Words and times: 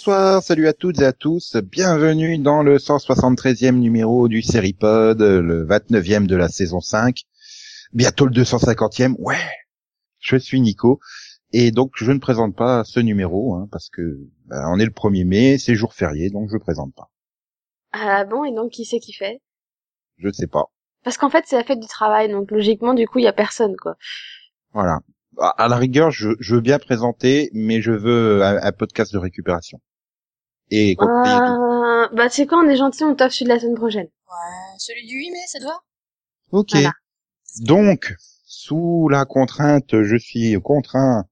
bonsoir, 0.00 0.42
salut 0.42 0.66
à 0.66 0.72
toutes 0.72 0.98
et 1.02 1.04
à 1.04 1.12
tous. 1.12 1.56
Bienvenue 1.56 2.38
dans 2.38 2.62
le 2.62 2.78
173e 2.78 3.72
numéro 3.72 4.28
du 4.28 4.40
Seripod, 4.40 5.20
le 5.20 5.66
29e 5.66 6.24
de 6.26 6.36
la 6.36 6.48
saison 6.48 6.80
5. 6.80 7.24
Bientôt 7.92 8.24
le 8.24 8.32
250e. 8.32 9.16
Ouais. 9.18 9.36
Je 10.18 10.36
suis 10.36 10.62
Nico. 10.62 11.00
Et 11.52 11.70
donc, 11.70 11.92
je 11.96 12.10
ne 12.12 12.18
présente 12.18 12.56
pas 12.56 12.82
ce 12.84 12.98
numéro, 12.98 13.54
hein, 13.54 13.68
parce 13.70 13.90
que 13.90 14.00
bah, 14.46 14.70
on 14.72 14.78
est 14.78 14.86
le 14.86 14.90
1er 14.90 15.26
mai, 15.26 15.58
c'est 15.58 15.74
jour 15.74 15.92
férié, 15.92 16.30
donc 16.30 16.48
je 16.48 16.54
ne 16.54 16.60
présente 16.60 16.94
pas. 16.94 17.10
Ah 17.92 18.24
bon, 18.24 18.46
et 18.46 18.54
donc 18.54 18.70
qui 18.70 18.86
c'est 18.86 19.00
qui 19.00 19.12
fait? 19.12 19.42
Je 20.16 20.28
ne 20.28 20.32
sais 20.32 20.46
pas. 20.46 20.64
Parce 21.04 21.18
qu'en 21.18 21.28
fait, 21.28 21.44
c'est 21.46 21.56
la 21.56 21.64
fête 21.64 21.78
du 21.78 21.88
travail, 21.88 22.30
donc 22.30 22.50
logiquement, 22.50 22.94
du 22.94 23.06
coup, 23.06 23.18
il 23.18 23.24
y 23.24 23.28
a 23.28 23.34
personne, 23.34 23.76
quoi. 23.76 23.96
Voilà. 24.72 25.00
À 25.58 25.68
la 25.68 25.76
rigueur, 25.76 26.10
je, 26.10 26.30
je 26.40 26.54
veux 26.54 26.62
bien 26.62 26.78
présenter, 26.78 27.50
mais 27.52 27.82
je 27.82 27.92
veux 27.92 28.42
un, 28.42 28.62
un 28.62 28.72
podcast 28.72 29.12
de 29.12 29.18
récupération. 29.18 29.78
Et 30.70 30.96
euh, 31.00 32.08
bah 32.12 32.28
c'est 32.30 32.46
quand 32.46 32.64
on 32.64 32.68
est 32.68 32.76
gentil, 32.76 33.02
on 33.04 33.14
t'offre 33.14 33.34
celui 33.34 33.46
de 33.46 33.54
la 33.54 33.60
semaine 33.60 33.74
prochaine. 33.74 34.06
Ouais, 34.06 34.78
celui 34.78 35.06
du 35.06 35.16
8 35.16 35.30
mai, 35.32 35.38
ça 35.48 35.58
doit 35.58 35.82
Ok. 36.52 36.70
Voilà. 36.72 36.92
Donc, 37.62 38.14
sous 38.44 39.08
la 39.08 39.24
contrainte, 39.24 40.02
je 40.02 40.16
suis 40.16 40.54
contraint 40.62 41.24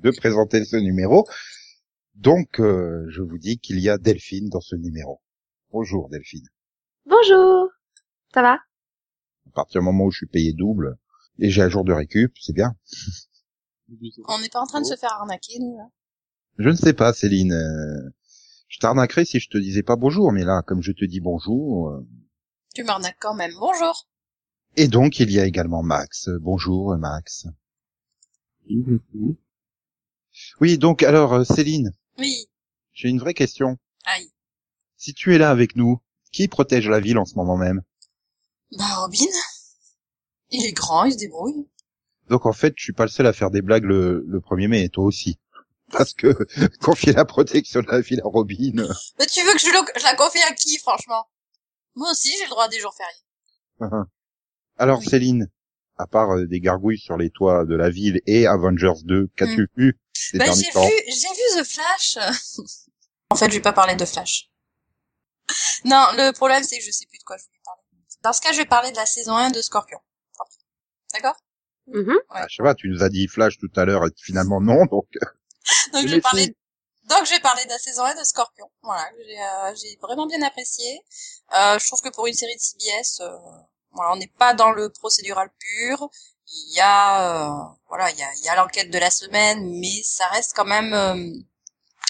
de 0.00 0.10
présenter 0.10 0.64
ce 0.64 0.76
numéro. 0.76 1.26
Donc, 2.14 2.60
euh, 2.60 3.06
je 3.08 3.22
vous 3.22 3.38
dis 3.38 3.58
qu'il 3.58 3.78
y 3.78 3.88
a 3.88 3.98
Delphine 3.98 4.48
dans 4.48 4.60
ce 4.60 4.74
numéro. 4.74 5.20
Bonjour 5.70 6.08
Delphine. 6.08 6.46
Bonjour 7.06 7.68
Ça 8.34 8.42
va? 8.42 8.54
À 9.46 9.50
partir 9.54 9.80
du 9.80 9.84
moment 9.84 10.04
où 10.04 10.10
je 10.10 10.18
suis 10.18 10.26
payé 10.26 10.52
double 10.52 10.96
et 11.38 11.50
j'ai 11.50 11.62
un 11.62 11.68
jour 11.68 11.84
de 11.84 11.92
récup, 11.92 12.32
c'est 12.40 12.52
bien. 12.52 12.74
On 14.28 14.40
n'est 14.40 14.48
pas 14.48 14.60
en 14.60 14.66
train 14.66 14.80
de 14.80 14.86
se 14.86 14.96
faire 14.96 15.12
arnaquer, 15.12 15.58
nous, 15.60 15.76
là. 15.76 15.88
Je 16.58 16.68
ne 16.68 16.74
sais 16.74 16.92
pas, 16.92 17.12
Céline. 17.12 18.12
Je 18.72 18.78
t'arnaquerais 18.78 19.26
si 19.26 19.38
je 19.38 19.50
te 19.50 19.58
disais 19.58 19.82
pas 19.82 19.96
bonjour, 19.96 20.32
mais 20.32 20.44
là, 20.44 20.62
comme 20.66 20.82
je 20.82 20.92
te 20.92 21.04
dis 21.04 21.20
bonjour. 21.20 21.90
euh, 21.90 22.06
Tu 22.74 22.82
m'arnaques 22.84 23.18
quand 23.20 23.34
même. 23.34 23.52
Bonjour. 23.60 24.08
Et 24.76 24.88
donc, 24.88 25.20
il 25.20 25.30
y 25.30 25.38
a 25.38 25.44
également 25.44 25.82
Max. 25.82 26.30
Bonjour 26.40 26.96
Max. 26.96 27.46
Oui, 30.60 30.78
donc 30.78 31.02
alors, 31.02 31.34
euh, 31.34 31.44
Céline, 31.44 31.92
Oui. 32.18 32.46
j'ai 32.94 33.08
une 33.10 33.18
vraie 33.18 33.34
question. 33.34 33.76
Aïe. 34.04 34.32
Si 34.96 35.12
tu 35.12 35.34
es 35.34 35.38
là 35.38 35.50
avec 35.50 35.76
nous, 35.76 36.00
qui 36.32 36.48
protège 36.48 36.88
la 36.88 37.00
ville 37.00 37.18
en 37.18 37.26
ce 37.26 37.34
moment 37.34 37.58
même? 37.58 37.82
Bah, 38.78 38.84
Robin. 38.96 39.18
Il 40.50 40.64
est 40.64 40.72
grand, 40.72 41.04
il 41.04 41.12
se 41.12 41.18
débrouille. 41.18 41.66
Donc 42.30 42.46
en 42.46 42.52
fait, 42.52 42.72
je 42.76 42.82
suis 42.84 42.92
pas 42.94 43.04
le 43.04 43.10
seul 43.10 43.26
à 43.26 43.32
faire 43.34 43.50
des 43.50 43.60
blagues 43.60 43.84
le, 43.84 44.24
le 44.26 44.40
1er 44.40 44.68
mai, 44.68 44.84
et 44.84 44.88
toi 44.88 45.04
aussi. 45.04 45.38
Parce 45.92 46.14
que 46.14 46.26
confier 46.82 47.12
la 47.12 47.24
protection 47.24 47.80
de 47.82 47.86
la 47.90 48.00
ville 48.00 48.20
à 48.20 48.28
Robin... 48.28 48.72
Mais 49.18 49.26
tu 49.26 49.42
veux 49.44 49.52
que 49.52 49.58
je, 49.60 49.66
le- 49.68 49.98
je 50.00 50.04
la 50.04 50.14
confie 50.16 50.42
à 50.42 50.52
qui, 50.54 50.78
franchement? 50.78 51.26
Moi 51.94 52.10
aussi, 52.10 52.32
j'ai 52.36 52.44
le 52.44 52.50
droit 52.50 52.64
à 52.64 52.68
des 52.68 52.80
jours 52.80 52.94
fériés. 52.94 54.02
Alors 54.78 55.00
Oui. 55.00 55.06
Céline, 55.06 55.48
à 55.98 56.06
part 56.06 56.30
euh, 56.30 56.46
des 56.46 56.60
gargouilles 56.60 56.98
sur 56.98 57.16
les 57.16 57.30
toits 57.30 57.64
de 57.66 57.74
la 57.76 57.90
ville 57.90 58.20
et 58.26 58.46
Avengers 58.46 59.02
2, 59.04 59.28
qu'as-tu 59.36 59.68
vu 59.76 59.98
ces 60.14 60.38
Bah, 60.38 60.44
derniers 60.46 60.62
j'ai 60.64 60.70
temps? 60.72 60.86
vu, 60.86 60.92
j'ai 61.08 61.28
vu 61.28 61.60
The 61.62 61.64
Flash. 61.64 62.18
en 63.30 63.36
fait, 63.36 63.48
je 63.50 63.54
vais 63.56 63.60
pas 63.60 63.72
parler 63.72 63.94
de 63.96 64.04
Flash. 64.04 64.48
Non, 65.84 66.06
le 66.14 66.32
problème, 66.32 66.62
c'est 66.64 66.78
que 66.78 66.84
je 66.84 66.90
sais 66.90 67.06
plus 67.06 67.18
de 67.18 67.24
quoi 67.24 67.36
je 67.36 67.44
voulais 67.44 67.60
parler. 67.64 67.82
Dans 68.22 68.32
ce 68.32 68.40
cas, 68.40 68.52
je 68.52 68.58
vais 68.58 68.64
parler 68.66 68.90
de 68.92 68.96
la 68.96 69.06
saison 69.06 69.36
1 69.36 69.50
de 69.50 69.60
Scorpion. 69.60 69.98
D'accord? 71.12 71.36
Mhm. 71.88 72.16
Ah, 72.30 72.46
Je 72.48 72.54
sais 72.56 72.62
pas, 72.62 72.74
tu 72.74 72.88
nous 72.88 73.02
as 73.02 73.08
dit 73.10 73.26
Flash 73.28 73.58
tout 73.58 73.70
à 73.76 73.84
l'heure 73.84 74.06
et 74.06 74.10
finalement 74.16 74.60
non, 74.60 74.86
donc... 74.86 75.08
Donc 75.92 76.06
Je 76.06 76.14
vais 76.14 76.20
parler 76.20 76.56
donc 77.04 77.24
je 77.26 77.30
vais 77.30 77.40
parler 77.40 77.64
de 77.64 77.70
la 77.70 77.78
saison 77.78 78.04
1 78.04 78.14
de 78.14 78.24
Scorpion. 78.24 78.70
Voilà, 78.82 79.08
j'ai 79.26 79.38
euh, 79.40 79.74
j'ai 79.74 79.98
vraiment 80.00 80.26
bien 80.26 80.40
apprécié. 80.42 81.00
Euh, 81.54 81.78
je 81.78 81.86
trouve 81.88 82.00
que 82.00 82.10
pour 82.10 82.26
une 82.26 82.34
série 82.34 82.54
de 82.54 82.60
CBS, 82.60 83.20
euh, 83.20 83.36
voilà, 83.92 84.12
on 84.12 84.16
n'est 84.16 84.32
pas 84.38 84.54
dans 84.54 84.70
le 84.70 84.88
procédural 84.88 85.50
pur. 85.58 86.08
Il 86.46 86.76
y 86.76 86.80
a 86.80 87.48
euh, 87.48 87.74
voilà, 87.88 88.10
il 88.10 88.18
y 88.18 88.22
a 88.22 88.32
il 88.36 88.44
y 88.44 88.48
a 88.48 88.56
l'enquête 88.56 88.90
de 88.90 88.98
la 88.98 89.10
semaine, 89.10 89.80
mais 89.80 90.02
ça 90.04 90.26
reste 90.28 90.52
quand 90.54 90.64
même 90.64 90.94
euh, 90.94 91.16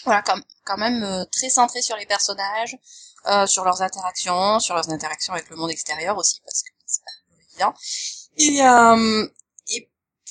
voilà, 0.04 0.22
quand, 0.22 0.38
quand 0.64 0.76
même 0.76 1.02
euh, 1.02 1.24
très 1.32 1.48
centré 1.48 1.80
sur 1.82 1.96
les 1.96 2.06
personnages, 2.06 2.76
euh, 3.26 3.46
sur 3.46 3.64
leurs 3.64 3.82
interactions, 3.82 4.60
sur 4.60 4.74
leurs 4.74 4.90
interactions 4.90 5.32
avec 5.32 5.48
le 5.48 5.56
monde 5.56 5.70
extérieur 5.70 6.18
aussi 6.18 6.40
parce 6.44 6.62
que 6.62 6.70
c'est 6.86 7.02
pas 7.02 7.12
évident. 7.50 7.74
Et 8.36 8.62
euh, 8.62 9.26
et 9.26 9.41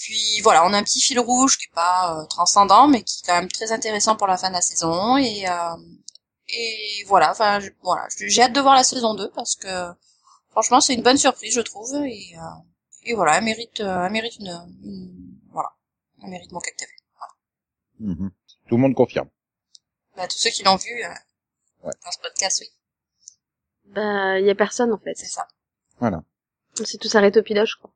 puis 0.04 0.42
voilà, 0.42 0.66
on 0.66 0.74
a 0.74 0.78
un 0.78 0.84
petit 0.84 1.02
fil 1.02 1.20
rouge 1.20 1.58
qui 1.58 1.66
est 1.66 1.74
pas 1.76 2.18
euh, 2.20 2.26
transcendant, 2.28 2.88
mais 2.88 3.04
qui 3.04 3.20
est 3.20 3.28
quand 3.28 3.36
même 3.40 3.52
très 3.52 3.72
intéressant 3.72 4.16
pour 4.16 4.28
la 4.28 4.38
fin 4.38 4.50
de 4.50 4.54
la 4.56 4.62
saison. 4.62 5.18
Et 5.18 5.48
euh, 5.48 5.76
et 6.50 7.04
voilà, 7.08 7.32
enfin 7.32 7.60
je- 7.60 7.70
voilà, 7.82 8.08
j'ai 8.18 8.42
hâte 8.42 8.54
de 8.54 8.60
voir 8.62 8.76
la 8.76 8.84
saison 8.84 9.14
2 9.16 9.30
parce 9.32 9.56
que 9.56 9.92
franchement 10.50 10.82
c'est 10.82 10.94
une 10.96 11.04
bonne 11.04 11.18
surprise 11.18 11.54
je 11.54 11.62
trouve. 11.62 11.94
Et 12.06 12.36
euh, 12.38 12.42
et 13.04 13.14
voilà, 13.14 13.38
elle 13.38 13.44
mérite, 13.44 13.80
elle 13.80 14.12
mérite 14.12 14.36
une, 14.40 14.50
une- 14.84 15.40
voilà, 15.52 15.70
elle 16.24 16.30
mérite 16.30 16.52
mon 16.52 16.60
Cake 16.60 16.78
TV. 16.78 16.92
Mhm. 18.00 18.32
Tout 18.68 18.76
le 18.78 18.82
monde 18.82 18.96
confirme. 18.96 19.30
Bah, 20.18 20.28
tous 20.28 20.38
ceux 20.38 20.50
qui 20.50 20.64
l'ont 20.64 20.76
vu 20.78 21.04
euh, 21.04 21.10
Ouais. 21.84 21.94
dans 22.04 22.12
ce 22.12 22.20
podcast, 22.20 22.62
oui, 22.62 22.68
Bah, 23.86 24.40
il 24.40 24.46
y 24.46 24.50
a 24.50 24.56
personne, 24.56 24.92
en 24.94 24.98
fait. 25.00 25.14
c'est 25.16 25.26
ça. 25.26 25.48
Voilà. 26.00 26.24
On 26.80 26.86
s'est 26.86 26.98
tous 26.98 27.14
arrêtés 27.16 27.40
au 27.40 27.44
pilote, 27.44 27.68
je 27.68 27.76
crois. 27.78 27.92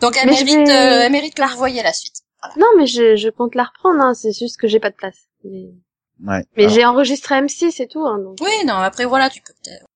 Donc 0.00 0.16
elle 0.16 0.26
Mais 0.28 0.32
mérite, 0.44 0.68
vais- 0.68 0.70
euh, 0.70 1.00
elle 1.04 1.12
mérite 1.12 1.34
que 1.34 1.42
vous 1.50 1.56
voyez 1.58 1.82
la 1.82 1.92
suite. 1.92 2.16
Voilà. 2.42 2.54
Non, 2.58 2.66
mais 2.78 2.86
je, 2.86 3.16
je 3.16 3.28
compte 3.28 3.54
la 3.54 3.64
reprendre, 3.64 4.00
hein. 4.00 4.14
C'est 4.14 4.32
juste 4.32 4.58
que 4.58 4.66
j'ai 4.68 4.80
pas 4.80 4.90
de 4.90 4.96
place. 4.96 5.26
Mais, 5.44 5.70
Ouais. 6.22 6.44
mais 6.56 6.64
Alors, 6.64 6.74
j'ai 6.74 6.84
enregistré 6.84 7.34
M6 7.40 7.80
et 7.82 7.88
tout, 7.88 8.04
hein, 8.06 8.18
donc. 8.18 8.38
Oui, 8.42 8.64
non, 8.66 8.74
après 8.74 9.06
voilà, 9.06 9.30
tu 9.30 9.40
peux 9.42 9.54
peut-être. 9.64 9.86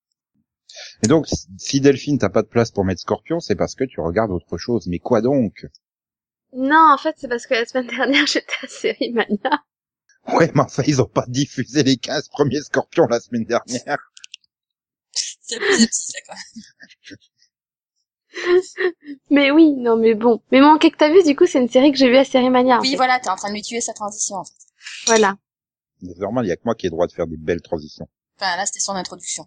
Et 1.02 1.06
donc, 1.06 1.26
si 1.58 1.80
Delphine 1.80 2.18
t'as 2.18 2.30
pas 2.30 2.42
de 2.42 2.48
place 2.48 2.70
pour 2.70 2.84
mettre 2.84 3.00
Scorpion, 3.02 3.38
c'est 3.40 3.54
parce 3.54 3.74
que 3.74 3.84
tu 3.84 4.00
regardes 4.00 4.30
autre 4.30 4.56
chose. 4.58 4.86
Mais 4.86 4.98
quoi 4.98 5.20
donc? 5.20 5.66
Non, 6.52 6.92
en 6.92 6.98
fait, 6.98 7.14
c'est 7.18 7.28
parce 7.28 7.46
que 7.46 7.54
la 7.54 7.64
semaine 7.66 7.86
dernière, 7.96 8.26
j'étais 8.26 8.54
à 8.62 8.68
Série 8.68 9.12
Mania. 9.12 9.62
Ouais, 10.32 10.50
mais 10.54 10.62
enfin, 10.62 10.82
ils 10.86 11.02
ont 11.02 11.06
pas 11.06 11.24
diffusé 11.28 11.82
les 11.82 11.96
15 11.98 12.28
premiers 12.28 12.62
Scorpions 12.62 13.06
la 13.08 13.20
semaine 13.20 13.44
dernière. 13.44 13.98
C'est 15.12 15.58
le 15.58 15.66
plus 15.66 15.86
petit, 15.86 16.12
ça, 16.12 16.18
quand 16.26 16.34
même. 16.34 17.18
Mais 19.34 19.50
oui, 19.50 19.72
non, 19.72 19.96
mais 19.96 20.14
bon. 20.14 20.40
Mais 20.52 20.60
mon 20.60 20.78
que 20.78 20.86
t'as 20.96 21.10
vu, 21.10 21.22
du 21.24 21.34
coup, 21.34 21.46
c'est 21.46 21.60
une 21.60 21.68
série 21.68 21.90
que 21.90 21.98
j'ai 21.98 22.08
vue 22.08 22.16
à 22.16 22.24
Série 22.24 22.50
Mania. 22.50 22.78
en 22.78 22.80
Oui, 22.80 22.90
fait. 22.90 22.96
voilà, 22.96 23.18
t'es 23.18 23.28
en 23.30 23.36
train 23.36 23.48
de 23.48 23.54
lui 23.54 23.62
tuer 23.62 23.80
sa 23.80 23.92
transition, 23.92 24.36
en 24.36 24.44
fait. 24.44 24.52
Voilà. 25.06 25.34
C'est 26.00 26.18
normal, 26.18 26.44
il 26.44 26.48
y 26.48 26.52
a 26.52 26.56
que 26.56 26.62
moi 26.64 26.74
qui 26.74 26.86
ai 26.86 26.88
le 26.88 26.92
droit 26.92 27.06
de 27.08 27.12
faire 27.12 27.26
des 27.26 27.36
belles 27.36 27.62
transitions. 27.62 28.06
Enfin, 28.38 28.56
là, 28.56 28.64
c'était 28.66 28.78
son 28.80 28.92
introduction. 28.92 29.46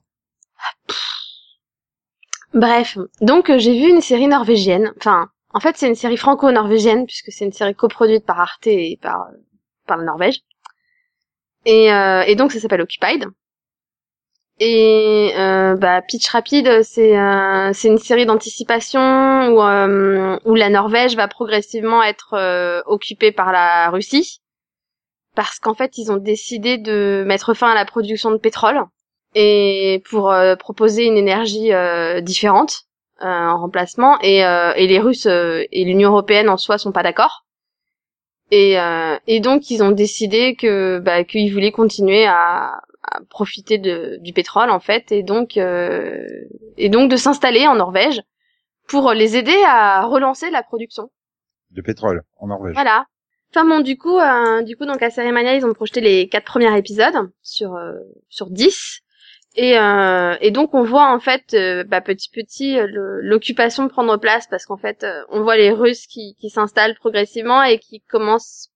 Bref, 2.53 2.97
donc 3.21 3.49
euh, 3.49 3.59
j'ai 3.59 3.73
vu 3.79 3.89
une 3.89 4.01
série 4.01 4.27
norvégienne. 4.27 4.91
Enfin, 4.97 5.29
en 5.53 5.59
fait, 5.59 5.77
c'est 5.77 5.87
une 5.87 5.95
série 5.95 6.17
franco-norvégienne 6.17 7.05
puisque 7.05 7.31
c'est 7.31 7.45
une 7.45 7.51
série 7.53 7.75
coproduite 7.75 8.25
par 8.25 8.39
Arte 8.39 8.67
et 8.67 8.97
par 9.01 9.27
euh, 9.27 9.37
par 9.85 9.97
la 9.97 10.03
Norvège. 10.03 10.39
Et, 11.65 11.91
euh, 11.93 12.23
et 12.25 12.35
donc 12.35 12.51
ça 12.51 12.59
s'appelle 12.59 12.81
Occupied. 12.81 13.25
Et 14.59 15.33
euh, 15.37 15.75
bah, 15.75 16.01
pitch 16.01 16.27
rapide, 16.29 16.81
c'est 16.81 17.15
euh, 17.15 17.71
une 17.83 17.99
série 17.99 18.25
d'anticipation 18.25 19.49
où 19.49 19.61
euh, 19.61 20.39
où 20.45 20.55
la 20.55 20.69
Norvège 20.69 21.15
va 21.15 21.27
progressivement 21.27 22.01
être 22.01 22.33
euh, 22.33 22.81
occupée 22.87 23.31
par 23.31 23.51
la 23.51 23.91
Russie. 23.91 24.41
Parce 25.35 25.59
qu'en 25.59 25.75
fait 25.75 25.99
ils 25.99 26.11
ont 26.11 26.17
décidé 26.17 26.79
de 26.79 27.23
mettre 27.27 27.53
fin 27.53 27.69
à 27.69 27.75
la 27.75 27.85
production 27.85 28.31
de 28.31 28.37
pétrole 28.37 28.81
et 29.35 30.01
pour 30.09 30.31
euh, 30.31 30.55
proposer 30.55 31.05
une 31.05 31.17
énergie 31.17 31.71
euh, 31.71 32.21
différente 32.21 32.85
en 33.19 33.59
remplacement. 33.59 34.17
Et, 34.23 34.39
et 34.39 34.87
les 34.87 34.99
Russes 34.99 35.25
et 35.25 35.83
l'Union 35.85 36.11
européenne 36.11 36.49
en 36.49 36.57
soi 36.57 36.77
sont 36.77 36.91
pas 36.91 37.01
d'accord. 37.01 37.45
Et, 38.51 38.75
et 39.25 39.39
donc 39.39 39.71
ils 39.71 39.81
ont 39.81 39.89
décidé 39.89 40.55
que 40.55 40.99
bah, 40.99 41.23
qu'ils 41.23 41.51
voulaient 41.51 41.71
continuer 41.71 42.27
à, 42.27 42.79
à 43.11 43.21
profiter 43.29 43.77
de, 43.77 44.17
du 44.21 44.33
pétrole 44.33 44.69
en 44.69 44.79
fait 44.79 45.11
et 45.11 45.23
donc 45.23 45.57
euh, 45.57 46.27
et 46.77 46.89
donc 46.89 47.09
de 47.09 47.15
s'installer 47.15 47.67
en 47.67 47.75
Norvège 47.75 48.21
pour 48.87 49.11
les 49.13 49.37
aider 49.37 49.57
à 49.65 50.05
relancer 50.05 50.49
la 50.49 50.63
production 50.63 51.09
De 51.71 51.81
pétrole, 51.81 52.23
en 52.37 52.47
Norvège. 52.47 52.73
voilà. 52.73 53.05
Enfin 53.51 53.65
bon, 53.65 53.79
du 53.79 53.97
coup, 53.97 54.17
euh, 54.17 54.61
du 54.63 54.75
coup, 54.75 54.85
donc 54.85 55.01
à 55.01 55.09
Cérémania, 55.09 55.55
ils 55.55 55.65
ont 55.65 55.73
projeté 55.73 56.01
les 56.01 56.27
quatre 56.27 56.45
premiers 56.45 56.77
épisodes 56.77 57.31
sur 57.41 57.75
euh, 57.75 57.93
sur 58.29 58.49
dix, 58.49 59.01
et 59.55 59.79
euh, 59.79 60.35
et 60.41 60.51
donc 60.51 60.73
on 60.73 60.83
voit 60.83 61.11
en 61.13 61.19
fait, 61.19 61.53
euh, 61.53 61.83
bah, 61.85 62.01
petit 62.01 62.29
petit, 62.29 62.77
euh, 62.77 62.87
l'occupation 63.21 63.87
prendre 63.87 64.17
place 64.17 64.47
parce 64.47 64.65
qu'en 64.65 64.77
fait, 64.77 65.05
on 65.29 65.43
voit 65.43 65.55
les 65.55 65.71
Russes 65.71 66.07
qui 66.07 66.35
qui 66.39 66.49
s'installent 66.49 66.95
progressivement 66.95 67.63
et 67.63 67.79
qui 67.79 68.01
commencent, 68.01 68.69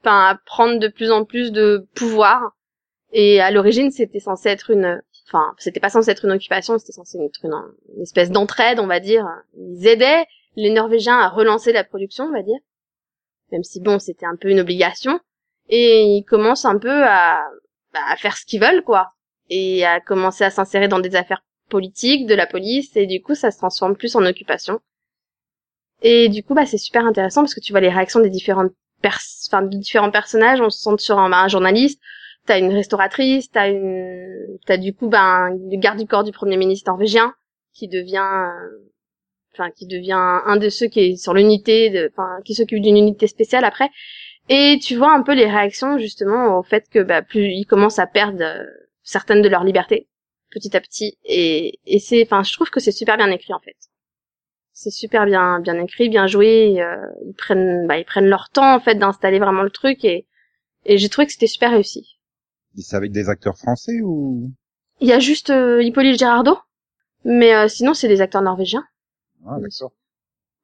enfin, 0.00 0.28
à 0.28 0.38
prendre 0.46 0.78
de 0.78 0.88
plus 0.88 1.10
en 1.10 1.24
plus 1.24 1.50
de 1.50 1.88
pouvoir. 1.96 2.52
Et 3.12 3.40
à 3.40 3.50
l'origine, 3.50 3.90
c'était 3.90 4.20
censé 4.20 4.48
être 4.48 4.70
une 4.70 5.02
enfin, 5.28 5.54
c'était 5.58 5.80
pas 5.80 5.88
censé 5.88 6.10
être 6.10 6.24
une 6.24 6.32
occupation, 6.32 6.78
c'était 6.78 6.92
censé 6.92 7.18
être 7.18 7.44
une, 7.44 8.02
espèce 8.02 8.30
d'entraide, 8.30 8.78
on 8.78 8.86
va 8.86 9.00
dire. 9.00 9.26
Ils 9.56 9.86
aidaient 9.86 10.26
les 10.56 10.70
Norvégiens 10.70 11.18
à 11.18 11.28
relancer 11.28 11.72
la 11.72 11.84
production, 11.84 12.24
on 12.24 12.32
va 12.32 12.42
dire. 12.42 12.58
Même 13.50 13.64
si 13.64 13.80
bon, 13.80 13.98
c'était 13.98 14.26
un 14.26 14.36
peu 14.36 14.48
une 14.48 14.60
obligation. 14.60 15.20
Et 15.68 16.02
ils 16.02 16.24
commencent 16.24 16.64
un 16.64 16.78
peu 16.78 17.04
à, 17.04 17.42
bah, 17.92 18.00
à 18.08 18.16
faire 18.16 18.36
ce 18.36 18.44
qu'ils 18.44 18.60
veulent, 18.60 18.82
quoi. 18.82 19.12
Et 19.48 19.84
à 19.84 20.00
commencer 20.00 20.44
à 20.44 20.50
s'insérer 20.50 20.88
dans 20.88 21.00
des 21.00 21.16
affaires 21.16 21.44
politiques, 21.68 22.26
de 22.26 22.34
la 22.34 22.46
police, 22.46 22.96
et 22.96 23.06
du 23.06 23.22
coup, 23.22 23.34
ça 23.34 23.50
se 23.50 23.58
transforme 23.58 23.96
plus 23.96 24.16
en 24.16 24.24
occupation. 24.26 24.80
Et 26.02 26.28
du 26.28 26.42
coup, 26.42 26.54
bah, 26.54 26.66
c'est 26.66 26.78
super 26.78 27.06
intéressant 27.06 27.42
parce 27.42 27.54
que 27.54 27.60
tu 27.60 27.72
vois 27.72 27.80
les 27.80 27.88
réactions 27.88 28.20
des 28.20 28.30
différentes 28.30 28.72
pers 29.00 29.18
enfin, 29.48 29.62
des 29.62 29.78
différents 29.78 30.10
personnages. 30.10 30.60
On 30.60 30.70
se 30.70 30.80
sent 30.80 30.98
sur 30.98 31.18
un, 31.18 31.32
un 31.32 31.48
journaliste, 31.48 32.00
t'as 32.46 32.58
une 32.58 32.72
restauratrice, 32.72 33.50
t'as 33.50 33.70
une, 33.70 34.58
t'as 34.66 34.76
du 34.76 34.94
coup, 34.94 35.08
ben, 35.08 35.50
le 35.50 35.78
garde 35.78 35.98
du 35.98 36.06
corps 36.06 36.24
du 36.24 36.32
premier 36.32 36.56
ministre 36.56 36.90
norvégien 36.90 37.34
qui 37.72 37.88
devient, 37.88 38.48
enfin, 39.54 39.70
qui 39.70 39.86
devient 39.86 40.40
un 40.44 40.56
de 40.56 40.68
ceux 40.68 40.86
qui 40.88 41.00
est 41.00 41.16
sur 41.16 41.34
l'unité, 41.34 42.08
enfin, 42.12 42.38
qui 42.44 42.54
s'occupe 42.54 42.82
d'une 42.82 42.96
unité 42.96 43.26
spéciale 43.26 43.64
après. 43.64 43.90
Et 44.48 44.78
tu 44.82 44.96
vois 44.96 45.12
un 45.12 45.22
peu 45.22 45.34
les 45.34 45.46
réactions 45.46 45.98
justement 45.98 46.58
au 46.58 46.62
fait 46.62 46.88
que 46.90 46.98
bah, 47.00 47.22
plus 47.22 47.46
ils 47.52 47.66
commencent 47.66 48.00
à 48.00 48.06
perdre 48.06 48.42
euh, 48.42 48.64
certaines 49.02 49.42
de 49.42 49.48
leurs 49.48 49.64
libertés 49.64 50.08
petit 50.50 50.76
à 50.76 50.80
petit. 50.80 51.16
Et, 51.24 51.78
et 51.86 51.98
c'est, 51.98 52.22
enfin, 52.24 52.42
je 52.42 52.52
trouve 52.52 52.70
que 52.70 52.80
c'est 52.80 52.92
super 52.92 53.16
bien 53.16 53.30
écrit 53.30 53.54
en 53.54 53.60
fait 53.60 53.76
c'est 54.72 54.90
super 54.90 55.26
bien 55.26 55.60
bien 55.60 55.78
écrit, 55.78 56.08
bien 56.08 56.26
joué. 56.26 56.80
Euh, 56.82 56.96
ils 57.26 57.34
prennent 57.34 57.86
bah, 57.86 57.98
ils 57.98 58.04
prennent 58.04 58.26
leur 58.26 58.50
temps 58.50 58.74
en 58.74 58.80
fait 58.80 58.96
d'installer 58.96 59.38
vraiment 59.38 59.62
le 59.62 59.70
truc 59.70 60.04
et 60.04 60.26
et 60.84 60.98
j'ai 60.98 61.08
trouvé 61.08 61.26
que 61.26 61.32
c'était 61.32 61.46
super 61.46 61.70
réussi. 61.70 62.18
C'est 62.76 62.96
avec 62.96 63.12
des 63.12 63.28
acteurs 63.28 63.56
français 63.56 64.00
ou? 64.02 64.50
Il 65.00 65.08
y 65.08 65.12
a 65.12 65.18
juste 65.18 65.50
euh, 65.50 65.82
Hippolyte 65.82 66.18
Girardot, 66.18 66.58
mais 67.24 67.54
euh, 67.54 67.68
sinon 67.68 67.94
c'est 67.94 68.08
des 68.08 68.20
acteurs 68.20 68.42
norvégiens. 68.42 68.84
Ah 69.46 69.56
d'accord. 69.60 69.92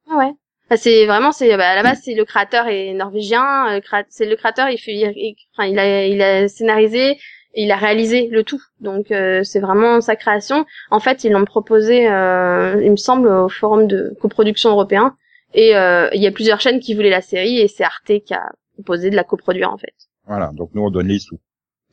Ah 0.09 0.17
ouais. 0.17 0.31
Bah, 0.69 0.77
c'est 0.77 1.05
vraiment 1.05 1.31
c'est 1.31 1.55
bah, 1.57 1.69
à 1.69 1.75
la 1.75 1.83
base 1.83 2.01
c'est 2.03 2.13
le 2.13 2.25
créateur 2.25 2.67
est 2.67 2.93
norvégien, 2.93 3.77
euh, 3.77 4.01
c'est 4.09 4.25
le 4.25 4.35
créateur 4.35 4.69
il 4.69 4.77
fait 4.77 4.93
il, 4.93 5.35
enfin 5.53 5.67
il 5.67 5.77
a 5.79 6.05
il 6.05 6.21
a 6.21 6.47
scénarisé 6.47 7.17
il 7.55 7.71
a 7.71 7.75
réalisé 7.75 8.27
le 8.27 8.43
tout. 8.43 8.61
Donc 8.79 9.11
euh, 9.11 9.43
c'est 9.43 9.59
vraiment 9.59 10.01
sa 10.01 10.15
création. 10.15 10.65
En 10.91 10.99
fait, 10.99 11.23
ils 11.23 11.31
l'ont 11.31 11.45
proposé, 11.45 12.09
euh, 12.09 12.81
il 12.83 12.91
me 12.91 12.97
semble, 12.97 13.27
au 13.27 13.49
forum 13.49 13.87
de 13.87 14.15
coproduction 14.21 14.69
européen. 14.69 15.15
Et 15.53 15.75
euh, 15.75 16.09
il 16.13 16.21
y 16.21 16.27
a 16.27 16.31
plusieurs 16.31 16.61
chaînes 16.61 16.79
qui 16.79 16.93
voulaient 16.93 17.09
la 17.09 17.21
série 17.21 17.59
et 17.59 17.67
c'est 17.67 17.83
Arte 17.83 18.19
qui 18.23 18.33
a 18.33 18.51
proposé 18.75 19.09
de 19.09 19.15
la 19.15 19.23
coproduire 19.23 19.71
en 19.71 19.77
fait. 19.77 19.95
Voilà, 20.27 20.51
donc 20.53 20.69
nous 20.75 20.83
on 20.83 20.91
donne 20.91 21.07
les 21.07 21.19
sous. 21.19 21.39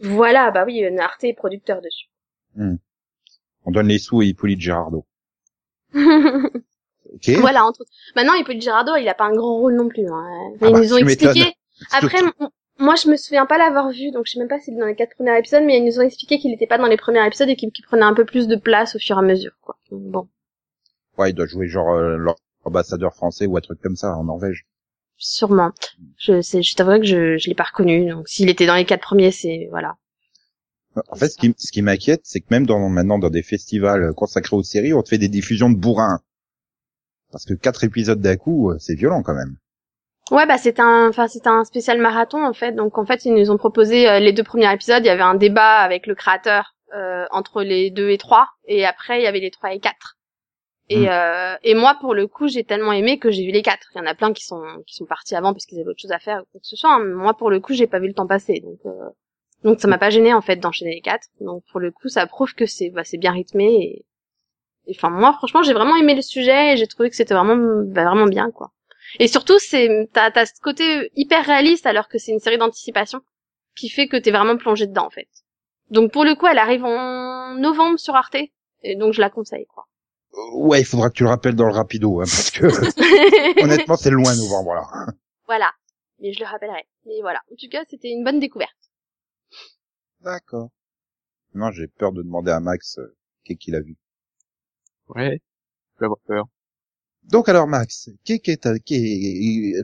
Voilà, 0.00 0.50
bah 0.50 0.64
oui, 0.66 0.84
Arte 0.98 1.25
est 1.25 1.32
producteur 1.32 1.81
dessus. 1.81 2.08
Hmm. 2.54 2.76
On 3.64 3.70
donne 3.70 3.88
les 3.88 3.98
sous 3.98 4.20
à 4.20 4.25
Hippolyte 4.25 4.60
Girardot. 4.60 5.06
okay. 5.94 7.37
Voilà, 7.37 7.64
entre 7.64 7.81
autres. 7.81 7.90
Maintenant, 8.14 8.34
Hippolyte 8.34 8.62
Girardot, 8.62 8.96
il 8.96 9.08
a 9.08 9.14
pas 9.14 9.25
un 9.25 9.34
grand 9.34 9.58
rôle 9.58 9.75
non 9.75 9.88
plus. 9.88 10.06
Hein. 10.06 10.52
Ils 10.60 10.66
ah 10.66 10.70
bah, 10.70 10.81
nous 10.81 10.93
ont 10.93 10.98
expliqué. 10.98 11.54
Après, 11.93 12.19
moi, 12.78 12.94
je 12.94 13.08
me 13.08 13.16
souviens 13.16 13.46
pas 13.46 13.58
l'avoir 13.58 13.90
vu, 13.90 14.10
donc 14.10 14.26
je 14.26 14.32
sais 14.32 14.38
même 14.38 14.48
pas 14.48 14.56
est 14.56 14.70
dans 14.78 14.87
les 14.87 14.94
quatre 14.94 15.14
premiers 15.14 15.38
épisodes, 15.38 15.64
mais 15.64 15.78
ils 15.78 15.84
nous 15.84 15.98
ont 15.98 16.02
expliqué 16.02 16.38
qu'il 16.38 16.50
n'était 16.50 16.66
pas 16.66 16.78
dans 16.78 16.87
les 16.87 16.96
premiers 16.96 17.26
épisodes 17.26 17.48
et 17.48 17.56
qu'il 17.56 17.70
prenait 17.87 18.04
un 18.04 18.14
peu 18.14 18.25
plus 18.25 18.48
de 18.48 18.56
place 18.56 18.96
au 18.96 18.98
fur 18.98 19.16
et 19.16 19.20
à 19.20 19.22
mesure, 19.22 19.52
quoi. 19.62 19.76
bon. 19.90 20.28
Ouais, 21.16 21.31
il 21.31 21.34
doit 21.34 21.46
jouer 21.46 21.66
genre 21.66 21.94
euh, 21.94 22.19
l'ambassadeur 22.64 23.14
français 23.14 23.46
ou 23.46 23.56
un 23.56 23.60
truc 23.60 23.81
comme 23.81 23.96
ça 23.96 24.14
en 24.16 24.25
Norvège. 24.25 24.66
Sûrement. 25.19 25.73
Je 26.19 26.43
sais, 26.43 26.63
je 26.63 26.75
t'avoue 26.75 26.99
que 26.99 27.07
je, 27.07 27.39
je 27.39 27.49
l'ai 27.49 27.55
pas 27.55 27.65
reconnu, 27.65 28.11
donc 28.11 28.29
s'il 28.29 28.49
était 28.49 28.67
dans 28.67 28.75
les 28.75 28.85
quatre 28.85 29.03
premiers, 29.03 29.31
c'est 29.31 29.69
voilà. 29.71 29.97
En 31.09 31.17
fait, 31.17 31.29
ce 31.29 31.37
qui, 31.37 31.55
ce 31.59 31.73
qui 31.73 31.83
m'inquiète, 31.83 32.23
c'est 32.25 32.41
que 32.41 32.47
même 32.51 32.67
dans, 32.67 32.89
maintenant 32.89 33.19
dans 33.19 33.31
des 33.31 33.43
festivals 33.43 34.15
consacrés 34.15 34.57
aux 34.57 34.63
séries, 34.63 34.95
on 34.95 35.03
te 35.03 35.11
fait 35.11 35.19
des 35.19 35.29
diffusions 35.29 35.71
de 35.71 35.77
bourrin. 35.77 36.21
Parce 37.33 37.45
que 37.45 37.55
quatre 37.55 37.85
épisodes 37.85 38.21
d'un 38.21 38.37
coup, 38.37 38.71
euh, 38.71 38.77
c'est 38.79 38.95
violent 38.95 39.23
quand 39.23 39.35
même. 39.35 39.57
Ouais, 40.31 40.47
bah 40.47 40.59
c'était 40.59 40.83
un, 40.83 41.09
enfin 41.09 41.29
c'était 41.29 41.49
un 41.49 41.65
spécial 41.65 42.01
marathon 42.01 42.45
en 42.45 42.53
fait. 42.53 42.73
Donc 42.73 42.99
en 42.99 43.07
fait, 43.07 43.25
ils 43.25 43.35
nous 43.35 43.51
ont 43.51 43.59
proposé 43.59 44.09
euh, 44.09 44.19
les 44.21 44.33
deux 44.33 44.43
premiers 44.43 44.73
épisodes. 44.73 45.03
Il 45.05 45.07
y 45.07 45.11
avait 45.11 45.23
un 45.23 45.35
débat 45.35 45.79
avec 45.79 46.07
le 46.07 46.15
créateur 46.15 46.75
euh, 46.95 47.27
entre 47.31 47.63
les 47.63 47.91
deux 47.91 48.11
et 48.11 48.19
trois, 48.19 48.49
et 48.67 48.85
après 48.87 49.21
il 49.21 49.25
y 49.25 49.27
avait 49.27 49.41
les 49.41 49.51
trois 49.51 49.73
et 49.73 49.81
quatre. 49.81 50.16
Et, 50.88 51.00
hmm. 51.00 51.09
euh, 51.09 51.56
et 51.65 51.75
moi, 51.75 51.97
pour 52.00 52.15
le 52.15 52.27
coup, 52.29 52.47
j'ai 52.49 52.62
tellement 52.62 52.93
aimé 52.93 53.19
que 53.19 53.31
j'ai 53.31 53.44
vu 53.44 53.50
les 53.50 53.62
quatre. 53.62 53.88
Il 53.94 53.99
y 53.99 54.00
en 54.00 54.06
a 54.06 54.15
plein 54.15 54.33
qui 54.33 54.44
sont 54.44 54.62
qui 54.87 54.94
sont 54.94 55.06
partis 55.06 55.35
avant 55.35 55.53
parce 55.53 55.67
qu'ils 55.67 55.81
avaient 55.81 55.88
autre 55.88 56.00
chose 56.00 56.12
à 56.12 56.19
faire 56.19 56.43
ou 56.43 56.47
quoi 56.53 56.61
que 56.61 56.67
ce 56.67 56.77
soit. 56.77 56.94
Hein. 56.94 57.05
Moi, 57.05 57.35
pour 57.35 57.50
le 57.50 57.61
coup, 57.61 57.73
j'ai 57.75 57.87
pas 57.87 57.99
vu 57.99 58.06
le 58.09 58.15
temps 58.15 58.27
passer, 58.27 58.61
donc 58.61 58.79
euh, 58.87 59.11
donc 59.65 59.81
ça 59.81 59.88
m'a 59.88 59.99
pas 59.99 60.11
gêné 60.11 60.33
en 60.33 60.43
fait 60.43 60.56
d'enchaîner 60.56 60.94
les 60.94 61.00
quatre. 61.00 61.27
Donc 61.41 61.65
pour 61.73 61.81
le 61.81 61.91
coup, 61.91 62.09
ça 62.09 62.27
prouve 62.27 62.55
que 62.55 62.67
c'est 62.67 62.91
bah, 62.91 63.03
c'est 63.05 63.19
bien 63.19 63.33
rythmé 63.33 64.05
et 64.87 64.94
enfin 64.94 65.11
moi, 65.11 65.33
franchement, 65.33 65.62
j'ai 65.62 65.73
vraiment 65.73 65.97
aimé 65.97 66.15
le 66.15 66.23
sujet 66.23 66.75
et 66.75 66.77
j'ai 66.77 66.87
trouvé 66.87 67.11
que 67.11 67.17
c'était 67.17 67.35
vraiment 67.35 67.56
bah, 67.87 68.05
vraiment 68.05 68.27
bien 68.27 68.50
quoi. 68.53 68.71
Et 69.19 69.27
surtout, 69.29 69.59
c'est 69.59 70.09
t'as 70.12 70.31
as 70.35 70.47
ce 70.47 70.61
côté 70.61 71.11
hyper 71.17 71.44
réaliste 71.44 71.87
alors 71.87 72.09
que 72.09 72.19
c'est 72.19 72.32
une 72.32 72.39
série 72.39 72.59
d'anticipation 72.59 73.21
qui 73.77 73.89
fait 73.89 74.09
que 74.09 74.17
t'es 74.17 74.31
vraiment 74.31 74.56
plongé 74.56 74.87
dedans 74.87 75.06
en 75.06 75.11
fait. 75.11 75.29
Donc 75.91 76.12
pour 76.12 76.25
le 76.25 76.35
coup, 76.37 76.47
elle 76.47 76.59
arrive 76.59 76.85
en 76.85 77.55
novembre 77.55 77.99
sur 77.99 78.15
Arte 78.15 78.37
et 78.82 78.97
donc 78.97 79.12
je 79.15 79.21
la 79.21 79.31
conseille 79.31 79.67
quoi. 79.67 79.87
Ouais, 80.53 80.81
il 80.81 80.85
faudra 80.85 81.09
que 81.09 81.15
tu 81.15 81.23
le 81.23 81.31
rappelles 81.31 81.55
dans 81.55 81.67
le 81.67 81.73
rapido 81.73 82.21
hein, 82.21 82.25
parce 82.25 82.50
que 82.50 82.67
honnêtement, 83.62 83.97
c'est 83.97 84.11
loin 84.11 84.35
novembre 84.37 84.75
là. 84.75 85.06
Voilà, 85.47 85.73
mais 86.21 86.33
je 86.33 86.41
le 86.41 86.47
rappellerai. 86.47 86.87
Mais 87.06 87.21
voilà, 87.21 87.41
en 87.50 87.56
tout 87.56 87.69
cas, 87.71 87.85
c'était 87.88 88.11
une 88.11 88.25
bonne 88.25 88.41
découverte. 88.41 88.77
D'accord. 90.21 90.71
Non, 91.55 91.71
j'ai 91.71 91.87
peur 91.87 92.12
de 92.12 92.23
demander 92.23 92.50
à 92.50 92.61
Max 92.61 92.99
euh, 92.99 93.17
qu'est-ce 93.44 93.59
qu'il 93.59 93.75
a 93.75 93.81
vu. 93.81 93.97
Ouais, 95.09 95.41
je 95.94 96.00
vais 96.00 96.06
avoir 96.06 96.19
peur. 96.27 96.44
Donc 97.25 97.49
alors 97.49 97.67
Max, 97.67 98.11
qui 98.25 98.35
est 98.35 98.82
qui 98.85 99.75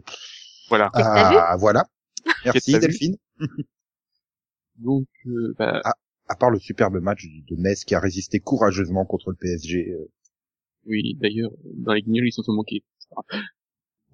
voilà. 0.69 0.91
Ah, 0.95 1.57
voilà. 1.59 1.85
Merci 2.45 2.79
Delphine. 2.79 3.17
Donc 4.77 5.07
euh, 5.27 5.55
bah... 5.59 5.81
à, 5.85 5.95
à, 6.29 6.37
part 6.37 6.51
le 6.51 6.59
superbe 6.59 6.99
match 7.01 7.27
de 7.27 7.57
Metz 7.57 7.85
qui 7.85 7.95
a 7.95 8.01
résisté 8.01 8.41
courageusement 8.41 9.05
contre 9.05 9.31
le 9.31 9.37
PSG. 9.37 9.91
Euh... 9.91 10.11
Oui, 10.87 11.15
d'ailleurs 11.21 11.53
dans 11.65 11.93
les 11.93 12.03
guignols 12.03 12.27
ils 12.27 12.33
sont 12.33 12.43
manqués. 12.53 12.83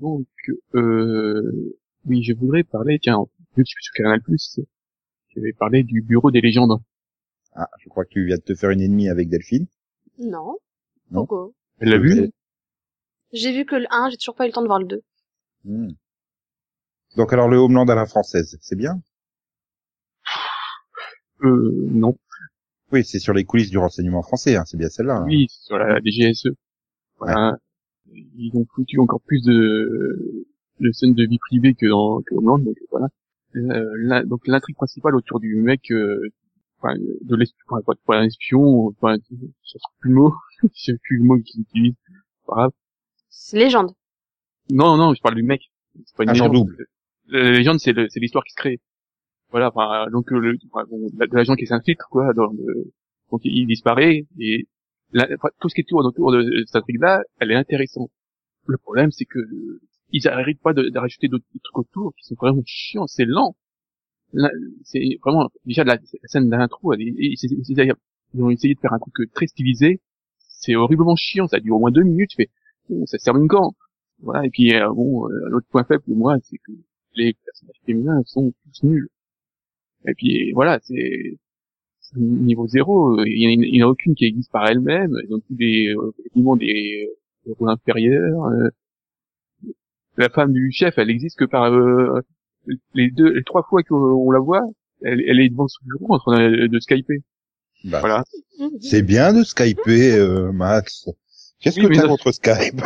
Donc 0.01 0.27
euh, 0.75 1.77
oui, 2.05 2.23
je 2.23 2.33
voudrais 2.35 2.65
parler 2.65 2.99
tiens, 3.01 3.25
vu 3.57 3.63
que 3.63 3.69
je 3.69 3.73
suis 3.73 3.83
sur 3.83 3.95
Canal+, 3.95 4.21
je 5.29 5.41
vais 5.41 5.53
parler 5.53 5.83
du 5.83 6.03
bureau 6.03 6.31
des 6.31 6.41
légendes. 6.41 6.81
Ah, 7.55 7.69
je 7.81 7.89
crois 7.89 8.05
que 8.05 8.11
tu 8.11 8.25
viens 8.27 8.37
de 8.37 8.43
te 8.43 8.55
faire 8.55 8.71
une 8.71 8.81
ennemie 8.81 9.09
avec 9.09 9.29
Delphine. 9.29 9.67
Non. 10.19 10.59
Non. 11.11 11.27
Pourquoi 11.27 11.51
Elle 11.81 11.91
l'a 11.91 11.99
vu 11.99 12.31
j'ai 13.33 13.53
vu 13.53 13.67
que 13.67 13.77
le 13.77 13.87
1, 13.91 14.11
j'ai 14.11 14.17
toujours 14.17 14.35
pas 14.35 14.45
eu 14.45 14.49
le 14.49 14.53
temps 14.53 14.63
de 14.63 14.67
voir 14.67 14.79
le 14.79 14.87
2. 14.87 15.03
Hmm. 15.65 15.89
Donc 17.17 17.33
alors 17.33 17.49
le 17.49 17.59
Homeland 17.59 17.87
à 17.89 17.95
la 17.95 18.07
française, 18.07 18.57
c'est 18.61 18.77
bien? 18.77 19.01
Euh, 21.43 21.87
non. 21.91 22.19
Oui, 22.93 23.05
c'est 23.05 23.19
sur 23.19 23.35
les 23.35 23.45
coulisses 23.45 23.71
du 23.71 23.79
renseignement 23.79 24.23
français, 24.23 24.57
hein, 24.57 24.65
c'est 24.67 24.77
bien 24.77 24.89
celle-là. 24.89 25.19
Hein. 25.19 25.25
Oui, 25.27 25.47
sur 25.51 25.77
la 25.79 26.01
DGSE. 26.01 26.49
Voilà. 27.19 27.59
Ils 28.13 28.51
ont 28.55 28.65
foutu 28.75 28.99
encore 28.99 29.21
plus 29.21 29.43
de, 29.45 30.47
de 30.81 30.93
scènes 30.93 31.15
de 31.15 31.27
vie 31.27 31.39
privée 31.39 31.75
que 31.75 31.87
dans 31.87 32.23
que 32.23 32.35
Homeland, 32.35 32.59
donc 32.59 32.77
voilà. 32.91 33.09
Euh, 33.57 34.25
donc 34.25 34.47
l'intrigue 34.47 34.77
principale 34.77 35.15
autour 35.17 35.41
du 35.41 35.57
mec, 35.57 35.91
euh, 35.91 36.31
enfin, 36.79 36.95
de 36.97 37.37
l'espion, 37.37 37.83
pas 38.07 38.23
l'espion, 38.23 38.87
enfin, 38.89 39.17
je 39.31 39.79
plus 40.01 40.11
le 40.11 40.15
mot, 40.15 40.35
je 40.63 40.69
sais 40.75 40.99
plus 41.03 41.19
le 41.19 41.25
mot 41.25 41.39
qu'ils 41.39 41.63
utilisent, 41.63 41.95
pas 42.47 42.55
grave. 42.55 42.71
C'est 43.29 43.59
légende. 43.59 43.93
Non, 44.71 44.97
non, 44.97 45.15
je 45.15 45.21
parle 45.21 45.35
du 45.35 45.43
mec. 45.43 45.71
C'est 46.05 46.17
pas 46.17 46.25
une 46.25 46.31
légende. 46.31 46.53
double. 46.53 46.87
La 47.29 47.53
légende, 47.53 47.79
c'est 47.79 47.93
l'histoire 48.17 48.45
qui 48.45 48.53
se 48.53 48.57
crée. 48.57 48.81
Voilà, 49.51 49.69
enfin, 49.69 50.07
donc 50.11 50.31
le, 50.31 50.57
bon, 50.73 51.09
l'agent 51.33 51.55
qui 51.55 51.67
s'infiltre, 51.67 52.09
quoi, 52.11 52.33
dans 52.35 52.47
le, 52.47 52.93
donc 53.31 53.41
il 53.45 53.67
disparaît 53.67 54.27
et 54.39 54.67
tout 55.61 55.69
ce 55.69 55.75
qui 55.75 55.81
est 55.81 55.93
autour 55.93 56.33
de 56.33 56.65
cette 56.67 56.77
intrigue-là, 56.77 57.23
elle 57.41 57.51
est 57.51 57.55
intéressante. 57.55 58.11
Le 58.67 58.77
problème, 58.77 59.11
c'est 59.11 59.25
que 59.25 59.39
ils 60.11 60.23
n'arrêtent 60.25 60.61
pas 60.61 60.75
de, 60.75 60.91
rajouter 60.99 61.29
d'autres 61.29 61.45
trucs 61.63 61.79
autour 61.79 62.15
qui 62.17 62.25
sont 62.25 62.35
vraiment 62.35 62.63
chiants, 62.67 63.07
c'est 63.07 63.25
lent. 63.25 63.57
C'est 64.85 65.19
vraiment 65.23 65.49
déjà 65.65 65.85
la, 65.85 65.95
la 65.95 66.29
scène 66.29 66.51
d'intro, 66.51 66.95
ils, 66.95 67.37
ont 68.39 68.51
essayé 68.51 68.75
de 68.75 68.81
faire 68.81 68.93
un 68.93 68.99
truc 68.99 69.33
très 69.33 69.47
stylisé, 69.47 70.01
c'est 70.39 70.77
horriblement 70.77 71.17
chiant, 71.17 71.49
ça 71.49 71.61
dure 71.61 71.77
au 71.77 71.79
moins 71.79 71.91
deux 71.91 72.03
minutes, 72.03 72.31
tu 72.31 72.37
fais 72.37 72.51
ça 73.07 73.19
se 73.19 73.25
termine 73.25 73.49
quand 73.49 73.75
Voilà. 74.21 74.47
Et 74.47 74.51
puis 74.51 74.75
euh, 74.75 74.89
bon, 74.93 75.29
euh, 75.29 75.49
l'autre 75.49 75.67
point 75.71 75.85
faible 75.85 76.03
pour 76.03 76.17
moi, 76.17 76.37
c'est 76.43 76.59
que 76.59 76.73
les 77.15 77.35
personnages 77.45 77.81
féminins 77.85 78.23
sont 78.25 78.53
tous 78.65 78.87
nuls. 78.87 79.09
Et 80.07 80.15
puis 80.15 80.53
voilà, 80.53 80.79
c'est 80.83 81.37
niveau 82.17 82.67
zéro. 82.67 83.23
Il 83.25 83.59
n'y 83.59 83.83
en 83.83 83.87
a 83.89 83.91
aucune 83.91 84.15
qui 84.15 84.27
existe 84.27 84.51
par 84.53 84.67
elle-même. 84.67 85.13
Ils 85.29 85.35
ont 85.35 85.41
tous 85.41 85.55
des 85.55 85.95
effectivement 86.19 86.57
des, 86.57 87.09
rôles 87.59 87.71
inférieurs. 87.71 88.45
Euh. 88.45 88.69
la 90.17 90.29
femme 90.29 90.53
du 90.53 90.71
chef, 90.73 90.99
elle 90.99 91.11
existe 91.11 91.39
que 91.39 91.45
par 91.45 91.71
les 92.95 93.11
deux, 93.11 93.33
les 93.33 93.45
trois 93.45 93.63
fois 93.63 93.83
qu'on 93.83 94.31
la 94.31 94.41
voit, 94.41 94.63
elle, 95.03 95.23
elle 95.27 95.41
est 95.41 95.49
devant 95.49 95.69
son 95.69 95.85
bureau 95.85 96.15
en 96.15 96.19
train 96.19 96.51
de, 96.51 96.67
de 96.67 96.81
skyper. 96.81 97.23
Bah, 97.85 98.01
Voilà. 98.01 98.25
C'est 98.81 99.03
bien 99.03 99.33
de 99.33 99.45
skyper, 99.45 100.15
euh, 100.17 100.53
Max. 100.53 101.09
Qu'est-ce 101.61 101.81
Oui, 101.81 101.89
que 101.89 101.95
t'as 101.95 102.07
contre 102.07 102.33
Skype 102.33 102.81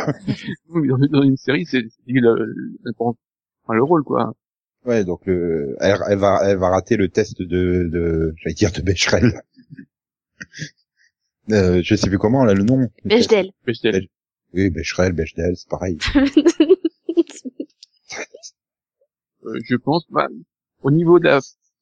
Oui, 0.69 0.87
dans, 0.87 0.97
dans 0.97 1.23
une 1.23 1.37
série, 1.37 1.65
c'est 1.65 1.83
le, 2.07 2.35
le, 2.83 2.93
le 3.69 3.83
rôle, 3.83 4.03
quoi. 4.03 4.33
Ouais, 4.85 5.05
donc 5.05 5.25
le, 5.25 5.75
elle, 5.79 5.97
elle 6.09 6.17
va, 6.17 6.39
elle 6.43 6.57
va 6.57 6.69
rater 6.69 6.97
le 6.97 7.07
test 7.09 7.41
de, 7.41 7.87
de, 7.91 8.33
j'allais 8.37 8.53
dire 8.53 8.71
de 8.71 8.81
Becherel. 8.81 9.41
euh, 11.51 11.81
je 11.83 11.95
sais 11.95 12.09
plus 12.09 12.17
comment 12.19 12.43
là 12.43 12.53
le 12.53 12.63
nom. 12.63 12.89
Bechdel. 13.05 13.51
Bechdel. 13.65 14.07
Oui, 14.53 14.69
Becherel, 14.69 15.13
Bechdel, 15.13 15.55
c'est 15.55 15.69
pareil. 15.69 15.97
Euh, 19.45 19.59
je 19.65 19.75
pense, 19.75 20.05
bah, 20.09 20.27
au 20.83 20.91
niveau 20.91 21.19
de 21.19 21.25
la, 21.25 21.39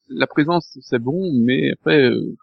la 0.09 0.25
présence, 0.27 0.77
c'est 0.81 0.99
bon, 0.99 1.31
mais 1.45 1.71
après, 1.73 2.01
euh, 2.01 2.35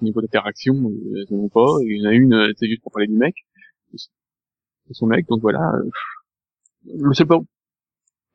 au 0.00 0.04
niveau 0.04 0.20
d'interaction, 0.20 0.74
euh, 0.74 1.24
ont 1.34 1.48
pas. 1.48 1.66
Il 1.82 1.98
y 2.00 2.06
en 2.06 2.10
a 2.10 2.12
une, 2.12 2.34
euh, 2.34 2.52
c'est 2.56 2.68
juste 2.68 2.82
pour 2.82 2.92
parler 2.92 3.08
du 3.08 3.16
mec, 3.16 3.34
de 4.88 4.94
son 4.94 5.06
mec, 5.06 5.26
donc 5.28 5.40
voilà. 5.40 5.60
euh, 5.74 5.90
le 6.94 7.14
seul 7.14 7.26
point, 7.26 7.44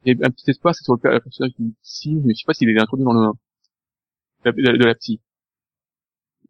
il 0.06 0.18
y 0.20 0.24
a 0.24 0.28
un 0.28 0.32
petit 0.32 0.50
espoir, 0.52 0.76
c'est 0.76 0.84
sur 0.84 0.94
le 0.94 1.00
per- 1.00 1.12
le 1.14 1.20
personnage 1.22 1.54
du 1.60 1.74
psy, 1.84 2.16
mais 2.24 2.34
je 2.34 2.40
sais 2.40 2.46
pas 2.46 2.54
s'il 2.54 2.70
est 2.70 2.80
introduit 2.80 3.06
dans 3.06 3.14
le 3.14 3.20
1. 3.28 3.34
De 4.46 4.62
la, 4.62 4.78
de 4.78 4.86
la 4.86 4.94
psy, 4.96 5.20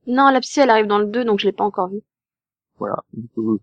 non, 0.05 0.29
la 0.29 0.41
psy, 0.41 0.59
elle 0.59 0.69
arrive 0.69 0.85
dans 0.85 0.99
le 0.99 1.07
2, 1.07 1.25
donc 1.25 1.39
je 1.39 1.45
l'ai 1.47 1.51
pas 1.53 1.63
encore 1.63 1.89
vue. 1.89 2.01
voilà. 2.77 2.97
Donc, 3.13 3.29
euh, 3.37 3.59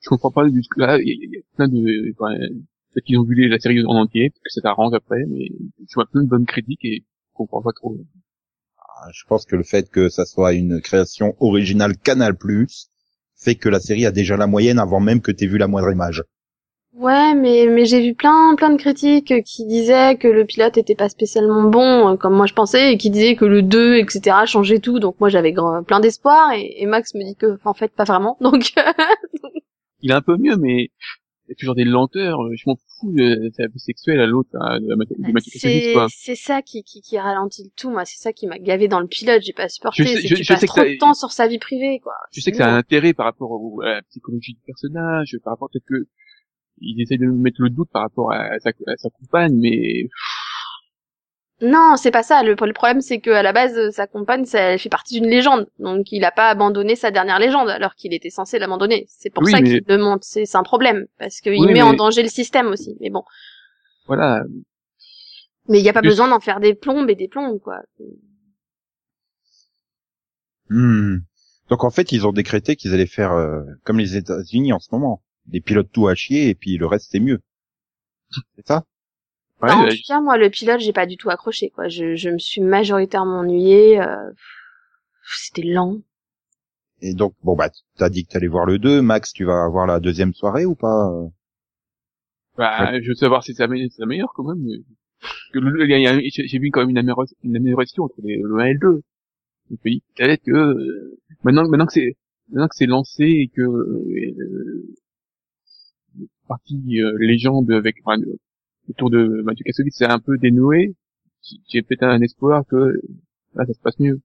je 0.00 0.08
comprends 0.08 0.30
pas 0.30 0.48
du 0.48 0.62
tout. 0.62 0.80
Là, 0.80 0.98
il 0.98 1.08
y, 1.08 1.12
a- 1.12 1.14
il 1.14 1.30
y 1.34 1.38
a 1.38 1.42
plein 1.56 1.68
de, 1.68 2.12
enfin, 2.18 2.34
peut-être 2.92 3.04
qu'ils 3.04 3.18
ont 3.18 3.24
vu 3.24 3.48
la 3.48 3.58
série 3.58 3.84
en 3.84 3.94
entier, 3.96 4.30
parce 4.30 4.42
que 4.42 4.50
ça 4.50 4.60
t'arrange 4.62 4.94
après, 4.94 5.24
mais 5.28 5.48
je 5.78 5.94
vois 5.94 6.06
plein 6.06 6.22
de 6.24 6.28
bonnes 6.28 6.46
critiques 6.46 6.84
et 6.84 6.98
je 7.00 7.34
comprends 7.34 7.62
pas 7.62 7.72
trop. 7.72 7.96
Ah, 8.78 9.10
Je 9.12 9.24
pense 9.26 9.44
que 9.44 9.56
le 9.56 9.64
fait 9.64 9.90
que 9.90 10.08
ça 10.08 10.24
soit 10.24 10.52
une 10.52 10.80
création 10.80 11.34
originale 11.40 11.96
Canal+, 11.98 12.36
fait 13.34 13.56
que 13.56 13.68
la 13.68 13.80
série 13.80 14.06
a 14.06 14.12
déjà 14.12 14.36
la 14.36 14.46
moyenne 14.46 14.78
avant 14.78 15.00
même 15.00 15.20
que 15.20 15.32
t'aies 15.32 15.46
vu 15.48 15.58
la 15.58 15.68
moindre 15.68 15.90
image. 15.92 16.22
Ouais, 16.94 17.34
mais, 17.34 17.66
mais 17.70 17.86
j'ai 17.86 18.02
vu 18.02 18.14
plein, 18.14 18.54
plein 18.54 18.68
de 18.70 18.76
critiques 18.76 19.32
qui 19.44 19.64
disaient 19.66 20.16
que 20.16 20.28
le 20.28 20.44
pilote 20.44 20.76
était 20.76 20.94
pas 20.94 21.08
spécialement 21.08 21.62
bon, 21.62 22.10
euh, 22.12 22.16
comme 22.16 22.34
moi 22.36 22.44
je 22.46 22.52
pensais, 22.52 22.92
et 22.92 22.98
qui 22.98 23.08
disaient 23.08 23.34
que 23.34 23.46
le 23.46 23.62
2, 23.62 23.96
etc., 23.96 24.36
changeait 24.46 24.78
tout, 24.78 24.98
donc 24.98 25.18
moi 25.18 25.30
j'avais 25.30 25.54
plein 25.86 26.00
d'espoir, 26.00 26.52
et, 26.52 26.82
et 26.82 26.86
Max 26.86 27.14
me 27.14 27.24
dit 27.24 27.34
que, 27.34 27.58
en 27.64 27.72
fait, 27.72 27.92
pas 27.94 28.04
vraiment, 28.04 28.36
donc, 28.42 28.72
il 30.02 30.10
est 30.10 30.14
un 30.14 30.20
peu 30.20 30.36
mieux, 30.36 30.56
mais 30.56 30.90
il 31.46 31.48
y 31.48 31.52
a 31.52 31.54
toujours 31.58 31.74
des 31.74 31.84
lenteurs. 31.84 32.40
euh, 32.42 32.50
Je 32.54 32.64
m'en 32.66 32.76
fous, 32.76 33.14
euh, 33.18 33.48
c'est 33.56 33.64
un 33.64 33.68
peu 33.70 33.78
sexuel 33.78 34.20
à 34.20 34.26
l'autre, 34.26 34.50
hein, 34.60 34.78
de 34.78 34.86
de 34.86 34.94
Mathieu 35.32 35.50
Kassovitz, 35.50 36.12
c'est, 36.14 36.34
ça 36.36 36.60
qui, 36.60 36.82
qui, 36.84 37.00
qui 37.00 37.18
ralentit 37.18 37.64
le 37.64 37.70
tout, 37.74 37.90
moi, 37.90 38.04
c'est 38.04 38.18
ça 38.20 38.34
qui 38.34 38.46
m'a 38.46 38.58
gavé 38.58 38.88
dans 38.88 39.00
le 39.00 39.06
pilote, 39.06 39.40
j'ai 39.42 39.54
pas 39.54 39.70
supporté, 39.70 40.02
Je 40.02 40.08
sais- 40.08 40.20
je- 40.28 40.34
que 40.34 40.34
tu 40.40 40.44
je 40.44 40.52
sais 40.54 40.66
que 40.66 40.66
trop 40.66 40.82
ça- 40.82 40.88
de 40.90 40.98
temps 40.98 41.14
sur 41.14 41.32
sa 41.32 41.46
vie 41.48 41.58
privée, 41.58 42.00
quoi. 42.02 42.12
Je 42.32 42.40
sais 42.42 42.50
que 42.50 42.58
ça 42.58 42.66
a 42.66 42.70
un 42.74 42.76
intérêt 42.76 43.14
par 43.14 43.24
rapport 43.24 43.50
au- 43.50 43.80
à 43.80 43.94
la 43.94 44.02
psychologie 44.02 44.52
du 44.52 44.60
personnage, 44.66 45.38
par 45.42 45.54
rapport 45.54 45.70
peut-être 45.72 45.86
que 45.88 46.06
il 46.82 47.00
essaie 47.00 47.16
de 47.18 47.26
mettre 47.26 47.62
le 47.62 47.70
doute 47.70 47.88
par 47.92 48.02
rapport 48.02 48.32
à 48.32 48.58
sa, 48.60 48.70
à 48.86 48.96
sa 48.96 49.08
compagne, 49.10 49.54
mais 49.56 50.08
Non, 51.60 51.94
c'est 51.96 52.10
pas 52.10 52.22
ça. 52.24 52.42
Le, 52.42 52.54
le 52.60 52.72
problème, 52.72 53.00
c'est 53.00 53.20
que 53.20 53.30
à 53.30 53.42
la 53.42 53.52
base, 53.52 53.76
euh, 53.78 53.90
sa 53.92 54.06
compagne, 54.08 54.44
ça, 54.44 54.58
elle 54.60 54.78
fait 54.80 54.88
partie 54.88 55.20
d'une 55.20 55.30
légende. 55.30 55.68
Donc, 55.78 56.10
il 56.10 56.24
a 56.24 56.32
pas 56.32 56.48
abandonné 56.50 56.96
sa 56.96 57.10
dernière 57.12 57.38
légende, 57.38 57.68
alors 57.70 57.94
qu'il 57.94 58.12
était 58.14 58.30
censé 58.30 58.58
l'abandonner. 58.58 59.06
C'est 59.08 59.30
pour 59.30 59.44
Oui, 59.44 59.52
ça 59.52 59.60
mais- 59.60 59.68
qu'il 59.80 59.84
le 59.86 59.98
monte. 59.98 60.24
C'est 60.24 60.56
un 60.56 60.64
problème, 60.64 61.06
parce 61.18 61.40
qu'il 61.40 61.52
Oui, 61.52 61.72
met 61.72 61.82
en 61.82 61.94
danger 61.94 62.22
le 62.24 62.28
système 62.28 62.66
aussi. 62.66 62.96
Mais 63.00 63.10
bon. 63.10 63.22
voilà. 64.06 64.42
Mais 65.68 65.78
il 65.78 65.84
y 65.84 65.88
a 65.88 65.92
pas 65.92 66.02
besoin 66.02 66.26
d'en 66.26 66.40
faire 66.40 66.58
des 66.58 66.74
plombes 66.74 67.08
et 67.08 67.14
des 67.14 67.28
plombes, 67.28 67.60
quoi. 67.60 67.80
Hmm. 70.68 71.18
Donc 71.68 71.84
en 71.84 71.90
fait, 71.90 72.12
ils 72.12 72.26
ont 72.26 72.32
décrété 72.32 72.76
qu'ils 72.76 72.92
allaient 72.94 73.06
faire 73.06 73.32
euh, 73.32 73.62
comme 73.84 73.98
les 73.98 74.16
États-Unis 74.16 74.72
en 74.72 74.78
ce 74.78 74.88
moment, 74.92 75.22
des 75.46 75.60
pilotes 75.60 75.90
tout 75.92 76.08
à 76.08 76.14
chier 76.14 76.48
et 76.48 76.54
puis 76.54 76.76
le 76.78 76.86
reste 76.86 77.08
c'est 77.10 77.20
mieux. 77.20 77.40
C'est 78.56 78.66
ça? 78.66 78.84
Ouais, 79.62 79.68
Bah, 79.68 79.76
en 79.76 79.86
tout 79.88 79.96
cas, 80.08 80.20
moi, 80.20 80.36
le 80.38 80.50
pilote, 80.50 80.80
j'ai 80.80 80.92
pas 80.92 81.06
du 81.06 81.16
tout 81.16 81.30
accroché, 81.30 81.70
quoi. 81.70 81.88
Je, 81.88 82.16
je 82.16 82.30
me 82.30 82.38
suis 82.38 82.60
majoritairement 82.60 83.40
ennuyée. 83.40 84.00
euh, 84.00 84.30
C'était 85.24 85.62
lent. 85.62 86.00
Et 87.02 87.12
donc 87.12 87.34
bon 87.42 87.54
bah 87.54 87.68
t'as 87.98 88.08
dit 88.08 88.24
que 88.24 88.30
t'allais 88.32 88.46
voir 88.46 88.64
le 88.64 88.78
2, 88.78 89.02
Max, 89.02 89.34
tu 89.34 89.44
vas 89.44 89.62
avoir 89.62 89.86
la 89.86 90.00
deuxième 90.00 90.32
soirée 90.32 90.64
ou 90.64 90.74
pas? 90.74 91.10
Bah, 92.56 92.98
je 93.00 93.08
veux 93.08 93.14
savoir 93.14 93.42
si 93.44 93.54
c'est 93.54 93.62
la, 93.62 93.68
me- 93.68 93.88
c'est 93.88 94.00
la 94.00 94.06
meilleure 94.06 94.32
quand 94.34 94.44
même. 94.44 94.62
mais- 94.64 94.82
J'ai 96.46 96.58
vu 96.58 96.70
quand 96.70 96.80
même 96.80 96.90
une, 96.90 96.98
améliora- 96.98 97.26
une 97.44 97.56
amélioration 97.56 98.04
entre 98.04 98.16
les- 98.22 98.38
le 98.42 98.58
1 98.60 98.66
et 98.66 98.72
le 98.74 98.78
2. 98.78 99.02
Je 99.70 99.76
me 99.84 99.90
dis 99.90 100.02
peut-être 100.16 100.42
que 100.44 100.52
euh, 100.52 101.18
maintenant, 101.44 101.68
maintenant 101.68 101.86
que 101.86 101.92
c'est 101.94 102.16
maintenant 102.50 102.68
que 102.68 102.76
c'est 102.76 102.86
lancé 102.86 103.24
et 103.24 103.48
que 103.48 103.62
euh, 103.62 104.71
partie 106.56 107.00
euh, 107.00 107.16
légende 107.18 107.70
avec 107.70 107.96
enfin, 108.04 108.20
autour 108.88 109.10
de 109.10 109.42
Mathieu 109.44 109.64
Kassovitz 109.64 109.96
c'est 109.96 110.06
un 110.06 110.18
peu 110.18 110.36
dénoué. 110.38 110.94
J'ai- 111.68 111.82
peut-être 111.82 112.02
un 112.04 112.20
espoir 112.20 112.64
que 112.66 113.00
là 113.54 113.64
ça 113.66 113.72
se 113.72 113.80
passe 113.80 113.98
mieux. 113.98 114.20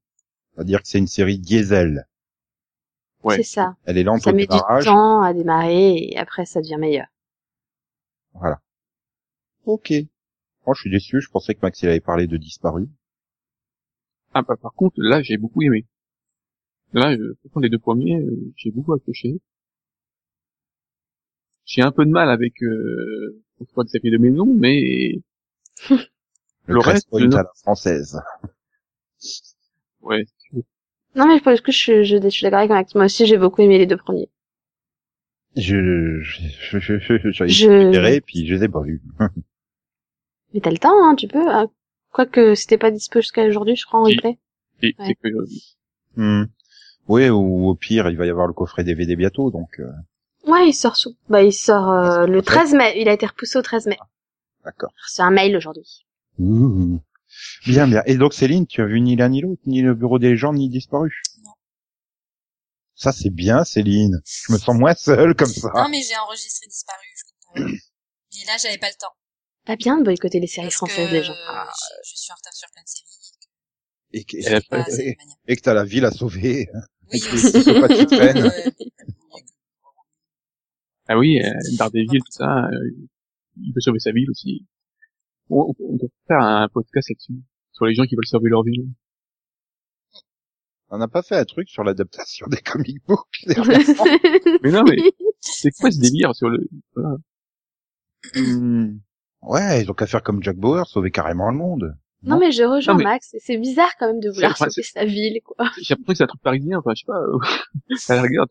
On 0.55 0.61
va 0.61 0.63
dire 0.65 0.81
que 0.81 0.87
c'est 0.87 0.99
une 0.99 1.07
série 1.07 1.39
diesel. 1.39 2.05
Ouais. 3.23 3.37
C'est 3.37 3.43
ça. 3.43 3.75
Elle 3.85 3.97
est 3.97 4.03
lente 4.03 4.21
Ça 4.21 4.31
au 4.31 4.33
met 4.35 4.43
du 4.43 4.47
démarrage. 4.47 4.85
temps 4.85 5.21
à 5.21 5.33
démarrer 5.33 5.95
et 5.97 6.17
après, 6.17 6.45
ça 6.45 6.61
devient 6.61 6.77
meilleur. 6.79 7.07
Voilà. 8.33 8.59
Ok. 9.65 9.91
Moi 10.65 10.73
je 10.75 10.81
suis 10.81 10.91
déçu, 10.91 11.21
je 11.21 11.29
pensais 11.29 11.53
que 11.55 11.59
Max 11.61 11.81
il 11.81 11.89
avait 11.89 11.99
parlé 12.01 12.27
de 12.27 12.37
disparu. 12.37 12.87
Ah 14.33 14.41
bah 14.41 14.55
par 14.61 14.73
contre 14.73 14.95
là 14.99 15.21
j'ai 15.21 15.37
beaucoup 15.37 15.61
aimé. 15.61 15.85
Là, 16.93 17.15
je, 17.17 17.23
franchement, 17.39 17.61
les 17.61 17.69
deux 17.69 17.79
premiers, 17.79 18.17
euh, 18.21 18.53
j'ai 18.55 18.71
beaucoup 18.71 18.93
accroché. 18.93 19.41
J'ai 21.67 21.81
un 21.83 21.91
peu 21.91 22.05
de 22.05 22.09
mal 22.09 22.29
avec 22.29 22.63
euh, 22.63 23.43
ça 23.75 23.99
fait 24.01 24.09
de 24.09 24.17
maison, 24.17 24.45
mais 24.47 25.19
Le, 26.65 26.73
Le 26.73 26.79
reste, 26.79 27.07
à 27.13 27.19
la 27.19 27.51
française. 27.61 28.19
ouais, 30.01 30.25
Non, 31.15 31.27
mais 31.27 31.39
parce 31.41 31.61
que 31.61 31.71
je, 31.71 32.03
je, 32.03 32.17
je 32.21 32.29
suis 32.29 32.43
d'accord 32.43 32.59
avec 32.59 32.71
Max. 32.71 32.95
Moi 32.95 33.05
aussi, 33.05 33.25
j'ai 33.25 33.37
beaucoup 33.37 33.61
aimé 33.61 33.77
les 33.77 33.85
deux 33.85 33.97
premiers. 33.97 34.29
Je, 35.55 36.21
je, 36.21 36.41
je, 36.61 36.99
je, 36.99 36.99
je, 36.99 37.47
Je- 37.47 38.19
puis 38.21 38.45
je 38.47 38.53
les 38.55 38.63
ai 38.63 38.69
pas 38.69 38.81
vus. 38.81 39.01
Mais 40.53 40.61
t'as 40.61 40.71
le 40.71 40.77
temps, 40.77 41.03
hein, 41.05 41.15
tu 41.15 41.27
peux. 41.27 41.49
hein. 41.49 41.69
Quoique 42.11 42.55
c'était 42.55 42.77
pas 42.77 42.91
dispo 42.91 43.19
jusqu'à 43.19 43.45
aujourd'hui, 43.45 43.75
je 43.75 43.85
crois, 43.85 43.99
en 43.99 44.05
Oui. 44.05 44.15
replay. 44.15 44.37
et 44.83 44.95
Ouais. 44.97 45.05
c'est 45.07 45.15
que 45.15 45.29
Hmm. 46.15 46.45
Oui, 47.07 47.29
ou 47.29 47.67
au 47.67 47.75
pire, 47.75 48.09
il 48.09 48.17
va 48.17 48.25
y 48.25 48.29
avoir 48.29 48.47
le 48.47 48.53
coffret 48.53 48.83
DVD 48.83 49.15
bientôt, 49.15 49.51
donc 49.51 49.79
euh, 49.79 49.91
Ouais, 50.45 50.69
il 50.69 50.73
sort 50.73 50.95
sous. 50.95 51.15
Bah, 51.29 51.43
il 51.43 51.53
sort 51.53 51.89
euh, 51.91 52.23
Ah, 52.23 52.27
le 52.27 52.41
pas 52.41 52.53
13 52.53 52.73
mai. 52.73 52.93
Il 53.01 53.09
a 53.09 53.13
été 53.13 53.25
repoussé 53.25 53.57
au 53.57 53.61
13 53.61 53.87
mai. 53.87 53.97
d'accord. 54.63 54.91
C'est 55.07 55.21
un 55.21 55.31
mail 55.31 55.55
aujourd'hui. 55.57 56.05
Ouh. 56.39 56.99
Bien, 57.65 57.87
bien. 57.87 58.01
Et 58.05 58.15
donc 58.15 58.33
Céline, 58.33 58.65
tu 58.67 58.81
as 58.81 58.85
vu 58.85 59.01
ni 59.01 59.15
l'un 59.15 59.29
ni 59.29 59.41
l'autre, 59.41 59.61
ni 59.65 59.81
le 59.81 59.93
bureau 59.93 60.19
des 60.19 60.29
légendes, 60.29 60.55
ni 60.57 60.69
disparu? 60.69 61.21
Non. 61.43 61.51
Ça 62.95 63.11
c'est 63.11 63.29
bien, 63.29 63.63
Céline. 63.65 64.21
Je 64.25 64.53
me 64.53 64.57
sens 64.57 64.75
moins 64.75 64.95
seule 64.95 65.35
comme 65.35 65.47
ça. 65.49 65.69
Non, 65.75 65.89
mais 65.89 66.01
j'ai 66.01 66.15
enregistré 66.17 66.67
disparu, 66.67 67.05
je 67.15 67.23
comprends. 67.31 67.71
Mais 68.39 68.45
là, 68.45 68.53
j'avais 68.61 68.77
pas 68.77 68.87
le 68.89 68.95
temps. 68.99 69.13
Pas 69.65 69.75
bien 69.75 69.97
de 69.97 70.03
boycotter 70.03 70.39
les 70.39 70.47
séries 70.47 70.67
Parce 70.67 70.75
françaises, 70.75 71.09
que 71.09 71.13
les 71.13 71.23
gens. 71.23 71.33
je, 71.33 72.11
je 72.11 72.15
suis 72.15 72.31
en 72.31 72.35
retard 72.35 72.53
sur 72.53 72.69
plein 72.71 72.83
de 72.83 72.87
séries. 72.87 73.07
Et 74.13 74.23
que, 74.23 74.37
Et 74.37 74.67
Ah, 74.71 74.85
et, 74.99 75.17
et 75.47 75.57
t'as 75.57 75.73
la 75.73 75.83
ville 75.83 76.05
à 76.05 76.11
sauver. 76.11 76.69
Oui, 77.11 77.21
avec 77.23 77.33
aussi. 77.33 77.63
qui 77.97 78.05
traînent. 78.15 78.51
Ah 81.07 81.17
oui, 81.17 81.39
euh, 81.41 81.49
Daredevil, 81.77 82.19
tout 82.19 82.31
ça, 82.31 82.65
euh, 82.65 82.89
il 83.61 83.73
peut 83.73 83.79
sauver 83.79 83.99
sa 83.99 84.11
ville 84.11 84.29
aussi. 84.29 84.65
On, 85.49 85.73
on 85.79 85.95
doit 85.95 86.09
faire 86.27 86.39
un 86.41 86.67
podcast 86.67 87.09
là-dessus 87.09 87.41
sur 87.71 87.85
les 87.85 87.93
gens 87.95 88.03
qui 88.03 88.15
veulent 88.15 88.25
sauver 88.27 88.49
leur 88.49 88.63
ville. 88.63 88.87
On 90.89 90.97
n'a 90.97 91.07
pas 91.07 91.21
fait 91.21 91.35
un 91.35 91.43
truc 91.45 91.69
sur 91.69 91.83
l'adaptation 91.83 92.47
des 92.47 92.57
comic 92.57 92.97
books 93.07 93.43
Mais 94.63 94.71
non, 94.71 94.83
mais 94.83 94.95
c'est 95.41 95.71
quoi 95.71 95.91
ce 95.91 95.99
délire 95.99 96.33
sur 96.35 96.49
le 96.49 96.59
voilà. 96.95 97.15
Hmm. 98.35 98.97
Ouais, 99.41 99.83
ils 99.83 99.91
ont 99.91 99.93
qu'à 99.93 100.07
faire 100.07 100.23
comme 100.23 100.41
Jack 100.43 100.57
Bauer, 100.57 100.85
sauver 100.87 101.11
carrément 101.11 101.49
le 101.51 101.57
monde. 101.57 101.95
non, 102.23 102.39
mais 102.39 102.51
je 102.51 102.63
rejoins 102.63 102.93
Non, 102.93 102.97
mais- 102.99 103.03
Max. 103.05 103.35
C'est 103.39 103.57
bizarre 103.57 103.91
quand 103.99 104.07
même 104.07 104.19
de 104.19 104.29
vouloir 104.29 104.57
sauver 104.57 104.83
sa 104.83 105.05
ville, 105.05 105.39
quoi. 105.43 105.69
J'ai 105.81 105.93
l'impression 105.93 106.05
que 106.05 106.13
c'est 106.15 106.23
un 106.23 106.27
truc 106.27 106.41
parisien, 106.41 106.79
enfin 106.79 106.91
je 106.95 107.01
sais 107.01 107.05
pas. 107.05 107.19
euh, 107.19 107.37
à 108.09 108.15
la 108.15 108.21
rigueur. 108.23 108.45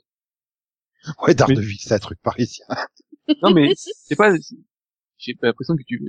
Ouais, 1.22 1.34
Daredevil, 1.34 1.78
c'est 1.80 1.94
un 1.94 1.98
truc 1.98 2.18
parisien. 2.22 2.66
Non 3.42 3.50
mais 3.50 3.68
c'est 3.76 4.16
pas. 4.16 4.32
J'ai 5.18 5.34
pas 5.34 5.48
l'impression 5.48 5.76
que 5.76 5.82
tu 5.86 6.00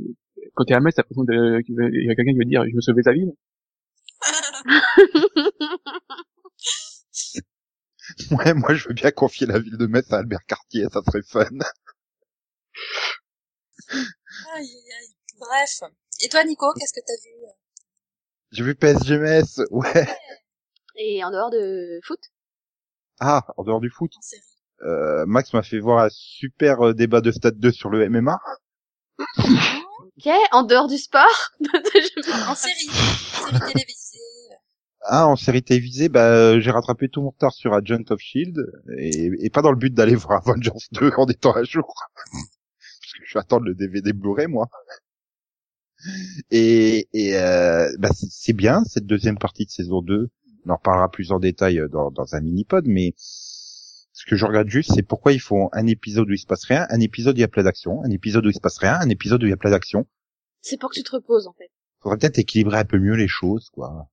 quand 0.53 0.65
t'es 0.65 0.73
à 0.75 0.79
Metz, 0.79 0.93
t'as 0.95 1.01
l'impression 1.01 1.23
de- 1.23 1.61
qu'il 1.61 1.75
y 1.75 2.11
a 2.11 2.15
quelqu'un 2.15 2.33
qui 2.33 2.39
te 2.39 2.47
dire 2.49 2.63
je 2.69 2.75
veux 2.75 2.81
sauver 2.81 3.01
ta 3.03 3.13
ville. 3.13 3.33
Ouais, 8.31 8.53
moi 8.53 8.73
je 8.73 8.87
veux 8.87 8.93
bien 8.93 9.11
confier 9.11 9.45
la 9.47 9.59
ville 9.59 9.77
de 9.77 9.85
Metz 9.87 10.11
à 10.13 10.19
Albert 10.19 10.45
Cartier, 10.47 10.85
ça 10.91 11.01
serait 11.05 11.21
fun. 11.23 11.45
Aïe, 13.89 14.05
aïe, 14.55 14.91
aïe. 14.99 15.13
Bref. 15.39 15.81
Et 16.23 16.29
toi, 16.29 16.43
Nico, 16.43 16.65
qu'est-ce 16.73 16.93
que 16.93 17.05
t'as 17.05 17.21
vu? 17.23 17.35
J'ai 18.51 18.63
vu 18.63 18.75
PSG 18.75 19.17
Metz, 19.19 19.61
ouais. 19.71 20.07
Et 20.97 21.23
en 21.23 21.31
dehors 21.31 21.51
de 21.51 21.99
foot? 22.05 22.19
Ah, 23.19 23.45
en 23.57 23.63
dehors 23.63 23.81
du 23.81 23.89
foot. 23.89 24.11
En 24.17 24.21
série. 24.21 24.41
Euh, 24.83 25.25
Max 25.25 25.53
m'a 25.53 25.63
fait 25.63 25.79
voir 25.79 26.03
un 26.05 26.09
super 26.11 26.87
euh, 26.87 26.93
débat 26.93 27.21
de 27.21 27.31
Stade 27.31 27.57
2 27.59 27.71
sur 27.71 27.89
le 27.89 28.07
MMA. 28.09 28.39
Ok, 29.39 30.29
en 30.51 30.63
dehors 30.63 30.87
du 30.87 30.97
sport? 30.97 31.25
En 32.49 32.55
série. 32.55 32.87
Série 32.89 33.59
télévisée. 33.73 34.17
Ah, 35.09 35.27
en 35.27 35.35
série 35.35 35.63
télévisée, 35.63 36.09
bah, 36.09 36.29
euh, 36.31 36.59
j'ai 36.59 36.71
rattrapé 36.71 37.07
tout 37.09 37.21
mon 37.21 37.29
retard 37.29 37.53
sur 37.53 37.73
Agent 37.73 38.03
of 38.09 38.19
Shield 38.19 38.57
et, 38.97 39.31
et 39.39 39.49
pas 39.49 39.61
dans 39.61 39.71
le 39.71 39.77
but 39.77 39.93
d'aller 39.93 40.15
voir 40.15 40.39
Avengers 40.47 40.71
2 40.91 41.11
en 41.17 41.25
étant 41.27 41.53
à 41.53 41.63
jour. 41.63 41.93
Parce 42.31 43.13
que 43.13 43.23
je 43.25 43.33
vais 43.35 43.39
attendre 43.39 43.65
le 43.65 43.73
DVD 43.75 44.11
Blu-ray, 44.13 44.47
moi. 44.47 44.67
Et, 46.51 47.07
et 47.13 47.35
euh, 47.37 47.89
bah, 47.99 48.09
c'est- 48.13 48.29
c'est 48.29 48.53
bien, 48.53 48.83
cette 48.85 49.05
deuxième 49.05 49.37
partie 49.37 49.65
de 49.65 49.71
saison 49.71 50.01
2. 50.01 50.29
On 50.65 50.71
en 50.71 50.75
reparlera 50.75 51.09
plus 51.09 51.31
en 51.31 51.39
détail 51.39 51.79
euh, 51.79 51.87
dans, 51.87 52.11
dans 52.11 52.35
un 52.35 52.41
mini-pod, 52.41 52.85
mais 52.87 53.13
ce 54.17 54.25
que 54.25 54.35
je 54.35 54.47
regarde 54.47 54.67
juste, 54.67 54.93
c'est 54.95 55.03
pourquoi 55.03 55.31
ils 55.31 55.39
font 55.39 55.69
un 55.73 55.85
épisode 55.85 56.27
où 56.27 56.33
il 56.33 56.39
se 56.39 56.47
passe 56.47 56.65
rien, 56.65 56.87
un 56.89 56.99
épisode 56.99 57.35
où 57.35 57.37
il 57.37 57.41
y 57.41 57.43
a 57.43 57.47
plein 57.47 57.61
d'action, 57.61 58.01
un 58.03 58.09
épisode 58.09 58.47
où 58.47 58.49
il 58.49 58.55
se 58.55 58.59
passe 58.59 58.79
rien, 58.79 58.97
un 58.99 59.09
épisode 59.09 59.43
où 59.43 59.45
il 59.45 59.51
y 59.51 59.53
a 59.53 59.57
plein 59.57 59.69
d'action. 59.69 60.07
C'est 60.61 60.79
pour 60.79 60.89
que 60.89 60.95
tu 60.95 61.03
te 61.03 61.11
reposes 61.11 61.45
en 61.45 61.53
fait. 61.53 61.69
faudrait 62.01 62.17
peut-être 62.17 62.39
équilibrer 62.39 62.79
un 62.79 62.85
peu 62.85 62.97
mieux 62.97 63.13
les 63.13 63.27
choses, 63.27 63.69
quoi. 63.71 64.09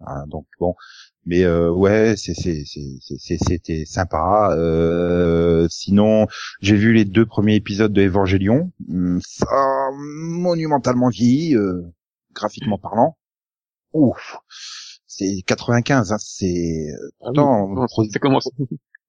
Ah, 0.00 0.22
donc 0.28 0.46
bon, 0.60 0.76
mais 1.24 1.42
euh, 1.42 1.68
ouais, 1.72 2.14
c'est 2.16 2.34
c'était 2.34 3.84
sympa. 3.86 4.50
Euh, 4.56 5.66
sinon, 5.68 6.28
j'ai 6.60 6.76
vu 6.76 6.92
les 6.92 7.04
deux 7.04 7.26
premiers 7.26 7.56
épisodes 7.56 7.92
de 7.92 8.02
Evangelion. 8.02 8.70
Hum, 8.88 9.20
Ça 9.26 9.46
a 9.50 9.90
monumentalement 9.96 11.08
vieilli, 11.08 11.56
euh, 11.56 11.82
graphiquement 12.34 12.78
parlant. 12.78 13.18
Ouf, 13.94 14.36
c'est 15.18 15.42
95, 15.46 16.12
hein, 16.12 16.16
c'est 16.18 16.86
pourtant. 17.18 17.74
Ah 17.76 17.86
oui, 17.98 18.10
ça 18.12 18.18
commence. 18.18 18.48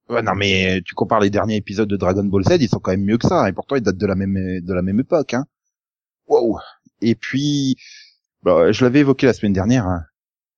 Ouais, 0.10 0.22
non 0.22 0.36
mais 0.36 0.82
tu 0.86 0.96
compares 0.96 1.20
les 1.20 1.30
derniers 1.30 1.58
épisodes 1.58 1.90
de 1.90 1.98
Dragon 1.98 2.24
Ball 2.24 2.42
Z, 2.46 2.52
ils 2.62 2.70
sont 2.70 2.80
quand 2.80 2.92
même 2.92 3.04
mieux 3.04 3.18
que 3.18 3.28
ça, 3.28 3.50
et 3.50 3.52
pourtant 3.52 3.76
ils 3.76 3.82
datent 3.82 3.98
de 3.98 4.06
la 4.06 4.16
même 4.16 4.62
de 4.62 4.74
la 4.74 4.82
même 4.82 5.02
époque. 5.02 5.34
Hein. 5.34 5.46
Wow. 6.28 6.60
Et 7.02 7.14
puis, 7.16 7.76
bah, 8.44 8.72
je 8.72 8.86
l'avais 8.86 9.00
évoqué 9.02 9.26
la 9.26 9.34
semaine 9.34 9.52
dernière. 9.52 9.86
Hein. 9.86 10.04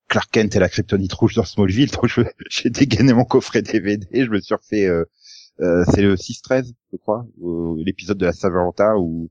Clark 0.07 0.29
Kent 0.31 0.55
et 0.55 0.59
la 0.59 0.69
Kryptonite 0.69 1.13
rouge 1.13 1.33
dans 1.33 1.45
Smallville. 1.45 1.89
Donc 1.93 2.05
je- 2.07 2.21
j'ai 2.51 2.69
dégainé 2.69 3.11
mon 3.13 3.25
coffret 3.25 3.63
DVD, 3.63 4.07
je 4.13 4.29
me 4.29 4.39
suis 4.39 4.53
refait. 4.53 4.85
Euh, 4.85 5.05
euh, 5.61 5.83
c'est 5.93 6.03
le 6.03 6.15
6-13, 6.15 6.71
je 6.93 6.97
crois, 6.97 7.25
euh, 7.43 7.75
l'épisode 7.83 8.19
de 8.19 8.27
la 8.27 8.33
Saint-Valentin 8.33 8.93
où 8.99 9.29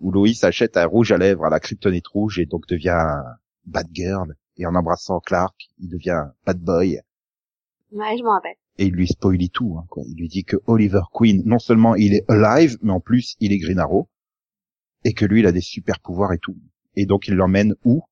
où 0.00 0.10
Lois 0.10 0.28
achète 0.42 0.76
un 0.78 0.86
rouge 0.86 1.12
à 1.12 1.18
lèvres 1.18 1.44
à 1.44 1.50
la 1.50 1.60
Kryptonite 1.60 2.08
rouge 2.08 2.40
et 2.40 2.46
donc 2.46 2.66
devient 2.66 3.06
bad 3.66 3.86
girl. 3.92 4.34
Et 4.60 4.66
en 4.66 4.74
embrassant 4.74 5.20
Clark, 5.20 5.54
il 5.78 5.88
devient 5.88 6.26
bad 6.44 6.60
boy 6.60 7.00
Ouais, 7.92 8.16
je 8.18 8.22
m'en 8.22 8.32
rappelle. 8.34 8.54
et 8.78 8.84
il 8.86 8.92
lui 8.92 9.08
spoilie 9.08 9.48
tout. 9.50 9.76
Hein, 9.78 9.86
quoi. 9.88 10.02
Il 10.06 10.16
lui 10.16 10.28
dit 10.28 10.44
que 10.44 10.56
Oliver 10.66 11.00
Queen, 11.14 11.42
non 11.46 11.58
seulement 11.58 11.94
il 11.94 12.14
est 12.14 12.24
alive, 12.30 12.76
mais 12.82 12.92
en 12.92 13.00
plus 13.00 13.36
il 13.40 13.52
est 13.52 13.58
Green 13.58 13.78
Arrow, 13.78 14.08
et 15.04 15.14
que 15.14 15.24
lui 15.24 15.40
il 15.40 15.46
a 15.46 15.52
des 15.52 15.62
super 15.62 15.98
pouvoirs 16.00 16.32
et 16.34 16.38
tout. 16.38 16.56
Et 16.94 17.06
donc 17.06 17.26
il 17.26 17.34
l'emmène 17.34 17.74
où? 17.84 18.02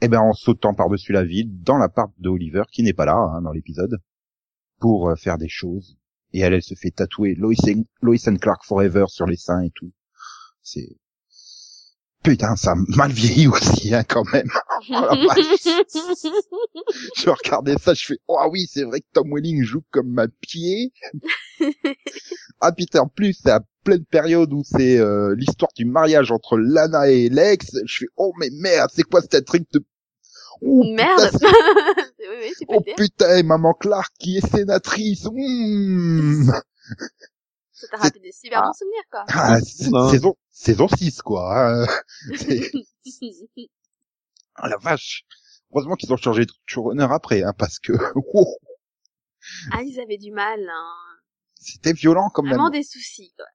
Eh 0.00 0.08
ben 0.08 0.20
en 0.20 0.32
sautant 0.32 0.72
par-dessus 0.74 1.12
la 1.12 1.22
ville, 1.22 1.62
dans 1.62 1.76
l'appart 1.76 2.10
de 2.18 2.28
Oliver, 2.30 2.62
qui 2.72 2.82
n'est 2.82 2.94
pas 2.94 3.04
là 3.04 3.16
hein, 3.16 3.42
dans 3.42 3.52
l'épisode, 3.52 3.98
pour 4.80 5.10
euh, 5.10 5.16
faire 5.16 5.36
des 5.38 5.48
choses. 5.50 5.98
Et 6.32 6.40
elle, 6.40 6.54
elle 6.54 6.62
se 6.62 6.74
fait 6.74 6.90
tatouer 6.90 7.34
Lois 7.36 7.54
and, 7.68 7.84
Lois 8.00 8.16
and 8.26 8.36
Clark 8.36 8.64
Forever 8.64 9.04
sur 9.08 9.26
les 9.26 9.36
seins 9.36 9.60
et 9.62 9.70
tout. 9.70 9.92
C'est 10.62 10.96
putain, 12.24 12.56
ça 12.56 12.72
a 12.72 12.74
mal 12.96 13.12
vieilli 13.12 13.46
aussi, 13.46 13.94
hein, 13.94 14.02
quand 14.08 14.24
même. 14.32 14.48
Oh 14.90 15.14
je 17.16 17.30
regardais 17.30 17.76
ça, 17.80 17.94
je 17.94 18.04
fais, 18.04 18.18
oh 18.28 18.36
ah 18.38 18.48
oui, 18.50 18.66
c'est 18.70 18.82
vrai 18.84 19.00
que 19.00 19.06
Tom 19.14 19.32
Welling 19.32 19.62
joue 19.62 19.82
comme 19.90 20.18
un 20.18 20.26
pied. 20.42 20.92
ah 22.60 22.70
putain, 22.72 23.00
en 23.00 23.08
plus, 23.08 23.38
c'est 23.42 23.50
à 23.50 23.60
pleine 23.84 24.04
période 24.04 24.52
où 24.52 24.62
c'est 24.62 24.98
euh, 24.98 25.34
l'histoire 25.38 25.70
du 25.74 25.86
mariage 25.86 26.32
entre 26.32 26.58
Lana 26.58 27.08
et 27.08 27.30
Lex. 27.30 27.78
Je 27.86 27.98
fais, 28.00 28.06
oh 28.16 28.34
mais 28.38 28.50
merde, 28.52 28.90
c'est 28.92 29.04
quoi 29.04 29.22
cette 29.22 29.46
truc 29.46 29.62
de... 29.72 29.82
Oh, 30.60 30.82
putain, 30.82 30.94
Merde. 30.96 31.30
c'est- 31.32 31.46
oui, 31.46 32.36
oui, 32.42 32.52
oh 32.68 32.82
putain, 32.96 33.36
et 33.36 33.42
maman 33.42 33.72
Clark 33.72 34.12
qui 34.18 34.36
est 34.36 34.46
sénatrice. 34.46 35.26
Mmh. 35.32 36.52
Ça 37.90 37.96
t'a 37.96 38.02
rappelé 38.04 38.20
des 38.20 38.32
super 38.32 38.62
bons 38.62 38.72
souvenirs, 38.72 39.04
quoi. 39.10 39.24
Ah, 39.28 39.60
saison, 40.10 40.34
saison 40.50 40.88
6, 40.88 41.22
quoi. 41.22 41.82
hein. 41.82 41.86
Ah 44.56 44.68
la 44.68 44.76
vache. 44.76 45.24
Heureusement 45.72 45.96
qu'ils 45.96 46.12
ont 46.12 46.16
changé 46.16 46.46
de 46.46 46.52
showrunner 46.66 47.08
après, 47.10 47.42
hein, 47.42 47.52
parce 47.58 47.80
que 47.80 47.92
ah, 49.72 49.82
ils 49.82 49.98
avaient 50.00 50.18
du 50.18 50.30
mal, 50.30 50.60
hein. 50.60 50.94
c'était 51.56 51.92
violent 51.92 52.30
quand 52.32 52.42
même. 52.42 52.52
Vraiment 52.52 52.70
des 52.70 52.84
soucis, 52.84 53.32
quoi. 53.36 53.46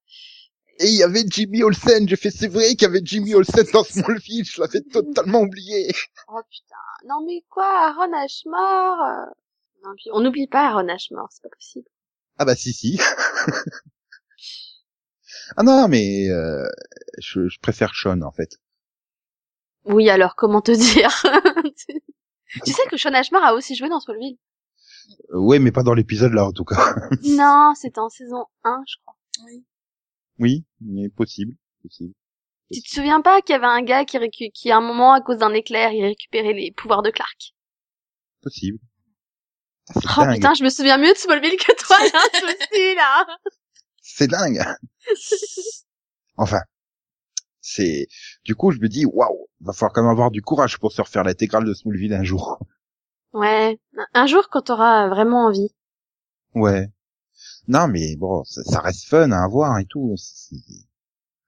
Et 0.79 0.87
il 0.87 0.95
y 0.95 1.03
avait 1.03 1.23
Jimmy 1.27 1.63
Olsen. 1.63 2.07
J'ai 2.07 2.15
fait, 2.15 2.31
c'est 2.31 2.47
vrai 2.47 2.69
qu'il 2.69 2.83
y 2.83 2.85
avait 2.85 3.01
Jimmy 3.03 3.35
Olsen 3.35 3.65
dans 3.73 3.83
Smallville. 3.83 4.45
Je 4.45 4.61
l'avais 4.61 4.81
totalement 4.81 5.41
oublié. 5.41 5.91
Oh 6.29 6.39
putain. 6.49 6.75
Non 7.07 7.25
mais 7.25 7.43
quoi, 7.49 7.89
Aaron 7.89 8.13
Ashmore 8.13 9.01
euh, 9.01 9.25
Non, 9.83 9.93
puis 9.97 10.09
on 10.13 10.21
n'oublie 10.21 10.47
pas 10.47 10.69
Aaron 10.69 10.87
Ashmore, 10.87 11.27
c'est 11.31 11.43
pas 11.43 11.49
possible. 11.49 11.87
Ah 12.37 12.45
bah 12.45 12.55
si 12.55 12.71
si. 12.71 12.97
Ah 15.57 15.63
non, 15.63 15.87
mais 15.87 16.29
euh, 16.29 16.65
je, 17.19 17.47
je 17.47 17.59
préfère 17.59 17.93
Sean 17.95 18.21
en 18.21 18.31
fait. 18.31 18.57
Oui, 19.85 20.09
alors 20.09 20.35
comment 20.35 20.61
te 20.61 20.71
dire 20.71 21.11
Tu 22.65 22.71
sais 22.73 22.81
que 22.89 22.97
Sean 22.97 23.13
Ashmore 23.13 23.43
a 23.43 23.53
aussi 23.53 23.75
joué 23.75 23.89
dans 23.89 23.99
Smallville 23.99 24.37
Euh, 25.33 25.39
ouais, 25.39 25.59
mais 25.59 25.71
pas 25.71 25.83
dans 25.83 25.93
l'épisode 25.93 26.33
là 26.33 26.45
en 26.45 26.51
tout 26.51 26.65
cas. 26.65 26.95
Non, 27.23 27.73
c'était 27.75 27.99
en 27.99 28.09
saison 28.09 28.45
1, 28.63 28.83
je 28.87 28.95
crois. 29.03 29.15
Oui. 29.45 29.63
oui, 30.39 30.65
mais 30.81 31.09
possible, 31.09 31.53
possible. 31.83 32.13
Tu 32.71 32.81
te 32.83 32.89
souviens 32.89 33.21
pas 33.21 33.41
qu'il 33.41 33.53
y 33.53 33.55
avait 33.55 33.65
un 33.65 33.81
gars 33.81 34.05
qui, 34.05 34.17
récu- 34.17 34.51
qui 34.53 34.69
à 34.71 34.77
un 34.77 34.81
moment, 34.81 35.13
à 35.13 35.21
cause 35.21 35.37
d'un 35.37 35.53
éclair, 35.53 35.91
il 35.91 36.03
récupérait 36.05 36.53
les 36.53 36.71
pouvoirs 36.71 37.01
de 37.01 37.09
Clark? 37.09 37.53
Possible. 38.41 38.77
Ah, 39.89 39.93
Oh 40.17 40.21
dingue. 40.21 40.33
putain, 40.35 40.53
je 40.53 40.63
me 40.63 40.69
souviens 40.69 40.97
mieux 40.99 41.11
de 41.13 41.17
Smallville 41.17 41.57
que 41.57 41.75
toi, 41.83 41.97
il 42.01 42.11
y 42.11 42.15
a 42.15 42.19
un 42.19 42.39
souci, 42.51 42.95
là 42.95 43.25
C'est 44.03 44.27
dingue. 44.27 44.61
Enfin, 46.37 46.61
c'est. 47.61 48.07
Du 48.45 48.55
coup, 48.55 48.71
je 48.71 48.79
me 48.79 48.87
dis, 48.87 49.05
waouh, 49.05 49.47
va 49.61 49.73
falloir 49.73 49.93
quand 49.93 50.01
même 50.01 50.11
avoir 50.11 50.31
du 50.31 50.41
courage 50.41 50.77
pour 50.79 50.91
se 50.91 51.01
refaire 51.01 51.23
l'intégrale 51.23 51.65
de 51.65 51.73
Smallville 51.73 52.13
un 52.13 52.23
jour. 52.23 52.59
Ouais, 53.33 53.79
un 54.15 54.25
jour 54.25 54.49
quand 54.49 54.63
t'auras 54.63 55.07
vraiment 55.07 55.45
envie. 55.45 55.69
Ouais. 56.55 56.89
Non, 57.67 57.87
mais 57.87 58.15
bon, 58.17 58.43
ça, 58.45 58.63
ça 58.63 58.81
reste 58.81 59.07
fun 59.07 59.31
à 59.31 59.43
avoir 59.43 59.79
et 59.79 59.85
tout. 59.85 60.15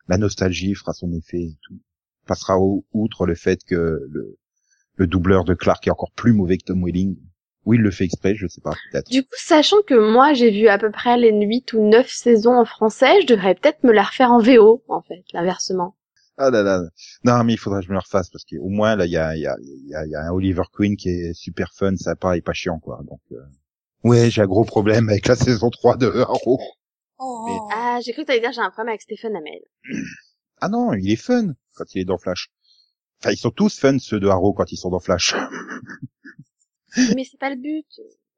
La 0.07 0.17
nostalgie 0.19 0.75
fera 0.75 0.93
son 0.93 1.11
effet 1.13 1.41
et 1.41 1.57
tout. 1.63 1.79
Passera 2.27 2.59
au- 2.59 2.85
outre 2.93 3.25
le 3.25 3.33
fait 3.35 3.63
que 3.63 4.05
le, 4.09 4.37
le 4.95 5.07
doubleur 5.07 5.45
de 5.45 5.53
Clark 5.55 5.87
est 5.87 5.91
encore 5.91 6.11
plus 6.11 6.33
mauvais 6.33 6.57
que 6.57 6.65
Tom 6.65 6.83
Welling. 6.83 7.17
Oui, 7.65 7.77
il 7.77 7.83
le 7.83 7.91
fait 7.91 8.05
exprès, 8.05 8.33
je 8.35 8.47
sais 8.47 8.61
pas, 8.61 8.73
peut-être. 8.91 9.07
Du 9.09 9.21
coup, 9.23 9.29
sachant 9.37 9.81
que 9.85 9.93
moi, 9.93 10.33
j'ai 10.33 10.49
vu 10.49 10.67
à 10.67 10.77
peu 10.79 10.89
près 10.89 11.17
les 11.17 11.31
8 11.31 11.73
ou 11.73 11.87
9 11.87 12.09
saisons 12.09 12.55
en 12.55 12.65
français, 12.65 13.21
je 13.21 13.27
devrais 13.27 13.53
peut-être 13.55 13.83
me 13.83 13.91
la 13.91 14.03
refaire 14.03 14.31
en 14.31 14.39
VO, 14.39 14.83
en 14.87 15.01
fait, 15.01 15.23
l'inversement. 15.33 15.95
Ah 16.37 16.49
là 16.49 16.63
là. 16.63 16.81
Non, 17.23 17.43
mais 17.43 17.53
il 17.53 17.57
faudrait 17.57 17.81
que 17.81 17.85
je 17.85 17.89
me 17.89 17.93
le 17.93 17.99
refasse 17.99 18.29
parce 18.31 18.45
qu'au 18.45 18.69
moins, 18.69 18.95
là, 18.95 19.05
il 19.05 19.11
y 19.11 19.17
a, 19.17 19.35
il 19.35 19.41
y, 19.41 19.47
a, 19.47 19.55
il 19.61 19.89
y, 19.89 19.93
a, 19.95 20.05
il 20.05 20.11
y 20.11 20.15
a 20.15 20.21
un 20.23 20.31
Oliver 20.31 20.63
Queen 20.73 20.95
qui 20.97 21.09
est 21.09 21.33
super 21.35 21.71
fun, 21.75 21.95
sympa 21.97 22.35
et 22.35 22.41
pas 22.41 22.53
chiant, 22.53 22.79
quoi. 22.79 22.99
Donc, 23.07 23.19
euh... 23.31 23.35
ouais, 24.05 24.31
j'ai 24.31 24.41
un 24.41 24.47
gros 24.47 24.63
problème 24.65 25.09
avec 25.09 25.27
la 25.27 25.35
saison 25.35 25.69
3 25.69 25.97
de 25.97 26.07
Arrow. 26.07 26.59
Oh, 27.19 27.45
Mais- 27.45 27.57
oh. 27.59 27.69
Ah, 27.71 27.99
j'ai 28.03 28.13
cru 28.13 28.23
que 28.23 28.27
t'allais 28.27 28.39
dire 28.39 28.51
j'ai 28.53 28.61
un 28.61 28.71
problème 28.71 28.89
avec 28.93 29.01
Stephen 29.03 29.35
Amell. 29.35 29.61
Ah 30.61 30.69
non, 30.69 30.93
il 30.93 31.11
est 31.11 31.15
fun 31.15 31.53
quand 31.75 31.85
il 31.93 32.01
est 32.01 32.05
dans 32.05 32.17
Flash. 32.17 32.49
Enfin, 33.19 33.31
ils 33.33 33.37
sont 33.37 33.51
tous 33.51 33.77
fun, 33.79 33.99
ceux 33.99 34.19
de 34.19 34.27
Arrow, 34.27 34.53
quand 34.53 34.71
ils 34.71 34.77
sont 34.77 34.89
dans 34.89 34.99
Flash. 34.99 35.35
Mais 37.15 37.23
c'est 37.29 37.39
pas 37.39 37.49
le 37.49 37.55
but. 37.55 37.85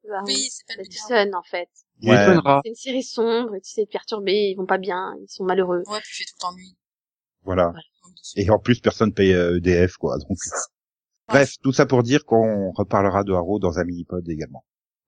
Bah, 0.08 0.22
Oui, 0.26 0.48
c'est 0.50 0.66
pas 0.66 0.74
le 0.82 0.88
but. 0.88 0.98
fun, 1.08 1.38
en 1.38 1.42
fait. 1.42 1.68
Il 2.00 2.10
Ouais. 2.10 2.36
C'est 2.62 2.68
une 2.68 2.74
série 2.74 3.02
sombre, 3.02 3.54
tu 3.62 3.70
sais, 3.70 3.86
perturbés, 3.86 4.50
ils 4.50 4.54
vont 4.56 4.66
pas 4.66 4.78
bien, 4.78 5.14
ils 5.22 5.28
sont 5.30 5.44
malheureux. 5.44 5.82
Ouais, 5.86 5.98
puis 6.02 6.14
fait 6.18 6.24
tout 6.24 6.34
le 6.38 6.40
temps 6.40 6.54
nuit. 6.54 6.76
Voilà. 7.42 7.72
Et 8.36 8.50
en 8.50 8.58
plus, 8.58 8.80
personne 8.80 9.12
paye 9.14 9.32
euh, 9.32 9.56
EDF, 9.58 9.96
quoi. 9.96 10.18
Donc, 10.18 10.38
bref, 11.28 11.54
tout 11.62 11.72
ça 11.72 11.86
pour 11.86 12.02
dire 12.02 12.24
qu'on 12.24 12.72
reparlera 12.72 13.22
de 13.24 13.32
Arrow 13.32 13.58
dans 13.58 13.78
un 13.78 13.84
mini-pod 13.84 14.28
également. 14.28 14.64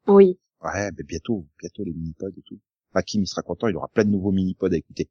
Oui. 0.06 0.38
Ouais, 0.62 0.90
mais 0.96 1.02
bientôt, 1.04 1.46
bientôt 1.60 1.84
les 1.84 1.92
mini-pods 1.92 2.32
et 2.36 2.42
tout. 2.46 2.58
Hakim, 2.94 3.22
il 3.22 3.26
sera 3.26 3.42
content, 3.42 3.68
il 3.68 3.76
aura 3.76 3.88
plein 3.88 4.04
de 4.04 4.10
nouveaux 4.10 4.32
mini-pods 4.32 4.72
à 4.72 4.76
écouter. 4.76 5.10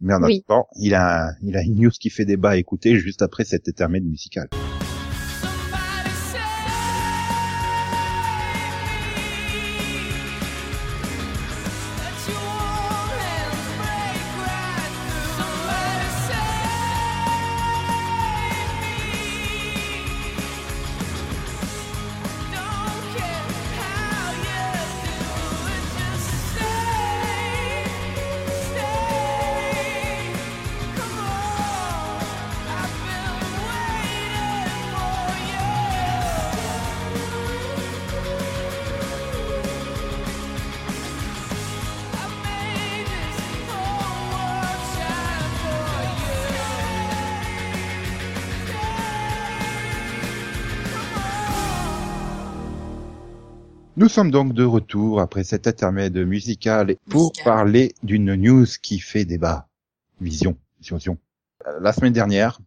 Mais 0.00 0.14
en 0.14 0.22
Oui. 0.22 0.42
attendant, 0.46 0.66
il 0.78 0.94
a, 0.94 1.30
il 1.42 1.56
a 1.56 1.62
une 1.62 1.74
news 1.80 1.90
qui 1.90 2.08
fait 2.10 2.24
débat 2.24 2.50
à 2.50 2.56
écouter 2.56 2.96
juste 2.96 3.20
après 3.22 3.44
cet 3.44 3.68
intermède 3.68 4.04
musical. 4.04 4.48
Nous 53.96 54.08
sommes 54.08 54.30
donc 54.30 54.52
de 54.52 54.64
retour 54.64 55.20
après 55.20 55.42
cet 55.44 55.66
intermède 55.66 56.18
musical 56.18 56.96
pour 57.08 57.30
Musical. 57.30 57.44
parler 57.44 57.94
d'une 58.02 58.34
news 58.34 58.66
qui 58.82 58.98
fait 58.98 59.24
débat. 59.24 59.68
Vision, 60.20 60.56
vision, 60.80 60.96
vision. 60.96 61.18
Euh, 61.66 61.78
La 61.80 61.92
semaine 61.92 62.12
dernière, 62.12 62.60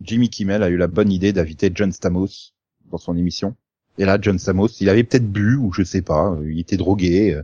Jimmy 0.00 0.30
Kimmel 0.30 0.62
a 0.62 0.68
eu 0.70 0.76
la 0.78 0.86
bonne 0.86 1.12
idée 1.12 1.32
d'inviter 1.32 1.70
John 1.74 1.92
Stamos 1.92 2.52
dans 2.90 2.96
son 2.98 3.16
émission. 3.16 3.54
Et 3.98 4.04
là, 4.04 4.18
John 4.20 4.38
Stamos, 4.38 4.68
il 4.80 4.88
avait 4.88 5.04
peut-être 5.04 5.30
bu 5.30 5.56
ou 5.56 5.72
je 5.72 5.82
sais 5.82 6.02
pas, 6.02 6.30
euh, 6.32 6.50
il 6.50 6.58
était 6.58 6.76
drogué, 6.76 7.34
euh, 7.34 7.42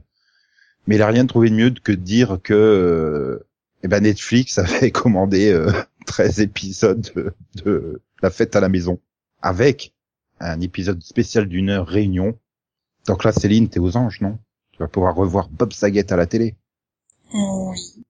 mais 0.87 0.96
il 0.96 1.03
a 1.03 1.07
rien 1.07 1.27
trouvé 1.27 1.51
de 1.51 1.55
mieux 1.55 1.70
que 1.70 1.92
de 1.92 1.96
dire 1.96 2.38
que 2.42 2.55
euh, 2.55 3.46
eh 3.83 3.88
ben 3.88 4.03
Netflix 4.03 4.57
avait 4.59 4.90
commandé 4.90 5.51
euh, 5.51 5.70
13 6.07 6.40
épisodes 6.40 7.11
de, 7.14 7.35
de 7.62 8.01
La 8.22 8.31
Fête 8.31 8.57
à 8.57 8.61
la 8.61 8.68
maison 8.70 9.01
avec 9.42 9.92
un 10.40 10.61
épisode 10.61 11.03
spécial 11.03 11.46
d'une 11.46 11.68
heure 11.70 11.87
réunion. 11.87 12.38
Donc 13.07 13.25
là, 13.25 13.33
Céline, 13.33 13.69
t'es 13.69 13.81
aux 13.81 13.97
anges, 13.97 14.21
non? 14.21 14.38
Tu 14.73 14.79
vas 14.79 14.88
pouvoir 14.88 15.15
revoir 15.15 15.49
Bob 15.49 15.73
Saget 15.73 16.12
à 16.12 16.17
la 16.17 16.27
télé, 16.27 16.55
Oui. 17.35 18.05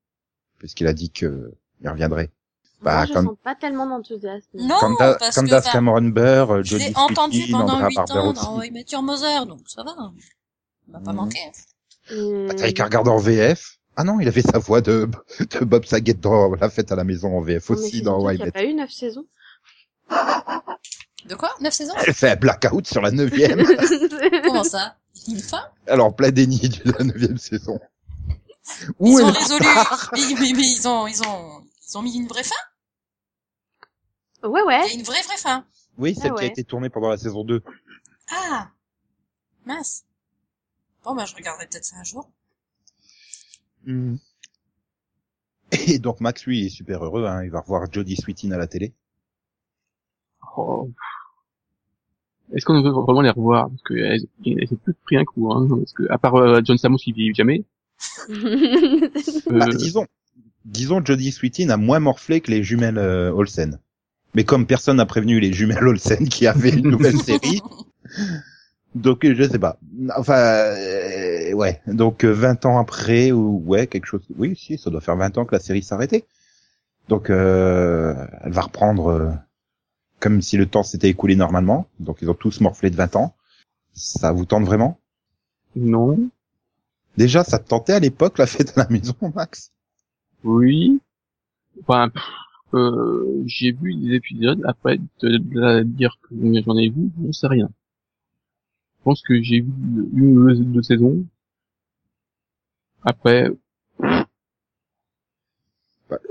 puisqu'il 0.59 0.87
a 0.87 0.93
dit 0.93 1.11
que 1.11 1.53
il 1.81 1.89
reviendrait. 1.89 2.31
Moi, 2.83 2.93
Bah, 2.93 3.05
je 3.07 3.13
comme- 3.13 3.27
sens 3.27 3.37
pas 3.43 3.55
tellement 3.55 3.87
d'enthousiasme. 3.87 4.49
Non, 4.55 4.77
comme 4.81 4.97
Da- 4.99 5.15
parce 5.15 5.35
comme 5.37 5.49
que 5.49 5.73
Cameron 5.73 6.03
Burr, 6.03 6.51
euh, 6.51 6.63
je 6.65 6.77
l'ai 6.77 6.93
entendu 6.97 7.45
pendant 7.51 7.75
Andrea 7.75 7.89
huit 7.89 7.95
Barber 7.97 8.19
ans 8.21 8.33
dans 8.33 8.63
I 8.63 8.71
Met 8.73 8.85
Your 8.91 9.03
Mother, 9.03 9.47
donc 9.47 9.61
ça 9.69 9.83
va. 9.85 9.93
Ça 9.93 10.13
m'a 10.89 11.01
pas 11.01 11.11
Mhm. 11.13 11.17
manqué. 11.17 11.39
Hum, 12.11 12.49
Bah, 12.49 12.55
T'avais 12.55 12.73
qu'à 12.73 12.85
regarder 12.85 13.11
en 13.11 13.19
VF. 13.19 13.79
Ah 13.97 14.05
non, 14.05 14.19
il 14.21 14.27
avait 14.27 14.43
sa 14.43 14.59
voix 14.59 14.81
de, 14.81 15.09
de 15.61 15.65
Bob 15.65 15.85
Saget 15.85 16.15
dans 16.15 16.55
La 16.57 16.71
Fête 16.71 16.91
à 16.93 16.97
la 16.97 17.05
maison 17.05 17.37
en 17.37 17.41
VF 17.41 17.71
aussi 17.71 18.03
dans 18.03 18.19
surtout 18.21 18.27
How 18.27 18.31
I 18.31 18.37
qu'il 18.37 18.47
y 18.47 18.49
a 18.49 18.53
pas 18.53 18.65
eu 18.65 18.75
neuf 18.75 18.91
saisons. 18.91 19.27
De 21.27 21.35
quoi? 21.35 21.55
9 21.61 21.73
saisons? 21.73 21.95
Elle 22.07 22.15
fait 22.15 22.31
un 22.31 22.37
blackout 22.37 22.87
sur 22.87 23.01
la 23.01 23.11
neuvième. 23.11 23.65
Comment 24.45 24.65
ça? 24.65 24.97
Une 25.29 25.39
fin? 25.39 25.65
Alors, 25.87 26.15
plein 26.15 26.31
déni 26.31 26.59
de 26.59 26.93
la 26.93 27.05
neuvième 27.05 27.39
saison. 27.39 27.79
Ils 28.69 28.91
Où 28.99 29.21
ont 29.21 29.29
elle 29.29 29.37
résolu. 29.37 29.67
mais, 30.13 30.35
mais, 30.41 30.53
mais 30.55 30.67
ils 30.67 30.89
ont, 30.89 31.07
ils 31.07 31.23
ont, 31.23 31.65
ils 31.89 31.99
ont 31.99 32.03
mis 32.03 32.17
une 32.17 32.27
vraie 32.27 32.45
fin? 32.45 32.55
ouais, 34.49 34.63
ouais. 34.63 34.81
Il 34.87 34.95
y 34.95 34.97
a 34.97 34.99
une 34.99 35.05
vraie 35.05 35.23
vraie 35.23 35.37
fin. 35.37 35.65
Oui, 35.99 36.15
celle 36.15 36.33
Ah 36.33 36.39
qui 36.39 36.45
a 36.45 36.49
été 36.49 36.65
tournée 36.65 36.89
pendant 36.89 37.11
la 37.11 37.19
saison 37.19 37.45
2. 37.45 37.63
Ah. 38.33 38.71
Mince. 39.67 40.05
Bon, 41.05 41.15
bah, 41.15 41.25
je 41.25 41.35
regarderai 41.35 41.67
peut-être 41.67 41.85
ça 41.85 41.97
un 41.97 42.05
jour. 42.05 42.29
Hmm. 43.85 44.17
Et 45.73 45.99
donc 45.99 46.21
Max, 46.21 46.45
lui, 46.45 46.67
est 46.67 46.71
super 46.71 47.05
heureux. 47.05 47.27
Hein. 47.27 47.45
Il 47.45 47.51
va 47.51 47.61
revoir 47.61 47.91
Jodie 47.91 48.17
Sweetin 48.17 48.51
à 48.53 48.59
la 48.59 48.67
télé. 48.67 48.95
Oh. 50.57 50.91
Est-ce 52.55 52.65
qu'on 52.65 52.83
veut 52.83 52.91
vraiment 52.91 53.23
les 53.23 53.31
revoir? 53.31 53.69
Parce 53.69 53.83
que 53.83 53.95
elles, 53.95 54.23
elles 54.45 54.69
ont 54.73 54.79
toutes 54.85 54.99
pris 55.05 55.17
un 55.17 55.25
coup. 55.25 55.51
Hein, 55.53 55.67
parce 55.69 55.93
que 55.93 56.05
à 56.11 56.19
part 56.19 56.37
euh, 56.37 56.61
John 56.65 56.77
Stamos 56.77 56.99
qui 56.99 57.13
vit 57.13 57.35
jamais. 57.35 57.65
Bah, 59.49 59.67
euh, 59.69 59.73
disons, 59.75 60.07
disons 60.65 61.05
Jodie 61.05 61.31
Sweetin 61.31 61.71
a 61.71 61.77
moins 61.77 62.01
morflé 62.01 62.41
que 62.41 62.51
les 62.51 62.63
jumelles 62.63 62.99
euh, 62.99 63.33
Olsen. 63.33 63.79
Mais 64.35 64.45
comme 64.45 64.67
personne 64.67 64.97
n'a 64.97 65.07
prévenu 65.07 65.41
les 65.41 65.53
jumelles 65.53 65.87
Olsen 65.87 66.29
qui 66.29 66.47
avaient 66.47 66.71
une 66.71 66.89
nouvelle 66.89 67.17
série, 67.23 67.61
donc 68.95 69.25
euh, 69.25 69.35
je 69.35 69.45
sais 69.45 69.59
pas. 69.59 69.79
Enfin, 70.17 70.37
euh, 70.37 71.53
ouais. 71.53 71.81
Donc 71.87 72.25
euh, 72.25 72.33
20 72.33 72.67
ans 72.67 72.79
après 72.79 73.33
ou 73.33 73.63
ouais 73.65 73.87
quelque 73.87 74.07
chose. 74.07 74.23
Oui, 74.37 74.55
si, 74.57 74.79
ça 74.79 74.91
doit 74.91 75.01
faire 75.01 75.17
20 75.17 75.39
ans 75.39 75.45
que 75.45 75.55
la 75.55 75.61
série 75.61 75.83
s'arrêtait. 75.83 76.25
Donc 77.09 77.31
euh, 77.31 78.15
elle 78.43 78.53
va 78.53 78.63
reprendre 78.63 79.07
euh, 79.09 79.31
comme 80.23 80.41
si 80.41 80.57
le 80.57 80.67
temps 80.67 80.85
s'était 80.85 81.09
écoulé 81.09 81.35
normalement. 81.35 81.89
Donc 81.99 82.19
ils 82.23 82.31
ont 82.31 82.35
tous 82.35 82.61
morflé 82.61 82.91
de 82.91 82.97
20 82.97 83.17
ans. 83.17 83.35
Ça 83.93 84.33
vous 84.33 84.47
tente 84.47 84.65
vraiment? 84.65 85.01
Non. 85.75 86.31
Déjà, 87.17 87.43
ça 87.45 87.59
te 87.59 87.69
tentait 87.69 87.95
à 87.95 87.99
l'époque 87.99 88.39
la 88.39 88.47
fête 88.47 88.73
à 88.79 88.85
la 88.85 88.89
maison, 88.89 89.15
Max? 89.35 89.73
Oui. 90.45 91.01
Enfin, 91.81 92.11
euh, 92.73 93.43
j'ai 93.47 93.73
vu 93.73 93.95
des 93.97 94.15
épisodes. 94.15 94.63
Après, 94.65 94.99
de, 95.21 95.39
de 95.39 95.83
dire 95.83 96.19
que 96.23 96.35
j'en 96.65 96.77
ai 96.77 96.89
vu, 96.89 97.11
j'en 97.21 97.33
sais 97.33 97.49
rien. 97.49 97.69
Je 98.99 99.05
pense 99.05 99.23
que 99.23 99.43
j'ai 99.43 99.61
vu 99.61 99.73
une 100.15 100.39
ou 100.39 100.55
deux, 100.55 100.83
saisons. 100.83 101.25
Après, 103.03 103.51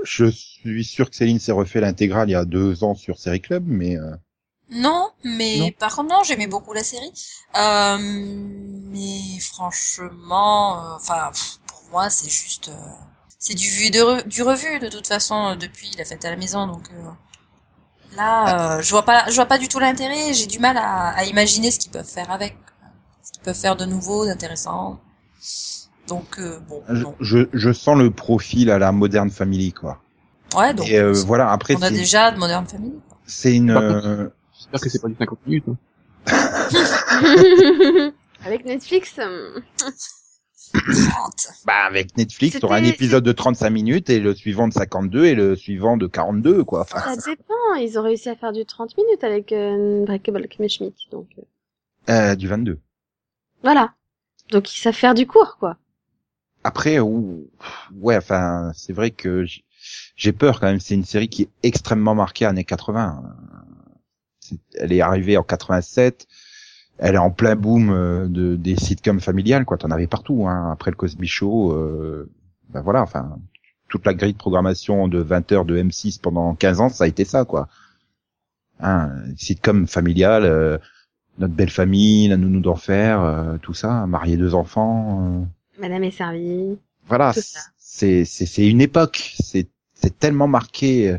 Je 0.04 0.26
suis 0.30 0.84
sûr 0.84 1.10
que 1.10 1.16
Céline 1.16 1.38
s'est 1.40 1.52
refait 1.52 1.80
l'intégrale 1.80 2.28
il 2.28 2.32
y 2.32 2.36
a 2.36 2.44
deux 2.44 2.84
ans 2.84 2.94
sur 2.94 3.18
Série 3.18 3.40
Club, 3.40 3.64
mais 3.66 3.96
euh, 3.98 4.14
Non, 4.70 5.10
mais 5.24 5.58
Non. 5.58 5.70
par 5.78 5.94
contre 5.94 6.08
non, 6.10 6.22
j'aimais 6.24 6.46
beaucoup 6.48 6.72
la 6.72 6.82
série. 6.82 7.12
Euh, 7.56 7.98
mais 8.00 9.38
franchement, 9.40 10.78
euh, 10.92 10.96
enfin 10.96 11.30
pour 11.66 11.82
moi 11.90 12.10
c'est 12.10 12.30
juste, 12.30 12.70
c'est 13.38 13.54
du 13.54 13.68
vu 13.68 13.90
de 13.90 14.22
du 14.28 14.42
revu 14.42 14.78
de 14.80 14.88
toute 14.88 15.06
façon 15.06 15.56
depuis 15.56 15.90
la 15.98 16.04
fête 16.04 16.24
à 16.24 16.30
la 16.30 16.36
maison. 16.36 16.66
Donc 16.66 16.88
là, 18.16 18.76
euh, 18.78 18.82
je 18.82 18.90
vois 18.90 19.04
pas, 19.04 19.24
je 19.28 19.34
vois 19.34 19.46
pas 19.46 19.58
du 19.58 19.68
tout 19.68 19.78
l'intérêt. 19.78 20.32
J'ai 20.34 20.46
du 20.46 20.58
mal 20.58 20.76
à, 20.76 21.08
à 21.10 21.24
imaginer 21.24 21.70
ce 21.70 21.78
qu'ils 21.78 21.90
peuvent 21.90 22.08
faire 22.08 22.30
avec, 22.30 22.56
ce 23.22 23.32
qu'ils 23.32 23.42
peuvent 23.42 23.58
faire 23.58 23.76
de 23.76 23.84
nouveau, 23.84 24.26
d'intéressant. 24.26 25.00
Donc 26.08 26.38
euh, 26.38 26.58
bon, 26.68 26.82
je, 26.88 27.04
je, 27.20 27.38
je 27.52 27.72
sens 27.72 27.96
le 27.98 28.10
profil 28.10 28.70
à 28.70 28.78
la 28.78 28.92
Modern 28.92 29.30
Family, 29.30 29.72
quoi. 29.72 30.00
ouais 30.56 30.74
donc 30.74 30.88
Et 30.88 30.98
euh, 30.98 31.12
voilà, 31.12 31.50
après 31.52 31.74
on 31.76 31.82
a 31.82 31.90
déjà 31.90 32.30
de 32.30 32.38
Modern 32.38 32.66
Family. 32.66 32.92
quoi. 33.08 33.18
c'est 33.26 33.54
une 33.54 33.70
euh, 33.70 34.28
j'espère 34.58 34.80
que 34.80 34.88
c'est 34.88 35.00
pas 35.00 35.08
du 35.08 35.14
50 35.18 35.38
minutes. 35.46 35.64
hein. 35.68 35.76
Avec 38.44 38.64
Netflix, 38.64 39.18
hum, 39.18 39.62
30. 40.72 41.48
bah 41.66 41.84
avec 41.86 42.16
Netflix, 42.16 42.58
t'auras 42.58 42.78
un 42.78 42.84
épisode 42.84 43.22
de 43.22 43.32
35 43.32 43.70
minutes 43.70 44.10
et 44.10 44.18
le 44.20 44.34
suivant 44.34 44.66
de 44.68 44.72
52 44.72 45.26
et 45.26 45.34
le 45.34 45.54
suivant 45.54 45.96
de 45.96 46.06
42, 46.06 46.64
quoi. 46.64 46.80
Enfin, 46.80 47.14
ça 47.14 47.30
dépend. 47.30 47.74
Ils 47.78 47.98
ont 47.98 48.02
réussi 48.02 48.28
à 48.30 48.34
faire 48.36 48.52
du 48.52 48.64
30 48.64 48.96
minutes 48.96 49.22
avec 49.22 49.52
euh, 49.52 50.04
Breakable 50.06 50.48
Kimmy 50.48 50.68
Schmidt. 50.70 50.96
Donc 51.10 51.28
euh, 51.38 51.42
euh, 52.12 52.34
du 52.34 52.48
22. 52.48 52.80
voilà. 53.62 53.92
Donc 54.50 54.74
ils 54.74 54.78
savent 54.80 54.94
faire 54.94 55.14
du 55.14 55.26
court, 55.26 55.56
quoi. 55.60 55.76
Après, 56.64 57.00
ouh, 57.00 57.48
ouais, 58.00 58.16
enfin, 58.16 58.70
c'est 58.74 58.92
vrai 58.92 59.10
que 59.10 59.44
j'ai 60.16 60.32
peur 60.32 60.60
quand 60.60 60.66
même. 60.68 60.80
C'est 60.80 60.94
une 60.94 61.04
série 61.04 61.28
qui 61.28 61.42
est 61.42 61.48
extrêmement 61.62 62.14
marquée 62.14 62.44
années 62.44 62.64
80. 62.64 63.22
C'est- 64.40 64.58
Elle 64.78 64.92
est 64.92 65.00
arrivée 65.00 65.36
en 65.36 65.42
87. 65.42 66.26
Elle 66.98 67.14
est 67.16 67.18
en 67.18 67.30
plein 67.30 67.56
boom 67.56 67.90
euh, 67.90 68.28
de, 68.28 68.56
des 68.56 68.76
sitcoms 68.76 69.20
familiales, 69.20 69.64
quoi. 69.64 69.78
T'en 69.78 69.90
avais 69.90 70.06
partout, 70.06 70.46
hein. 70.48 70.70
Après 70.72 70.90
le 70.90 70.96
Cosby 70.96 71.26
Show, 71.28 71.72
euh, 71.72 72.30
ben 72.70 72.82
voilà, 72.82 73.02
enfin, 73.02 73.38
toute 73.88 74.06
la 74.06 74.14
grille 74.14 74.34
de 74.34 74.38
programmation 74.38 75.08
de 75.08 75.18
20 75.20 75.50
heures 75.52 75.64
de 75.64 75.76
M6 75.76 76.18
pendant 76.20 76.54
15 76.54 76.80
ans, 76.80 76.88
ça 76.90 77.04
a 77.04 77.08
été 77.08 77.24
ça, 77.24 77.44
quoi. 77.44 77.68
Hein, 78.80 79.10
sitcom 79.36 79.86
familial, 79.86 80.44
euh, 80.44 80.76
notre 81.38 81.54
belle 81.54 81.70
famille, 81.70 82.28
la 82.28 82.36
nounou 82.38 82.60
d'enfer, 82.60 83.20
euh, 83.22 83.58
tout 83.58 83.74
ça, 83.74 84.06
marier 84.06 84.36
deux 84.36 84.54
enfants. 84.54 85.46
Madame 85.82 86.04
est 86.04 86.12
servie. 86.12 86.78
voilà, 87.06 87.34
c'est 87.76 88.24
une 88.58 88.80
époque, 88.80 89.34
c'est 89.42 89.66
c'est 89.94 90.18
tellement 90.18 90.48
marqué 90.48 91.10
euh, 91.10 91.18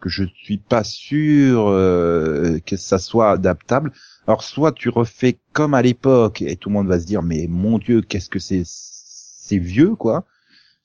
que 0.00 0.08
je 0.08 0.24
suis 0.24 0.58
pas 0.58 0.84
sûr 0.84 1.66
euh, 1.68 2.58
que 2.66 2.76
ça 2.76 2.98
soit 2.98 3.30
adaptable. 3.30 3.92
Alors 4.26 4.42
soit 4.42 4.72
tu 4.72 4.88
refais 4.88 5.38
comme 5.52 5.74
à 5.74 5.82
l'époque 5.82 6.42
et 6.42 6.56
tout 6.56 6.68
le 6.68 6.74
monde 6.74 6.88
va 6.88 7.00
se 7.00 7.06
dire 7.06 7.22
mais 7.22 7.46
mon 7.48 7.78
dieu 7.78 8.02
qu'est-ce 8.02 8.28
que 8.28 8.38
c'est 8.38 8.62
c'est 8.64 9.58
vieux 9.58 9.94
quoi. 9.94 10.24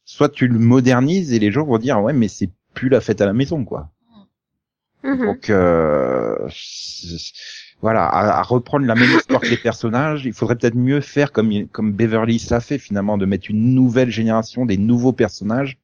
Soit 0.05 0.29
tu 0.29 0.47
le 0.47 0.59
modernises 0.59 1.33
et 1.33 1.39
les 1.39 1.51
gens 1.51 1.65
vont 1.65 1.77
dire 1.77 2.01
ouais 2.01 2.13
mais 2.13 2.27
c'est 2.27 2.49
plus 2.73 2.89
la 2.89 3.01
fête 3.01 3.21
à 3.21 3.25
la 3.25 3.33
maison 3.33 3.65
quoi. 3.65 3.89
Mhm. 5.03 5.25
Donc 5.25 5.49
euh, 5.49 6.37
voilà, 7.81 8.05
à, 8.05 8.39
à 8.39 8.43
reprendre 8.43 8.85
la 8.85 8.95
même 8.95 9.11
histoire 9.11 9.41
que 9.41 9.47
les 9.47 9.57
personnages, 9.57 10.25
il 10.25 10.33
faudrait 10.33 10.55
peut-être 10.55 10.75
mieux 10.75 11.01
faire 11.01 11.31
comme 11.31 11.51
comme 11.71 11.91
Beverly 11.93 12.45
l'a 12.49 12.59
fait 12.59 12.77
finalement, 12.77 13.17
de 13.17 13.25
mettre 13.25 13.49
une 13.49 13.73
nouvelle 13.73 14.09
génération, 14.11 14.65
des 14.65 14.77
nouveaux 14.77 15.13
personnages 15.13 15.77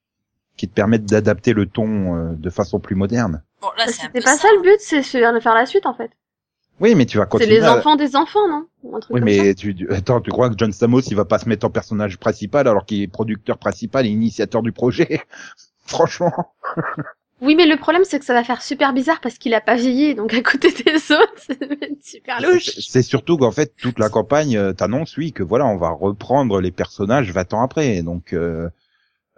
qui 0.58 0.68
te 0.68 0.74
permettent 0.74 1.06
d'adapter 1.06 1.54
le 1.54 1.66
ton 1.66 2.16
euh, 2.16 2.34
de 2.36 2.50
façon 2.50 2.80
plus 2.80 2.96
moderne. 2.96 3.44
Bon 3.62 3.70
là 3.78 3.86
c'est 3.88 4.10
pas 4.24 4.38
ça 4.38 4.48
le 4.56 4.62
but, 4.62 4.80
c'est 4.80 5.00
de 5.02 5.40
faire 5.40 5.56
la 5.56 5.66
suite 5.66 5.86
en 5.86 5.94
fait. 5.94 6.12
Oui, 6.80 6.94
mais 6.94 7.08
tu 7.08 7.18
vas 7.18 7.24
C'est 7.24 7.30
continuer. 7.30 7.56
les 7.60 7.64
à- 7.66 7.78
enfants 7.78 7.96
des 7.96 8.16
enfants, 8.16 8.48
non? 8.48 8.68
Ou 8.84 8.96
un 8.96 9.00
truc 9.00 9.16
Oui, 9.16 9.20
comme 9.22 9.30
ça. 9.30 9.36
mais 9.44 9.56
tu, 9.56 9.74
tu- 9.76 9.92
attends, 9.92 10.22
tu 10.22 10.30
crois 10.30 10.50
que 10.52 10.56
John 10.58 10.72
Stamos 10.72 11.02
il 11.02 11.16
va 11.16 11.26
pas 11.26 11.40
se 11.40 11.50
mettre 11.50 11.66
en 11.66 11.72
personnage 11.72 12.18
principal 12.20 12.68
alors 12.68 12.86
qu'il 12.86 13.02
est 13.02 13.08
producteur 13.08 13.58
principal 13.58 14.06
et 14.06 14.10
initiateur 14.10 14.62
du 14.62 14.72
projet? 14.72 15.22
Franchement. 15.88 16.32
Oui, 17.42 17.56
mais 17.56 17.66
le 17.66 17.78
problème 17.78 18.04
c'est 18.04 18.20
que 18.20 18.26
ça 18.26 18.34
va 18.34 18.44
faire 18.44 18.62
super 18.62 18.94
bizarre 18.94 19.22
parce 19.22 19.38
qu'il 19.38 19.54
a 19.54 19.62
pas 19.62 19.76
vieilli, 19.76 20.16
donc 20.16 20.34
à 20.34 20.42
côté 20.42 20.72
des 20.72 20.96
autres, 21.12 21.34
c'est 21.38 22.04
super 22.04 22.42
louche. 22.42 22.72
C'est 22.80 23.04
surtout 23.04 23.38
qu'en 23.38 23.52
fait 23.52 23.76
toute 23.76 24.00
la 24.00 24.10
campagne 24.10 24.58
euh, 24.58 24.74
t'annonce 24.74 25.16
oui 25.18 25.34
que 25.34 25.44
voilà 25.44 25.66
on 25.66 25.78
va 25.78 25.90
reprendre 25.90 26.60
les 26.60 26.72
personnages 26.72 27.32
20 27.32 27.54
ans 27.54 27.62
après 27.62 28.02
donc 28.02 28.34
euh, 28.34 28.70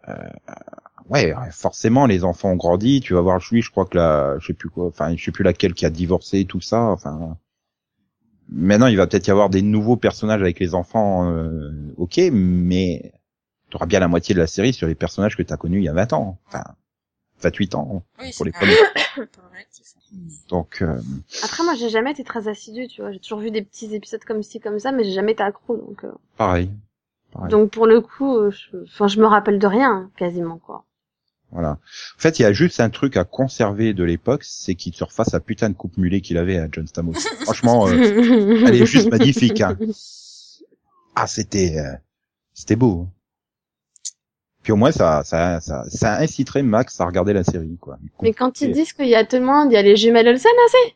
euh, 0.08 0.14
ouais 1.10 1.34
forcément 1.52 2.06
les 2.06 2.24
enfants 2.24 2.52
ont 2.52 2.56
grandi 2.56 3.02
tu 3.02 3.14
vas 3.14 3.22
voir 3.22 3.40
lui 3.52 3.62
je 3.62 3.70
crois 3.70 3.86
que 3.86 3.98
la 3.98 4.38
je 4.40 4.48
sais 4.48 4.54
plus 4.54 4.70
quoi 4.70 4.88
enfin 4.88 5.16
je 5.16 5.24
sais 5.24 5.32
plus 5.32 5.44
laquelle 5.44 5.74
qui 5.74 5.86
a 5.86 5.90
divorcé 5.90 6.46
tout 6.46 6.62
ça 6.62 6.82
enfin 6.82 7.38
Maintenant, 8.52 8.88
il 8.88 8.98
va 8.98 9.06
peut-être 9.06 9.28
y 9.28 9.32
avoir 9.32 9.50
des 9.50 9.62
nouveaux 9.62 9.96
personnages 9.96 10.42
avec 10.42 10.60
les 10.60 10.74
enfants, 10.74 11.30
euh, 11.32 11.94
ok, 11.98 12.20
mais 12.32 13.14
tu 13.70 13.76
auras 13.76 13.86
bien 13.86 14.00
la 14.00 14.08
moitié 14.08 14.34
de 14.34 14.40
la 14.40 14.48
série 14.48 14.74
sur 14.74 14.88
les 14.88 14.96
personnages 14.96 15.38
que 15.38 15.44
tu 15.44 15.54
as 15.54 15.58
connus 15.58 15.80
il 15.80 15.84
y 15.84 15.90
a 15.90 15.94
20 15.94 16.14
ans. 16.14 16.40
Enfin, 16.48 16.64
28 17.42 17.76
ans. 17.76 18.04
Oui, 18.20 18.32
Pour 18.36 18.46
les 18.46 18.52
premiers. 18.54 18.76
Donc, 20.50 20.82
euh, 20.82 21.00
Après, 21.44 21.64
moi, 21.64 21.76
j'ai 21.76 21.90
jamais 21.90 22.12
été 22.12 22.24
très 22.24 22.48
assidue, 22.48 22.88
tu 22.88 23.02
vois. 23.02 23.12
J'ai 23.12 23.20
toujours 23.20 23.40
vu 23.40 23.52
des 23.52 23.62
petits 23.62 23.94
épisodes 23.94 24.24
comme 24.24 24.42
ci, 24.44 24.60
comme 24.60 24.80
ça, 24.80 24.92
mais 24.92 25.04
j'ai 25.04 25.12
jamais 25.12 25.34
été 25.34 25.44
accro, 25.44 25.78
donc. 25.78 26.04
euh, 26.04 26.12
pareil. 26.38 26.72
Pareil. 27.32 27.52
Donc 27.52 27.70
pour 27.72 27.86
le 27.86 28.02
coup, 28.02 28.38
euh, 28.38 28.50
je... 28.50 28.78
enfin, 28.86 29.08
je 29.08 29.20
me 29.20 29.28
rappelle 29.28 29.60
de 29.60 29.68
rien, 29.68 30.10
quasiment 30.18 30.58
quoi. 30.58 30.86
Voilà. 31.52 31.72
En 31.72 32.20
fait, 32.20 32.40
il 32.40 32.42
y 32.42 32.46
a 32.46 32.54
juste 32.54 32.80
un 32.80 32.90
truc 32.90 33.18
à 33.18 33.24
conserver 33.24 33.94
de 33.94 34.04
l'époque, 34.04 34.44
c'est 34.44 34.74
qu'il 34.76 34.96
se 34.96 35.04
refasse 35.04 35.32
la 35.34 35.40
putain 35.40 35.70
de 35.70 35.76
coupe 35.76 35.98
mulet 35.98 36.22
qu'il 36.22 36.38
avait 36.40 36.58
à 36.58 36.68
John 36.72 36.88
Stamos. 36.88 37.14
Franchement, 37.42 37.88
euh, 37.88 38.64
elle 38.68 38.76
est 38.82 38.86
juste 38.86 39.10
magnifique. 39.12 39.62
Hein. 39.62 39.78
Ah, 41.16 41.28
c'était, 41.28 41.78
euh, 41.80 41.96
c'était 42.54 42.78
beau. 42.78 43.08
Puis 44.64 44.72
au 44.74 44.76
moins, 44.76 44.92
ça, 44.92 45.24
ça, 45.24 45.62
ça, 45.62 45.86
ça 45.90 46.18
inciterait 46.18 46.64
Max 46.64 47.00
à 47.00 47.06
regarder 47.06 47.34
la 47.34 47.44
série, 47.44 47.78
quoi. 47.80 47.98
Mais 48.22 48.34
quand 48.34 48.60
ils 48.62 48.72
disent 48.72 48.94
qu'il 48.94 49.08
y 49.08 49.16
a 49.16 49.24
tout 49.26 49.38
le 49.38 49.46
monde, 49.46 49.72
il 49.72 49.76
y 49.76 49.78
a 49.78 49.82
les 49.82 49.96
jumelles 49.96 50.28
Olsen 50.28 50.52
aussi. 50.66 50.96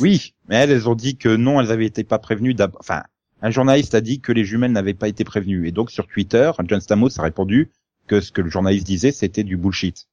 Oui, 0.00 0.34
mais 0.48 0.56
elles, 0.56 0.70
elles 0.70 0.88
ont 0.88 0.94
dit 0.94 1.16
que 1.16 1.28
non, 1.36 1.60
elles 1.60 1.70
avaient 1.70 1.86
été 1.86 2.04
pas 2.04 2.18
prévenues. 2.18 2.54
d'ab- 2.54 2.76
Enfin, 2.80 3.02
un 3.42 3.50
journaliste 3.50 3.94
a 3.94 4.00
dit 4.00 4.20
que 4.20 4.32
les 4.32 4.44
jumelles 4.44 4.72
n'avaient 4.72 4.94
pas 4.94 5.08
été 5.08 5.24
prévenues. 5.24 5.68
Et 5.68 5.72
donc 5.72 5.90
sur 5.90 6.06
Twitter, 6.06 6.50
John 6.66 6.80
Stamos 6.80 7.18
a 7.18 7.22
répondu 7.22 7.70
que 8.06 8.20
ce 8.20 8.32
que 8.32 8.40
le 8.40 8.48
journaliste 8.50 8.86
disait, 8.86 9.12
c'était 9.12 9.44
du 9.44 9.56
bullshit. 9.56 10.06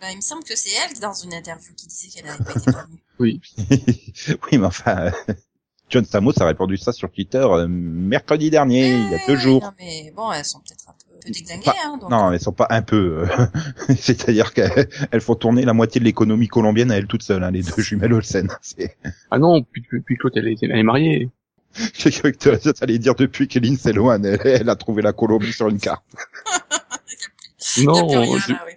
Bah, 0.00 0.08
il 0.10 0.16
me 0.16 0.20
semble 0.22 0.42
que 0.42 0.56
c'est 0.56 0.70
elle 0.70 0.98
dans 1.00 1.12
une 1.14 1.32
interview 1.34 1.72
qui 1.76 1.86
disait 1.86 2.08
qu'elle 2.08 2.26
n'avait 2.26 2.42
pas 2.44 2.52
été 2.58 2.72
prévenue. 2.72 3.02
Oui. 3.20 3.40
oui, 3.68 4.58
mais 4.58 4.66
enfin, 4.66 5.12
John 5.90 6.04
Stamos 6.04 6.32
a 6.40 6.46
répondu 6.46 6.76
ça 6.76 6.92
sur 6.92 7.10
Twitter 7.12 7.38
euh, 7.38 7.68
mercredi 7.68 8.50
dernier, 8.50 8.90
il 8.90 9.10
y 9.12 9.14
a 9.14 9.26
deux 9.28 9.36
jours. 9.36 9.62
Non, 9.62 9.70
mais 9.78 10.10
bon, 10.16 10.32
elles 10.32 10.44
sont 10.44 10.58
peut-être 10.60 10.88
un 10.88 10.94
Pas- 11.64 11.74
hein, 11.86 11.98
donc. 12.00 12.10
Non, 12.10 12.32
elles 12.32 12.40
sont 12.40 12.52
pas 12.52 12.66
un 12.70 12.82
peu. 12.82 13.24
euh, 13.30 13.46
C'est-à-dire 13.96 14.52
qu'elles 14.52 14.88
elles 15.10 15.20
font 15.20 15.34
tourner 15.34 15.64
la 15.64 15.72
moitié 15.72 15.98
de 16.00 16.04
l'économie 16.04 16.48
colombienne 16.48 16.90
à 16.90 16.96
elles 16.96 17.06
toutes 17.06 17.22
seules, 17.22 17.42
hein, 17.44 17.50
les 17.50 17.62
deux 17.62 17.82
jumelles 17.82 18.12
Olsen. 18.12 18.48
C'est- 18.62 18.96
Ah 19.30 19.38
non, 19.38 19.62
puis, 19.62 19.82
puis, 19.82 20.00
puis 20.00 20.16
Claude, 20.16 20.32
elle 20.36 20.48
est, 20.48 20.58
elle 20.62 20.72
est 20.72 20.82
mariée. 20.82 21.28
J'ai 21.94 22.10
cru 22.10 22.32
que 22.32 22.38
tu 22.38 22.70
allais 22.82 22.98
dire 22.98 23.14
depuis 23.14 23.48
que 23.48 23.58
Lindsay 23.58 23.92
Lohan, 23.92 24.22
elle, 24.24 24.40
elle 24.44 24.68
a 24.68 24.76
trouvé 24.76 25.00
la 25.02 25.12
Colombie 25.12 25.52
sur 25.52 25.68
une 25.68 25.78
carte. 25.80 26.04
Non, 27.84 28.06
plus 28.08 28.18
rien, 28.18 28.38
je- 28.38 28.52
là, 28.52 28.64
oui. 28.66 28.72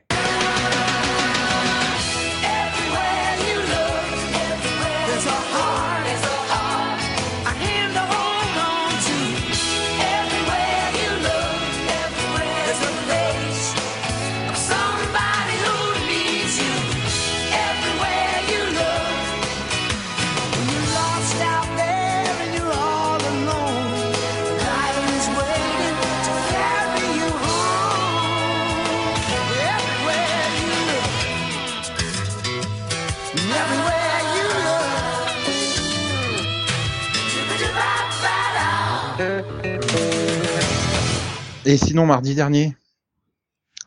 Et 41.65 41.77
sinon, 41.77 42.05
mardi 42.05 42.35
dernier, 42.35 42.77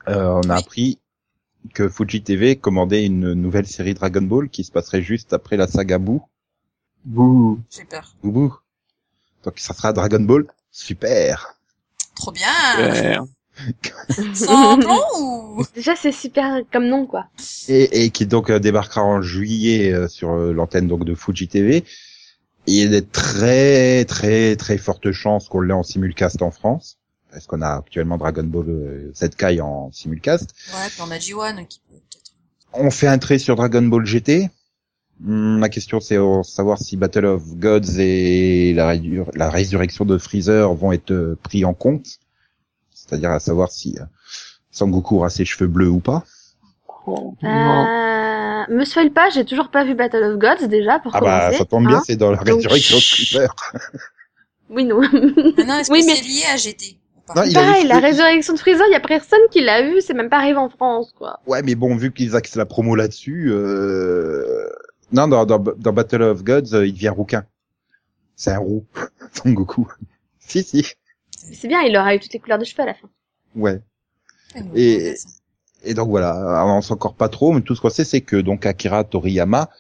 euh, 0.08 0.40
on 0.44 0.50
a 0.50 0.56
appris 0.56 0.98
que 1.74 1.88
Fuji 1.88 2.22
TV 2.22 2.56
commandait 2.56 3.04
une 3.04 3.34
nouvelle 3.34 3.66
série 3.66 3.94
Dragon 3.94 4.22
Ball 4.22 4.48
qui 4.48 4.64
se 4.64 4.72
passerait 4.72 5.02
juste 5.02 5.32
après 5.32 5.56
la 5.56 5.66
saga 5.66 5.98
Boo. 5.98 6.22
J'ai 7.70 7.84
peur. 7.84 8.16
Boo 8.22 8.32
Boo. 8.32 8.54
Donc 9.44 9.58
ça 9.58 9.74
sera 9.74 9.92
Dragon 9.92 10.20
Ball 10.20 10.46
Super. 10.70 11.58
Trop 12.16 12.32
bien. 12.32 12.48
Super. 12.94 13.24
Sans 14.34 14.78
plomb 14.78 15.00
ou? 15.20 15.64
Déjà, 15.74 15.96
c'est 15.96 16.12
super 16.12 16.62
comme 16.72 16.86
nom, 16.86 17.06
quoi. 17.06 17.26
Et, 17.68 18.04
et 18.04 18.10
qui 18.10 18.26
donc 18.26 18.50
euh, 18.50 18.58
débarquera 18.58 19.02
en 19.02 19.20
juillet 19.22 19.92
euh, 19.92 20.08
sur 20.08 20.30
euh, 20.30 20.52
l'antenne 20.52 20.86
donc 20.86 21.04
de 21.04 21.14
Fuji 21.14 21.48
TV. 21.48 21.76
Et 21.78 21.84
il 22.66 22.74
y 22.74 22.82
a 22.84 22.88
des 22.88 23.04
très 23.04 24.04
très 24.04 24.56
très 24.56 24.78
fortes 24.78 25.10
chances 25.10 25.48
qu'on 25.48 25.60
l'ait 25.60 25.74
en 25.74 25.82
simulcast 25.82 26.42
en 26.42 26.50
France. 26.50 26.97
Parce 27.30 27.46
qu'on 27.46 27.60
a 27.62 27.76
actuellement 27.76 28.16
Dragon 28.16 28.44
Ball 28.44 28.64
euh, 28.68 29.12
Z-Kai 29.14 29.60
en 29.60 29.90
simulcast. 29.92 30.54
Ouais, 30.72 30.88
puis 30.88 31.00
on 31.02 31.10
a 31.10 31.18
G1 31.18 31.66
qui 31.66 31.80
peut 31.80 31.94
peut-être. 31.96 32.32
On 32.72 32.90
fait 32.90 33.06
un 33.06 33.18
trait 33.18 33.38
sur 33.38 33.56
Dragon 33.56 33.82
Ball 33.82 34.04
GT. 34.06 34.48
Hmm, 35.20 35.58
La 35.58 35.68
question 35.68 36.00
c'est 36.00 36.16
savoir 36.44 36.78
si 36.78 36.96
Battle 36.96 37.26
of 37.26 37.42
Gods 37.56 37.98
et 37.98 38.72
la, 38.74 39.50
résurrection 39.50 40.04
de 40.04 40.16
Freezer 40.16 40.72
vont 40.74 40.92
être 40.92 41.10
euh, 41.10 41.38
pris 41.42 41.64
en 41.64 41.74
compte. 41.74 42.06
C'est-à-dire 42.94 43.30
à 43.30 43.40
savoir 43.40 43.70
si 43.70 43.96
euh, 43.98 44.04
Sangoku 44.70 45.16
aura 45.16 45.30
ses 45.30 45.44
cheveux 45.44 45.68
bleus 45.68 45.88
ou 45.90 46.00
pas. 46.00 46.24
Oh, 47.06 47.34
non. 47.42 47.48
Euh... 47.86 48.38
Me 48.70 48.84
spoil 48.84 49.10
pas, 49.10 49.30
j'ai 49.30 49.44
toujours 49.44 49.70
pas 49.70 49.84
vu 49.84 49.94
Battle 49.94 50.22
of 50.24 50.38
Gods 50.38 50.66
déjà 50.68 50.98
pour 50.98 51.14
Ah 51.16 51.20
bah 51.20 51.52
ça 51.52 51.64
tombe 51.64 51.86
bien, 51.86 51.98
hein. 51.98 52.02
c'est 52.06 52.16
dans 52.16 52.30
la 52.30 52.36
Donc, 52.38 52.56
résurrection 52.56 52.96
de. 52.96 53.02
Freezer. 53.02 53.56
Oui, 54.70 54.84
non. 54.84 55.00
Maintenant, 55.00 55.78
est-ce 55.78 55.90
Oui, 55.90 56.02
que 56.02 56.06
mais- 56.06 56.16
c'est 56.16 56.24
lié 56.24 56.42
à 56.52 56.56
GT 56.56 56.98
Non, 57.36 57.42
il 57.44 57.52
Pareil, 57.52 57.86
la 57.86 57.98
résurrection 57.98 58.54
de 58.54 58.58
Freezer, 58.58 58.86
y 58.90 58.94
a 58.94 59.00
personne 59.00 59.40
qui 59.50 59.60
l'a 59.60 59.82
vu, 59.82 60.00
c'est 60.00 60.14
même 60.14 60.30
pas 60.30 60.38
arrivé 60.38 60.58
en 60.58 60.68
France, 60.70 61.12
quoi. 61.16 61.40
Ouais, 61.46 61.62
mais 61.62 61.74
bon, 61.74 61.94
vu 61.96 62.12
qu'ils 62.12 62.34
axent 62.36 62.56
la 62.56 62.66
promo 62.66 62.94
là-dessus, 62.94 63.48
euh... 63.50 64.68
non, 65.12 65.28
dans, 65.28 65.44
dans, 65.46 65.58
dans 65.58 65.92
Battle 65.92 66.22
of 66.22 66.42
Gods, 66.44 66.74
euh, 66.74 66.86
il 66.86 66.92
devient 66.94 67.10
rouquin. 67.10 67.44
C'est 68.36 68.52
un 68.52 68.58
roux, 68.58 68.84
Sangoku. 69.32 69.88
si, 70.38 70.62
si. 70.62 70.84
Mais 71.48 71.54
C'est 71.54 71.68
bien, 71.68 71.82
il 71.82 71.96
aura 71.96 72.14
eu 72.14 72.20
toutes 72.20 72.32
les 72.32 72.38
couleurs 72.38 72.58
de 72.58 72.64
cheveux 72.64 72.82
à 72.82 72.86
la 72.86 72.94
fin. 72.94 73.08
Ouais. 73.54 73.80
Nous, 74.56 74.70
Et-. 74.74 75.14
Et 75.84 75.94
donc 75.94 76.08
voilà, 76.08 76.34
on 76.36 76.48
avance 76.48 76.90
encore 76.90 77.14
pas 77.14 77.28
trop, 77.28 77.52
mais 77.52 77.60
tout 77.60 77.74
ce 77.76 77.80
qu'on 77.80 77.88
sait, 77.90 78.04
c'est 78.04 78.20
que 78.20 78.34
donc 78.36 78.66
Akira 78.66 79.04
Toriyama 79.04 79.70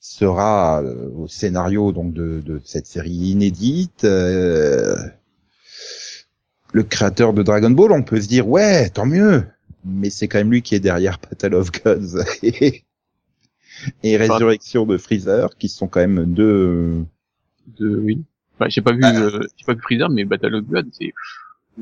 sera 0.00 0.82
euh, 0.82 1.10
au 1.14 1.28
scénario 1.28 1.92
donc 1.92 2.14
de, 2.14 2.40
de 2.40 2.60
cette 2.64 2.86
série 2.86 3.10
inédite. 3.10 4.04
euh, 4.04 4.96
le 6.72 6.82
créateur 6.82 7.32
de 7.32 7.42
Dragon 7.42 7.70
Ball, 7.70 7.92
on 7.92 8.02
peut 8.02 8.20
se 8.20 8.28
dire 8.28 8.48
ouais, 8.48 8.90
tant 8.90 9.06
mieux, 9.06 9.46
mais 9.84 10.10
c'est 10.10 10.28
quand 10.28 10.38
même 10.38 10.50
lui 10.50 10.62
qui 10.62 10.74
est 10.74 10.80
derrière 10.80 11.18
Battle 11.18 11.54
of 11.54 11.70
Gods 11.72 12.22
et, 12.42 12.84
et 14.02 14.16
Résurrection 14.16 14.86
de 14.86 14.96
Freezer, 14.98 15.56
qui 15.58 15.68
sont 15.68 15.86
quand 15.88 16.00
même 16.00 16.24
deux. 16.32 17.04
De, 17.78 17.96
oui. 17.96 18.22
Enfin, 18.54 18.68
j'ai 18.68 18.80
pas 18.82 18.92
vu, 18.92 19.00
Ah. 19.02 19.20
euh, 19.20 19.40
j'ai 19.56 19.64
pas 19.64 19.74
vu 19.74 19.80
Freezer, 19.82 20.08
mais 20.10 20.24
Battle 20.24 20.54
of 20.56 20.64
God, 20.66 20.88
c'est, 20.92 21.12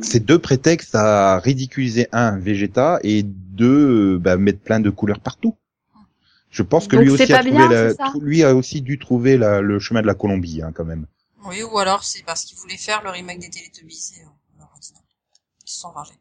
C'est 0.03 0.21
deux 0.25 0.39
prétextes 0.39 0.95
à 0.95 1.39
ridiculiser 1.39 2.07
un 2.13 2.39
Vegeta 2.39 3.01
et 3.03 3.23
deux 3.25 4.19
bah, 4.19 4.37
mettre 4.37 4.61
plein 4.61 4.81
de 4.81 4.91
couleurs 4.91 5.21
partout. 5.21 5.57
Je 6.51 6.63
pense 6.65 6.89
que 6.89 6.97
Donc 6.97 7.05
lui 7.05 7.11
aussi 7.13 7.33
a 7.33 7.39
trouvé 7.39 7.51
bien, 7.53 7.69
la- 7.69 7.95
lui 8.21 8.43
a 8.43 8.55
aussi 8.57 8.83
dû 8.83 8.99
trouver 8.99 9.37
la- 9.39 9.61
le 9.61 9.79
chemin 9.79 10.03
de 10.03 10.07
la 10.07 10.15
Colombie 10.15 10.63
hein, 10.63 10.73
quand 10.75 10.85
même. 10.85 11.07
Oui, 11.47 11.63
ou 11.63 11.79
alors 11.79 12.03
c'est 12.05 12.25
parce 12.25 12.45
qu'ils 12.45 12.59
voulaient 12.59 12.77
faire 12.77 13.03
le 13.05 13.11
remake 13.11 13.39
des 13.41 13.51
Teletubbies 13.51 14.13
et 14.19 14.23
euh, 14.23 14.27
on 14.57 14.61
leur 14.61 14.73
a 14.75 14.79
dit 14.81 14.91
non. 14.95 15.01
Ils 15.81 15.83
se 15.83 15.89
sont 15.89 15.91
rangés. 15.93 16.15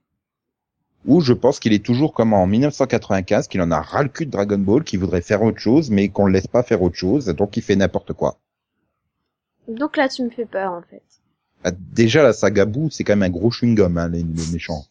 Ou 1.06 1.22
je 1.22 1.34
pense 1.34 1.60
qu'il 1.60 1.74
est 1.74 1.84
toujours 1.84 2.14
comme 2.14 2.34
en 2.34 2.46
1995, 2.48 3.48
qu'il 3.48 3.62
en 3.62 3.72
a 3.72 3.82
ras 3.82 4.04
le 4.04 4.10
cul 4.10 4.26
de 4.26 4.32
Dragon 4.32 4.58
Ball, 4.58 4.84
qu'il 4.84 5.00
voudrait 5.00 5.22
faire 5.22 5.42
autre 5.44 5.60
chose, 5.60 5.90
mais 5.90 6.10
qu'on 6.10 6.26
le 6.26 6.34
laisse 6.34 6.48
pas 6.48 6.64
faire 6.64 6.82
autre 6.82 6.96
chose, 6.96 7.26
donc 7.28 7.56
il 7.58 7.64
fait 7.64 7.76
n'importe 7.76 8.14
quoi. 8.14 8.38
Donc 9.68 9.98
là, 9.98 10.10
tu 10.10 10.24
me 10.24 10.30
fais 10.30 10.46
peur, 10.46 10.74
en 10.74 10.82
fait. 10.82 11.04
Ah, 11.64 11.72
Déjà 11.72 12.24
la 12.24 12.34
saga 12.34 12.66
Boo, 12.66 12.90
c'est 12.90 13.04
quand 13.04 13.16
même 13.16 13.24
un 13.24 13.30
gros 13.30 13.50
chewing-gum, 13.52 13.98
hein, 13.98 14.10
les, 14.10 14.24
les 14.24 14.52
méchants. 14.52 14.86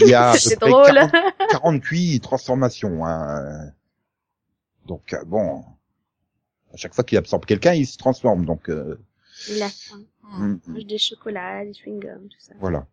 Il 0.00 0.08
y 0.08 0.14
a 0.14 0.30
à 0.30 0.32
peu 0.32 0.38
c'est 0.38 0.56
près 0.58 0.70
drôle. 0.70 0.86
40 0.86 1.10
48 1.50 2.20
transformations. 2.20 3.04
Hein. 3.06 3.70
Donc 4.86 5.12
euh, 5.12 5.22
bon, 5.24 5.62
à 6.72 6.76
chaque 6.76 6.94
fois 6.94 7.04
qu'il 7.04 7.18
absorbe 7.18 7.44
quelqu'un, 7.44 7.74
il 7.74 7.86
se 7.86 7.98
transforme. 7.98 8.44
Donc 8.46 8.70
euh, 8.70 8.98
Il 9.50 9.62
a 9.62 9.68
faim. 9.68 10.02
Mm, 10.38 10.56
Il 10.66 10.72
mange 10.72 10.86
des 10.86 10.98
chocolats, 10.98 11.64
des 11.64 11.72
chewing-gums, 11.72 12.28
tout 12.28 12.40
ça. 12.40 12.54
voilà. 12.60 12.86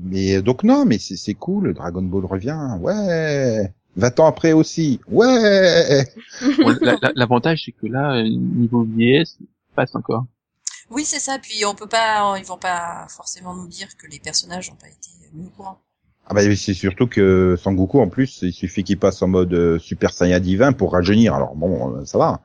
Mais 0.00 0.36
euh, 0.36 0.42
donc 0.42 0.64
non, 0.64 0.84
mais 0.84 0.98
c'est 0.98 1.16
c'est 1.16 1.34
cool. 1.34 1.74
Dragon 1.74 2.02
Ball 2.02 2.24
revient. 2.24 2.58
Ouais. 2.80 3.72
20 3.96 4.20
ans 4.20 4.26
après 4.26 4.52
aussi. 4.52 5.00
Ouais. 5.08 6.04
Bon, 6.58 6.74
la- 6.80 6.96
la- 7.00 7.12
l'avantage, 7.14 7.62
c'est 7.64 7.72
que 7.72 7.86
là, 7.86 8.22
niveau 8.24 8.82
vieillesse, 8.82 9.38
passe 9.76 9.94
encore. 9.94 10.24
Oui, 10.90 11.04
c'est 11.04 11.20
ça. 11.20 11.38
Puis 11.38 11.64
on 11.64 11.74
peut 11.74 11.86
pas, 11.86 12.34
ils 12.38 12.44
vont 12.44 12.58
pas 12.58 13.06
forcément 13.08 13.54
nous 13.54 13.68
dire 13.68 13.88
que 13.96 14.06
les 14.08 14.18
personnages 14.18 14.70
n'ont 14.70 14.76
pas 14.76 14.88
été 14.88 15.10
mis 15.32 15.46
au 15.46 15.50
courant. 15.50 15.78
Ah 16.26 16.32
bah 16.34 16.40
c'est 16.56 16.74
surtout 16.74 17.06
que 17.06 17.54
Sangoku 17.62 18.00
en 18.00 18.08
plus, 18.08 18.38
il 18.42 18.52
suffit 18.52 18.82
qu'il 18.82 18.98
passe 18.98 19.20
en 19.20 19.28
mode 19.28 19.52
euh, 19.52 19.78
Super 19.78 20.10
Saiyan 20.12 20.40
divin 20.40 20.72
pour 20.72 20.92
rajeunir. 20.92 21.34
Alors 21.34 21.54
bon, 21.54 21.96
euh, 21.96 22.04
ça 22.06 22.16
va. 22.18 22.40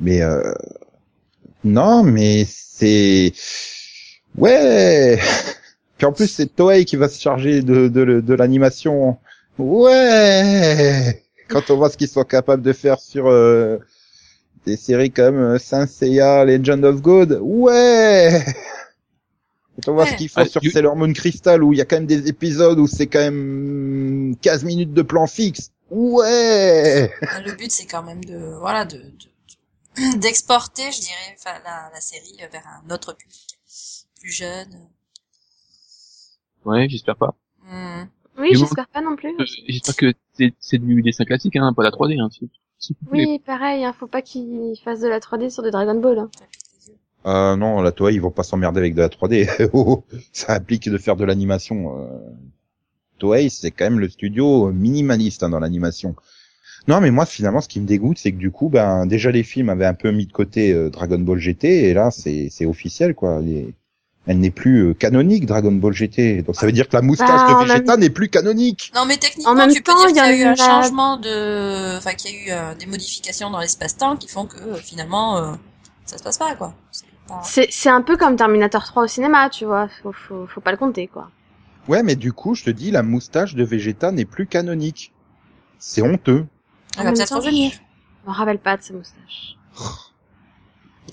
Mais 0.00 0.22
euh, 0.22 0.52
Non, 1.64 2.02
mais 2.02 2.44
c'est 2.48 3.32
ouais. 4.36 5.18
Puis 6.02 6.08
en 6.08 6.12
plus 6.12 6.26
c'est 6.26 6.56
Toei 6.56 6.84
qui 6.84 6.96
va 6.96 7.08
se 7.08 7.20
charger 7.20 7.62
de 7.62 7.86
de, 7.86 8.18
de 8.20 8.34
l'animation. 8.34 9.18
Ouais. 9.56 11.22
Quand 11.48 11.70
on 11.70 11.76
voit 11.76 11.90
ce 11.90 11.96
qu'ils 11.96 12.08
sont 12.08 12.24
capables 12.24 12.60
de 12.64 12.72
faire 12.72 12.98
sur 12.98 13.28
euh, 13.28 13.78
des 14.66 14.76
séries 14.76 15.12
comme 15.12 15.36
euh, 15.38 15.58
Saint 15.60 15.86
Seiya, 15.86 16.44
Legend 16.44 16.84
of 16.84 17.02
God, 17.02 17.38
ouais. 17.40 18.44
Quand 19.76 19.92
on 19.92 19.94
voit 19.94 20.02
Ouais. 20.06 20.10
ce 20.10 20.16
qu'ils 20.16 20.28
font 20.28 20.40
Ouais, 20.40 20.48
sur 20.48 20.64
you- 20.64 20.72
Sailor 20.72 20.96
Moon 20.96 21.12
Crystal 21.12 21.62
où 21.62 21.72
il 21.72 21.78
y 21.78 21.80
a 21.80 21.84
quand 21.84 21.94
même 21.96 22.06
des 22.06 22.26
épisodes 22.26 22.80
où 22.80 22.88
c'est 22.88 23.06
quand 23.06 23.20
même 23.20 24.34
15 24.42 24.64
minutes 24.64 24.92
de 24.92 25.02
plan 25.02 25.28
fixe. 25.28 25.70
Ouais. 25.90 27.12
Le 27.46 27.52
but, 27.52 27.70
c'est 27.70 27.86
quand 27.86 28.02
même 28.02 28.24
de, 28.24 28.56
voilà, 28.58 28.84
de, 28.86 28.96
de- 28.96 30.18
d'exporter, 30.18 30.90
je 30.90 30.98
dirais, 31.00 31.36
enfin, 31.38 31.58
la, 31.64 31.90
la 31.94 32.00
série 32.00 32.36
vers 32.50 32.64
un 32.84 32.92
autre 32.92 33.14
public, 33.16 33.56
plus 34.20 34.32
jeune. 34.32 34.88
Ouais, 36.64 36.88
j'espère 36.88 37.16
pas. 37.16 37.34
Hmm. 37.70 38.04
Oui, 38.38 38.48
j'espère 38.54 38.88
pas 38.88 39.00
non 39.02 39.14
plus. 39.16 39.30
Euh, 39.38 39.44
J'espère 39.68 39.96
que 39.96 40.12
c'est 40.60 40.78
du 40.78 41.02
dessin 41.02 41.24
classique, 41.24 41.56
hein, 41.56 41.72
pas 41.74 41.82
la 41.82 41.90
3D. 41.90 42.18
Hein. 42.20 42.28
Oui, 43.10 43.38
pareil, 43.38 43.84
hein, 43.84 43.92
faut 43.92 44.06
pas 44.06 44.22
qu'ils 44.22 44.76
fassent 44.82 45.00
de 45.00 45.08
la 45.08 45.20
3D 45.20 45.50
sur 45.50 45.62
des 45.62 45.70
Dragon 45.70 45.98
Ball. 46.00 46.18
hein. 46.18 46.30
Euh, 47.26 47.54
non, 47.56 47.82
la 47.82 47.92
Toei, 47.92 48.14
ils 48.14 48.20
vont 48.20 48.30
pas 48.32 48.42
s'emmerder 48.42 48.80
avec 48.80 48.94
de 48.94 49.00
la 49.02 49.08
3D. 49.08 49.46
Oh, 49.72 50.02
ça 50.32 50.54
implique 50.54 50.88
de 50.88 50.98
faire 50.98 51.16
de 51.16 51.24
l'animation. 51.24 51.98
Euh... 52.00 52.18
Toei, 53.18 53.48
c'est 53.50 53.70
quand 53.70 53.84
même 53.84 54.00
le 54.00 54.08
studio 54.08 54.72
minimaliste 54.72 55.42
hein, 55.44 55.50
dans 55.50 55.60
l'animation. 55.60 56.16
Non, 56.88 57.00
mais 57.00 57.12
moi, 57.12 57.26
finalement, 57.26 57.60
ce 57.60 57.68
qui 57.68 57.80
me 57.80 57.86
dégoûte, 57.86 58.18
c'est 58.18 58.32
que 58.32 58.38
du 58.38 58.50
coup, 58.50 58.68
ben, 58.68 59.06
déjà 59.06 59.30
les 59.30 59.44
films 59.44 59.68
avaient 59.68 59.86
un 59.86 59.94
peu 59.94 60.10
mis 60.10 60.26
de 60.26 60.32
côté 60.32 60.72
euh, 60.72 60.90
Dragon 60.90 61.18
Ball 61.20 61.38
GT, 61.38 61.84
et 61.90 61.94
là, 61.94 62.10
c'est 62.10 62.48
c'est 62.50 62.66
officiel, 62.66 63.14
quoi. 63.14 63.40
Les- 63.40 63.72
Elle 64.26 64.38
n'est 64.38 64.50
plus 64.52 64.90
euh, 64.90 64.94
canonique, 64.94 65.46
Dragon 65.46 65.72
Ball 65.72 65.92
GT. 65.92 66.42
Donc 66.42 66.54
ça 66.54 66.64
veut 66.66 66.72
dire 66.72 66.88
que 66.88 66.94
la 66.94 67.02
moustache 67.02 67.28
Bah, 67.28 67.56
en 67.56 67.64
de 67.64 67.68
Vegeta 67.68 67.96
n'est 67.96 68.10
plus 68.10 68.28
canonique. 68.28 68.92
Non, 68.94 69.04
mais 69.04 69.16
techniquement, 69.16 69.52
En 69.52 69.54
même 69.56 69.72
tu 69.72 69.82
peux 69.82 69.90
temps, 69.92 69.98
dire 69.98 70.10
il 70.10 70.14
qu'il 70.14 70.22
y 70.22 70.26
a 70.26 70.36
eu 70.36 70.44
un 70.44 70.54
changement 70.54 71.16
de, 71.16 71.96
enfin, 71.96 72.14
qu'il 72.14 72.30
y 72.30 72.34
a 72.34 72.36
eu 72.38 72.50
euh, 72.50 72.74
des 72.76 72.86
modifications 72.86 73.50
dans 73.50 73.58
l'espace-temps 73.58 74.16
qui 74.16 74.28
font 74.28 74.46
que 74.46 74.58
euh, 74.58 74.76
finalement, 74.76 75.38
euh, 75.38 75.52
ça 76.06 76.18
se 76.18 76.22
passe 76.22 76.38
pas, 76.38 76.54
quoi. 76.54 76.72
C'est 76.92 77.06
pas- 77.84 77.92
un 77.94 78.02
peu 78.02 78.16
comme 78.16 78.36
Terminator 78.36 78.84
3 78.84 79.04
au 79.04 79.06
cinéma, 79.08 79.50
tu 79.50 79.64
vois. 79.64 79.88
Faut, 80.02 80.12
faut, 80.12 80.46
faut 80.46 80.60
pas 80.60 80.70
le 80.70 80.76
compter, 80.76 81.08
quoi. 81.08 81.30
Ouais, 81.88 82.04
mais 82.04 82.14
du 82.14 82.32
coup, 82.32 82.54
je 82.54 82.62
te 82.62 82.70
dis, 82.70 82.92
la 82.92 83.02
moustache 83.02 83.56
de 83.56 83.64
Vegeta 83.64 84.12
n'est 84.12 84.24
plus 84.24 84.46
canonique. 84.46 85.12
C'est 85.80 86.00
honteux. 86.02 86.46
Elle 86.96 87.04
va 87.06 87.12
peut-être 87.12 87.34
revenir. 87.36 87.72
Je 88.24 88.30
me 88.30 88.34
rappelle 88.36 88.58
pas 88.60 88.76
de 88.76 88.82
sa 88.82 88.94
moustache. 88.94 89.56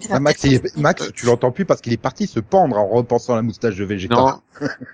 Ah, 0.09 0.19
Max, 0.19 0.43
il 0.43 0.53
est-. 0.55 0.77
Max, 0.77 1.11
tu 1.13 1.25
l'entends 1.25 1.51
plus 1.51 1.65
parce 1.65 1.81
qu'il 1.81 1.91
est 1.93 1.97
parti 1.97 2.27
se 2.27 2.39
pendre 2.39 2.77
en 2.77 2.87
repensant 2.87 3.33
à 3.33 3.35
la 3.37 3.41
moustache 3.41 3.75
de 3.75 3.83
Vegeta. 3.85 4.15
Non, 4.15 4.41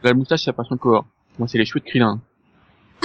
la 0.04 0.14
moustache, 0.14 0.46
ça 0.46 0.54
passe 0.54 0.72
encore. 0.72 1.06
Moi, 1.38 1.48
c'est 1.48 1.58
les 1.58 1.66
cheveux 1.66 1.80
de 1.82 1.86
Krillin. 1.86 2.22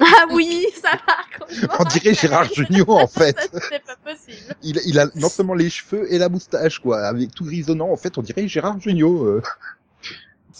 ah 0.00 0.26
oui, 0.32 0.66
ça 0.82 0.90
va. 1.06 1.76
On 1.78 1.84
dirait 1.84 2.14
Gérard 2.14 2.52
Jugnot, 2.52 2.88
en 2.88 3.06
fait. 3.06 3.36
C'est 3.70 3.84
pas 3.84 3.96
possible. 4.02 4.54
Il, 4.62 4.80
il 4.86 4.98
a 4.98 5.06
non 5.14 5.28
seulement 5.28 5.54
les 5.54 5.70
cheveux 5.70 6.12
et 6.12 6.18
la 6.18 6.28
moustache, 6.28 6.78
quoi, 6.80 7.02
avec 7.06 7.32
tout 7.34 7.44
grisonnant. 7.44 7.90
En 7.90 7.96
fait, 7.96 8.16
on 8.18 8.22
dirait 8.22 8.48
Gérard 8.48 8.80
Jugnot. 8.80 9.24
euh. 9.24 9.42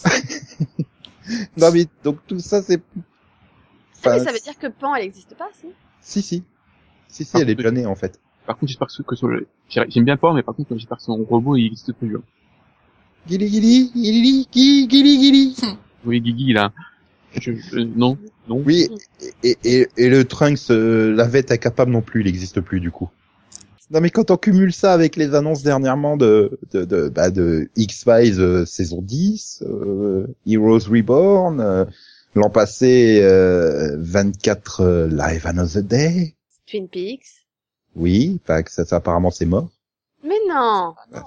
non 1.57 1.71
mais 1.71 1.85
donc 2.03 2.17
tout 2.27 2.39
ça, 2.39 2.61
c'est. 2.61 2.81
Ah, 4.03 4.11
mais 4.11 4.19
ça 4.23 4.31
veut 4.31 4.39
dire 4.39 4.57
que 4.57 4.67
Pan, 4.67 4.95
elle 4.95 5.05
existe 5.05 5.35
pas, 5.35 5.49
si? 5.59 5.67
Si 6.01 6.21
si, 6.21 6.43
si 7.07 7.23
si, 7.25 7.31
Ah, 7.35 7.39
elle 7.41 7.49
est 7.49 7.55
peut- 7.55 7.63
déjà 7.63 7.71
née 7.71 7.85
en 7.85 7.95
fait. 7.95 8.19
Par 8.45 8.57
contre, 8.57 8.69
j'espère 8.69 8.87
que, 8.87 8.93
ce- 8.93 9.01
que 9.03 9.15
son- 9.15 9.29
j'aime 9.69 10.03
bien 10.05 10.17
pas, 10.17 10.33
mais 10.33 10.43
par 10.43 10.55
contre, 10.55 10.75
j'espère 10.75 10.97
que 10.97 11.03
son 11.03 11.15
robot, 11.23 11.55
il 11.55 11.67
existe 11.67 11.97
toujours. 11.99 12.23
Gili 13.27 13.47
gili 13.49 13.91
gili 13.93 14.47
gili 14.51 14.87
gili 14.89 15.19
gili. 15.19 15.55
Oui, 16.05 16.19
Guigui, 16.19 16.51
là. 16.53 16.71
Je, 17.39 17.51
euh, 17.51 17.85
non, 17.95 18.17
non. 18.47 18.63
Oui, 18.65 18.89
et, 19.43 19.55
et, 19.63 19.87
et 19.97 20.09
le 20.09 20.25
Trunks, 20.25 20.71
euh, 20.71 21.13
la 21.15 21.27
vette 21.27 21.51
incapable 21.51 21.91
non 21.91 22.01
plus, 22.01 22.21
il 22.21 22.25
n'existe 22.25 22.59
plus 22.59 22.79
du 22.79 22.89
coup. 22.89 23.09
Non 23.91 23.99
mais 24.01 24.09
quand 24.09 24.31
on 24.31 24.37
cumule 24.37 24.73
ça 24.73 24.93
avec 24.93 25.15
les 25.17 25.35
annonces 25.35 25.61
dernièrement 25.63 26.17
de 26.17 26.57
de 26.71 26.85
de, 26.85 27.09
bah, 27.09 27.29
de 27.29 27.69
X-Files 27.75 28.39
euh, 28.39 28.65
saison 28.65 29.01
10, 29.01 29.63
euh, 29.67 30.25
Heroes 30.47 30.89
Reborn, 30.89 31.59
euh, 31.59 31.85
l'an 32.33 32.49
passé 32.49 33.19
euh, 33.21 33.95
24 33.99 34.81
euh, 34.81 35.07
Live 35.07 35.45
Another 35.45 35.83
Day, 35.83 36.33
Twin 36.67 36.87
Peaks. 36.87 37.40
Oui, 37.95 38.39
enfin 38.43 38.63
que 38.63 38.71
ça, 38.71 38.85
ça, 38.85 38.97
apparemment 38.97 39.31
c'est 39.31 39.45
mort, 39.45 39.69
Mais 40.23 40.37
non. 40.47 40.95
Ah 41.13 41.23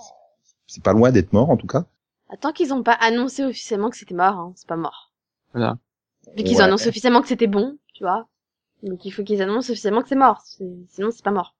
c'est 0.66 0.82
pas 0.82 0.92
loin 0.92 1.12
d'être 1.12 1.32
mort 1.32 1.50
en 1.50 1.56
tout 1.56 1.66
cas. 1.66 1.84
Attends 2.30 2.52
qu'ils 2.52 2.72
ont 2.72 2.82
pas 2.82 2.92
annoncé 2.94 3.44
officiellement 3.44 3.90
que 3.90 3.96
c'était 3.96 4.14
mort, 4.14 4.34
hein. 4.36 4.52
c'est 4.56 4.66
pas 4.66 4.76
mort. 4.76 5.12
Voilà. 5.52 5.78
Puis 6.34 6.44
qu'ils 6.44 6.56
Ouais. 6.56 6.62
ont 6.62 6.66
annoncé 6.66 6.88
officiellement 6.88 7.20
que 7.22 7.28
c'était 7.28 7.46
bon, 7.46 7.78
tu 7.92 8.02
vois. 8.02 8.26
Donc 8.82 9.04
il 9.04 9.10
faut 9.12 9.22
qu'ils 9.22 9.42
annoncent 9.42 9.70
officiellement 9.70 10.02
que 10.02 10.08
c'est 10.08 10.14
mort, 10.16 10.42
sinon 10.88 11.10
c'est 11.12 11.22
pas 11.24 11.30
mort. 11.30 11.54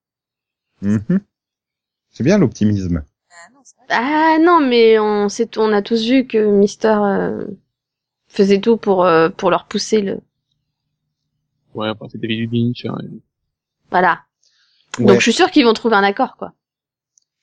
Mhm. 0.83 1.21
C'est 2.11 2.25
bien 2.25 2.39
l'optimisme. 2.39 3.05
Ah 3.31 3.51
non, 3.53 3.61
c'est 3.63 3.77
vrai. 3.77 3.87
Ah 3.91 4.39
non, 4.41 4.61
mais 4.61 4.99
on 4.99 5.29
sait, 5.29 5.49
on 5.59 5.73
a 5.73 5.83
tous 5.83 6.07
vu 6.09 6.27
que 6.27 6.39
Mister 6.39 6.89
euh, 7.05 7.45
faisait 8.27 8.61
tout 8.61 8.77
pour 8.79 9.05
euh, 9.05 9.29
pour 9.29 9.51
leur 9.51 9.67
pousser 9.67 10.01
le, 10.01 10.21
Ouais, 11.75 11.89
enfin, 11.91 12.07
c'est 12.11 12.19
David 12.19 12.53
Lynch. 12.53 12.85
hein. 12.87 12.97
voilà. 13.91 14.23
Ouais. 14.99 15.07
Donc 15.07 15.17
je 15.19 15.23
suis 15.23 15.33
sûre 15.33 15.51
qu'ils 15.51 15.65
vont 15.65 15.73
trouver 15.73 15.97
un 15.97 16.05
accord, 16.05 16.37
quoi. 16.37 16.53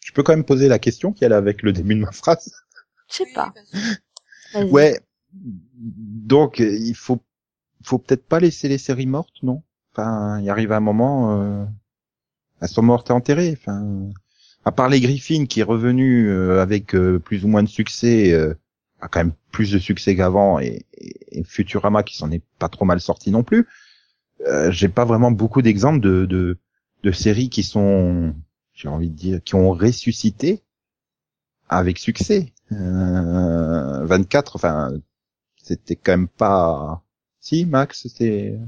Je 0.03 0.11
peux 0.13 0.23
quand 0.23 0.33
même 0.33 0.45
poser 0.45 0.67
la 0.67 0.79
question 0.79 1.13
qui 1.13 1.23
est 1.23 1.31
avec 1.31 1.61
le 1.61 1.73
début 1.73 1.95
de 1.95 2.01
ma 2.01 2.11
phrase. 2.11 2.51
Je 3.09 3.17
sais 3.17 3.23
Oui, 3.25 3.33
pas. 3.33 3.53
Ouais. 4.69 4.99
Donc 5.33 6.59
euh, 6.59 6.75
il 6.77 6.95
faut 6.95 7.21
faut 7.83 7.97
peut-être 7.97 8.25
pas 8.25 8.39
laisser 8.39 8.67
les 8.67 8.77
séries 8.77 9.05
mortes, 9.07 9.41
non? 9.43 9.63
Enfin, 9.93 10.39
il 10.39 10.49
arrive 10.49 10.71
un 10.71 10.79
moment, 10.79 11.39
euh, 11.41 11.65
elles 12.61 12.67
sont 12.69 12.81
mortes 12.83 13.09
et 13.09 13.13
enterrées. 13.13 13.57
Enfin, 13.59 14.09
à 14.65 14.71
part 14.71 14.89
les 14.89 15.01
Griffins 15.01 15.45
qui 15.45 15.59
est 15.61 15.63
revenu 15.63 16.29
euh, 16.29 16.61
avec 16.61 16.95
euh, 16.95 17.19
plus 17.19 17.43
ou 17.45 17.47
moins 17.47 17.63
de 17.63 17.69
succès, 17.69 18.33
euh, 18.33 18.53
a 19.01 19.07
quand 19.07 19.19
même 19.19 19.33
plus 19.51 19.71
de 19.71 19.79
succès 19.79 20.15
qu'avant, 20.15 20.59
et, 20.59 20.85
et- 20.93 21.39
et 21.39 21.43
Futurama 21.43 22.03
qui 22.03 22.17
s'en 22.17 22.31
est 22.31 22.43
pas 22.59 22.69
trop 22.69 22.85
mal 22.85 23.01
sorti 23.01 23.31
non 23.31 23.43
plus. 23.43 23.67
Euh, 24.47 24.71
J'ai 24.71 24.89
pas 24.89 25.05
vraiment 25.05 25.31
beaucoup 25.31 25.61
d'exemples 25.61 25.99
de, 26.01 26.25
de 26.25 26.57
de 27.03 27.11
séries 27.11 27.49
qui 27.49 27.63
sont, 27.63 28.35
j'ai 28.73 28.87
envie 28.87 29.09
de 29.09 29.15
dire, 29.15 29.43
qui 29.43 29.55
ont 29.55 29.71
ressuscité 29.71 30.63
avec 31.69 31.97
succès. 31.97 32.53
Euh, 32.71 34.05
24, 34.05 34.55
enfin, 34.55 34.93
c'était 35.57 35.95
quand 35.95 36.13
même 36.13 36.27
pas. 36.27 37.03
Si, 37.39 37.65
Max, 37.65 38.03
c'était. 38.03 38.59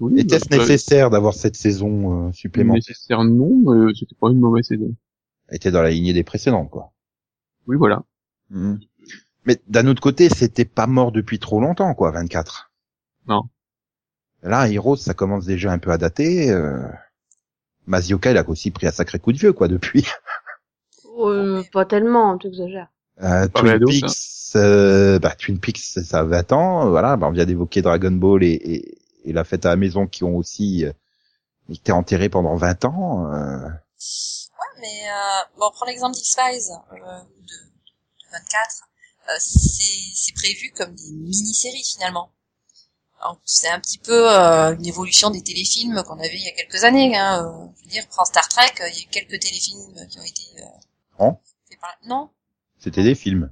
Oui, 0.00 0.18
Était-ce 0.18 0.48
bah, 0.48 0.58
nécessaire 0.58 1.10
d'avoir 1.10 1.34
cette 1.34 1.56
saison 1.56 2.28
euh, 2.28 2.32
supplémentaire? 2.32 2.82
Nécessaire, 2.88 3.22
non, 3.22 3.54
mais 3.54 3.94
c'était 3.94 4.16
pas 4.16 4.30
une 4.30 4.40
mauvaise 4.40 4.66
saison. 4.66 4.92
était 5.50 5.70
dans 5.70 5.82
la 5.82 5.90
lignée 5.90 6.12
des 6.12 6.24
précédentes, 6.24 6.70
quoi. 6.70 6.92
Oui, 7.68 7.76
voilà. 7.76 8.02
Mhm. 8.50 8.80
Mais 9.46 9.60
d'un 9.68 9.86
autre 9.86 10.02
côté, 10.02 10.28
c'était 10.28 10.64
pas 10.64 10.86
mort 10.86 11.12
depuis 11.12 11.38
trop 11.38 11.60
longtemps, 11.60 11.94
quoi, 11.94 12.10
24. 12.10 12.72
Non. 13.28 13.44
Là, 14.42 14.68
Heroes, 14.68 14.96
ça 14.96 15.14
commence 15.14 15.46
déjà 15.46 15.72
un 15.72 15.78
peu 15.78 15.90
à 15.90 15.98
dater. 15.98 16.50
Euh... 16.50 16.88
Mazioka, 17.86 18.30
il 18.30 18.38
a 18.38 18.48
aussi 18.48 18.70
pris 18.70 18.86
un 18.86 18.92
sacré 18.92 19.18
coup 19.18 19.32
de 19.32 19.38
vieux, 19.38 19.52
quoi, 19.52 19.68
depuis. 19.68 20.06
Euh, 21.16 21.62
pas 21.72 21.84
tellement, 21.84 22.36
tu 22.38 22.48
exagères. 22.48 22.88
Euh, 23.22 23.46
Twin 23.46 23.78
Peaks, 23.78 24.56
euh, 24.56 25.20
bah, 25.20 25.32
Twin 25.38 25.60
Peaks, 25.60 25.78
ça 25.78 26.18
a 26.18 26.24
20 26.24 26.50
ans. 26.52 26.90
Voilà, 26.90 27.16
bah, 27.16 27.28
on 27.28 27.30
vient 27.30 27.44
d'évoquer 27.44 27.82
Dragon 27.82 28.10
Ball 28.10 28.42
et, 28.42 28.48
et, 28.48 28.98
et 29.24 29.32
la 29.32 29.44
fête 29.44 29.64
à 29.64 29.68
la 29.68 29.76
maison 29.76 30.08
qui 30.08 30.24
ont 30.24 30.36
aussi 30.36 30.84
euh, 30.84 30.92
été 31.70 31.92
enterrés 31.92 32.28
pendant 32.28 32.56
20 32.56 32.84
ans. 32.86 33.32
euh. 33.32 33.68
Ouais, 33.68 34.80
mais 34.80 35.08
euh, 35.08 35.42
bon, 35.56 35.66
on 35.68 35.70
prend 35.70 35.86
l'exemple 35.86 36.16
d'X-Files 36.16 36.72
euh, 36.72 36.96
ou 36.96 37.42
de, 37.42 37.46
de 37.46 38.32
24. 38.32 38.82
Euh, 39.28 39.32
c'est 39.38 39.82
c'est 40.16 40.34
prévu 40.34 40.72
comme 40.76 40.96
des 40.96 41.12
mini-séries 41.12 41.84
finalement. 41.94 42.30
C'est 43.44 43.68
un 43.70 43.80
petit 43.80 43.98
peu 43.98 44.30
euh, 44.30 44.74
une 44.74 44.86
évolution 44.86 45.30
des 45.30 45.42
téléfilms 45.42 46.02
qu'on 46.06 46.18
avait 46.18 46.34
il 46.34 46.44
y 46.44 46.48
a 46.48 46.52
quelques 46.52 46.84
années. 46.84 47.16
Hein. 47.16 47.42
Euh, 47.44 47.66
je 47.78 47.84
veux 47.84 47.90
dire, 47.90 48.04
prends 48.10 48.24
Star 48.24 48.46
Trek, 48.48 48.72
euh, 48.80 48.88
il 48.92 48.98
y 49.00 49.02
a 49.02 49.08
quelques 49.10 49.40
téléfilms 49.40 50.06
qui 50.08 50.18
ont 50.18 50.22
été 50.22 50.42
euh, 50.58 51.24
Non. 51.24 51.38
faits 51.68 51.80
par... 51.80 51.96
Non? 52.06 52.28
C'était 52.78 53.02
des 53.02 53.14
films. 53.14 53.50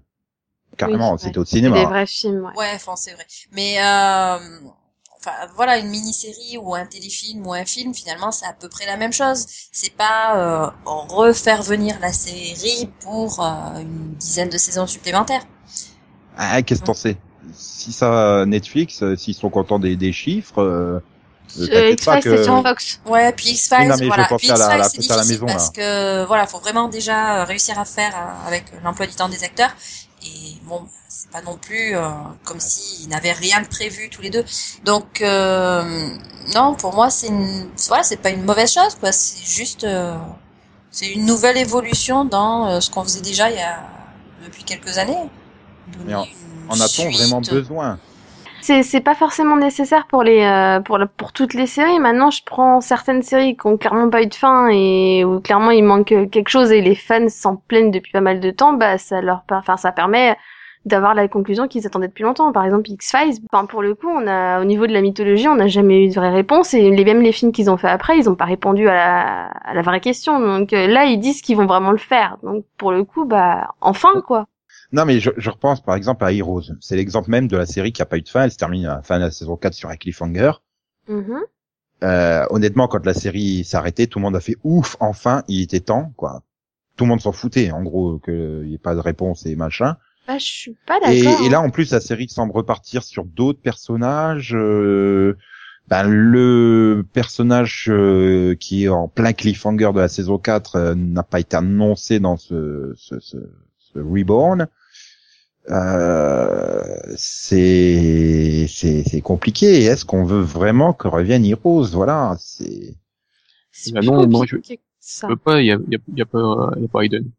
Carrément, 0.77 1.13
Oui, 1.13 1.19
c'était 1.21 1.39
au 1.39 1.45
cinéma. 1.45 1.77
Des 1.79 1.85
vrais 1.87 2.07
films, 2.07 2.45
ouais. 2.45 2.53
Ouais, 2.57 2.73
enfin, 2.75 2.97
c'est 2.97 3.13
vrai. 3.13 3.27
Mais 3.53 3.79
euh, 3.79 4.39
enfin 5.17 5.33
voilà, 5.55 5.79
une 5.79 5.89
mini-série 5.89 6.59
ou 6.59 6.75
un 6.75 6.85
téléfilm 6.87 7.47
ou 7.47 7.53
un 7.55 7.65
film, 7.65 7.95
finalement, 7.95 8.31
c'est 8.31 8.47
à 8.47 8.53
peu 8.53 8.69
près 8.69 8.85
la 8.87 8.97
même 8.97 9.13
chose. 9.13 9.47
C'est 9.71 9.95
pas 9.95 10.37
euh, 10.37 10.71
refaire 10.85 11.63
venir 11.63 11.99
la 12.01 12.13
série 12.13 12.91
pour 13.01 13.43
euh, 13.43 13.79
une 13.81 14.15
dizaine 14.17 14.49
de 14.51 14.59
saisons 14.59 14.87
supplémentaires. 14.87 15.47
Ah, 16.37 16.63
qu'est-ce 16.63 16.81
que 16.81 16.87
t'en 16.87 16.95
sais? 16.95 17.17
Si 17.55 17.93
ça, 17.93 18.45
Netflix, 18.47 19.03
euh, 19.03 19.17
s'ils 19.17 19.35
sont 19.35 19.51
contents 19.51 19.79
des, 19.79 19.97
des 19.97 20.13
chiffres, 20.13 20.61
euh, 20.63 21.01
Euh, 21.61 21.91
X-Files, 21.91 22.13
c'est 22.15 22.21
que- 22.23 22.45
sur 22.45 22.63
Fox. 22.63 23.01
Ouais, 23.05 23.31
puis 23.33 23.51
X-Files, 23.51 23.79
Oui, 23.81 23.87
non, 23.89 23.95
mais 23.99 24.03
je 24.05 24.07
voilà. 24.09 24.29
Puis 24.39 24.51
à 24.51 24.55
la- 24.57 24.65
X-Files, 24.65 24.79
la- 24.79 24.89
c'est 24.89 24.97
plus 24.99 25.11
à 25.11 25.17
la 25.17 25.23
difficile 25.23 25.43
maison, 25.43 25.47
parce 25.53 25.71
que, 25.71 26.25
voilà, 26.25 26.47
faut 26.47 26.59
vraiment 26.61 26.89
déjà 26.89 27.45
réussir 27.45 27.79
à 27.79 27.85
faire 27.85 28.15
avec 28.47 28.65
l'emploi 28.83 29.07
du 29.07 29.15
temps 29.15 29.29
des 29.29 29.45
acteurs. 29.45 29.71
Et 30.25 30.57
bon, 30.65 30.83
c'est 31.09 31.31
pas 31.31 31.43
non 31.43 31.57
plus 31.59 31.95
euh, 31.97 32.09
comme 32.45 32.61
s'ils 32.61 33.09
n'avaient 33.11 33.33
rien 33.33 33.61
de 33.61 33.67
prévu 33.67 34.09
tous 34.09 34.23
les 34.23 34.31
deux. 34.31 34.45
Donc, 34.85 35.21
euh, 35.21 36.09
non, 36.55 36.75
pour 36.75 36.95
moi, 36.95 37.11
c'est 37.11 37.27
une, 37.27 37.69
voilà, 37.89 38.03
c'est 38.05 38.17
pas 38.19 38.31
une 38.31 38.45
mauvaise 38.45 38.73
chose, 38.73 38.95
quoi. 38.99 39.13
C'est 39.13 39.45
juste, 39.45 39.85
euh, 39.85 40.15
c'est 40.91 41.09
une 41.11 41.27
nouvelle 41.27 41.59
évolution 41.59 42.25
dans 42.25 42.69
euh, 42.69 42.81
ce 42.81 42.89
qu'on 42.91 43.03
faisait 43.03 43.21
déjà 43.21 43.51
il 43.51 43.57
y 43.57 43.61
a, 43.61 43.81
depuis 44.45 44.63
quelques 44.65 44.97
années. 44.97 45.19
Donner 45.99 46.15
En 46.69 46.81
a-t-on 46.81 47.11
vraiment 47.11 47.41
besoin? 47.41 47.99
C'est 48.61 48.85
c'est 48.85 49.01
pas 49.01 49.15
forcément 49.17 49.57
nécessaire 49.57 50.07
pour 50.07 50.23
les 50.23 50.43
euh, 50.45 50.81
pour 50.81 50.97
la- 50.99 51.07
pour 51.07 51.33
toutes 51.33 51.55
les 51.55 51.67
séries. 51.67 51.99
Maintenant, 51.99 52.31
je 52.31 52.43
prends 52.45 52.81
certaines 52.81 53.23
séries 53.23 53.57
qui 53.57 53.67
ont 53.67 53.77
clairement 53.77 54.09
pas 54.09 54.23
eu 54.23 54.27
de 54.29 54.35
fin 54.35 54.69
et 54.69 55.25
où 55.25 55.41
clairement 55.41 55.73
il 55.73 55.83
manque 55.83 56.15
quelque 56.31 56.49
chose 56.49 56.71
et 56.71 56.81
les 56.81 56.95
fans 56.95 57.29
s'en 57.29 57.57
plaignent 57.57 57.91
depuis 57.91 58.13
pas 58.13 58.21
mal 58.21 58.39
de 58.39 58.51
temps. 58.53 58.73
Bah 58.75 58.99
ça 58.99 59.21
leur 59.21 59.43
enfin 59.51 59.77
ça 59.77 59.91
permet 59.91 60.37
d'avoir 60.85 61.15
la 61.15 61.29
conclusion 61.29 61.69
qu'ils 61.69 61.87
attendaient 61.87 62.09
depuis 62.09 62.25
longtemps. 62.25 62.51
Par 62.53 62.65
exemple, 62.65 62.91
X-Files, 62.91 63.39
enfin, 63.53 63.67
pour 63.67 63.83
le 63.83 63.95
coup, 63.95 64.09
on 64.09 64.27
a, 64.27 64.61
au 64.61 64.65
niveau 64.65 64.89
de 64.89 64.93
la 64.93 65.01
mythologie, 65.01 65.47
on 65.47 65.55
n'a 65.55 65.69
jamais 65.69 66.05
eu 66.05 66.09
de 66.09 66.15
vraie 66.15 66.31
réponse 66.31 66.75
et 66.75 66.91
les, 66.91 67.05
même 67.05 67.21
les 67.23 67.31
films 67.31 67.53
qu'ils 67.53 67.71
ont 67.71 67.77
fait 67.77 67.89
après, 67.89 68.19
ils 68.19 68.29
ont 68.29 68.35
pas 68.35 68.47
répondu 68.47 68.89
à 68.89 68.95
la, 68.95 69.47
à 69.47 69.75
la 69.75 69.83
vraie 69.83 70.01
question. 70.01 70.41
Donc 70.41 70.73
euh, 70.73 70.89
là, 70.89 71.05
ils 71.05 71.19
disent 71.21 71.41
qu'ils 71.41 71.57
vont 71.57 71.67
vraiment 71.67 71.93
le 71.93 71.99
faire. 71.99 72.37
Donc 72.43 72.65
pour 72.79 72.91
le 72.91 73.05
coup, 73.05 73.25
bah, 73.25 73.75
enfin, 73.81 74.23
quoi. 74.27 74.47
Non, 74.93 75.05
mais 75.07 75.21
je, 75.21 75.31
je 75.37 75.51
repense 75.51 75.83
par 75.83 75.95
exemple 75.95 76.25
à 76.25 76.33
Heroes. 76.33 76.63
C'est 76.81 76.97
l'exemple 76.97 77.31
même 77.31 77.49
de 77.49 77.57
la 77.57 77.67
série 77.67 77.93
qui 77.93 78.03
a 78.03 78.07
pas 78.07 78.19
eu 78.19 78.23
de 78.23 78.29
fin. 78.29 78.45
Elle 78.45 78.53
se 78.53 78.59
termine 78.59 78.87
à 78.87 78.97
la 78.97 79.03
fin 79.03 79.19
de 79.19 79.25
la 79.25 79.31
saison 79.31 79.57
4 79.57 79.75
sur 79.75 79.89
un 79.89 79.97
cliffhanger. 79.97 80.53
Mhm. 81.09 81.41
Euh, 82.05 82.45
honnêtement, 82.51 82.89
quand 82.89 83.05
la 83.07 83.15
série 83.15 83.65
s'est 83.65 83.77
arrêtée, 83.77 84.07
tout 84.09 84.19
le 84.19 84.25
monde 84.25 84.37
a 84.37 84.41
fait 84.41 84.57
ouf, 84.65 84.97
enfin, 85.01 85.45
il 85.49 85.63
était 85.63 85.81
temps, 85.81 86.13
quoi. 86.17 86.43
Tout 86.97 87.05
le 87.05 87.09
monde 87.11 87.21
s'en 87.21 87.33
foutait, 87.33 87.71
en 87.71 87.83
gros, 87.83 88.19
qu'il 88.19 88.65
n'y 88.67 88.75
ait 88.75 88.79
pas 88.79 88.95
de 88.95 89.01
réponse 89.01 89.47
et 89.47 89.55
machin. 89.57 89.97
Bah, 90.27 90.39
je 90.39 90.45
suis 90.45 90.77
pas 90.87 90.99
Et, 91.11 91.23
d'accord. 91.23 91.47
et 91.47 91.49
là, 91.49 91.61
en 91.61 91.71
plus, 91.71 91.93
la 91.93 92.01
série 92.01 92.29
semble 92.29 92.53
repartir 92.53 93.03
sur 93.03 93.25
d'autres 93.25 93.61
personnages. 93.61 94.55
euh, 94.55 95.37
ben, 95.89 96.05
le 96.09 97.05
personnage 97.13 97.87
euh, 97.89 98.55
qui 98.55 98.85
est 98.85 98.89
en 98.89 99.09
plein 99.09 99.33
cliffhanger 99.33 99.91
de 99.93 99.99
la 100.01 100.09
saison 100.09 100.39
4 100.39 100.77
euh, 100.77 100.95
n'a 100.95 101.23
pas 101.23 101.41
été 101.41 101.57
annoncé 101.57 102.21
dans 102.21 102.37
ce, 102.37 102.93
ce, 102.97 103.19
ce, 103.21 103.37
ce 103.79 103.99
Reborn. 103.99 104.69
Euh, 105.71 106.83
c'est 107.17 108.67
c'est 108.69 109.05
c'est 109.05 109.21
compliqué. 109.21 109.85
Est-ce 109.85 110.05
qu'on 110.05 110.25
veut 110.25 110.41
vraiment 110.41 110.93
que 110.93 111.09
revienne 111.09 111.45
Heroes? 111.45 111.87
Voilà, 111.93 112.35
c'est 112.39 112.95
C'est 113.71 113.93
Bah 113.93 114.01
plus 114.01 114.09
non, 114.09 114.27
moi, 114.29 114.45
je- 114.47 114.57
ça. 115.01 115.27
Je 115.29 115.35
peux 115.35 115.37
pas, 115.39 115.61
il 115.61 115.67
y 115.67 115.73
a, 115.73 115.79
y 115.89 115.97
a, 115.97 115.99
y 116.17 116.23
a 116.23 116.27
pas, 116.27 116.71
il 116.77 116.83
y 116.83 116.85
a 116.85 116.89
pas 116.89 117.03
Aiden. 117.05 117.31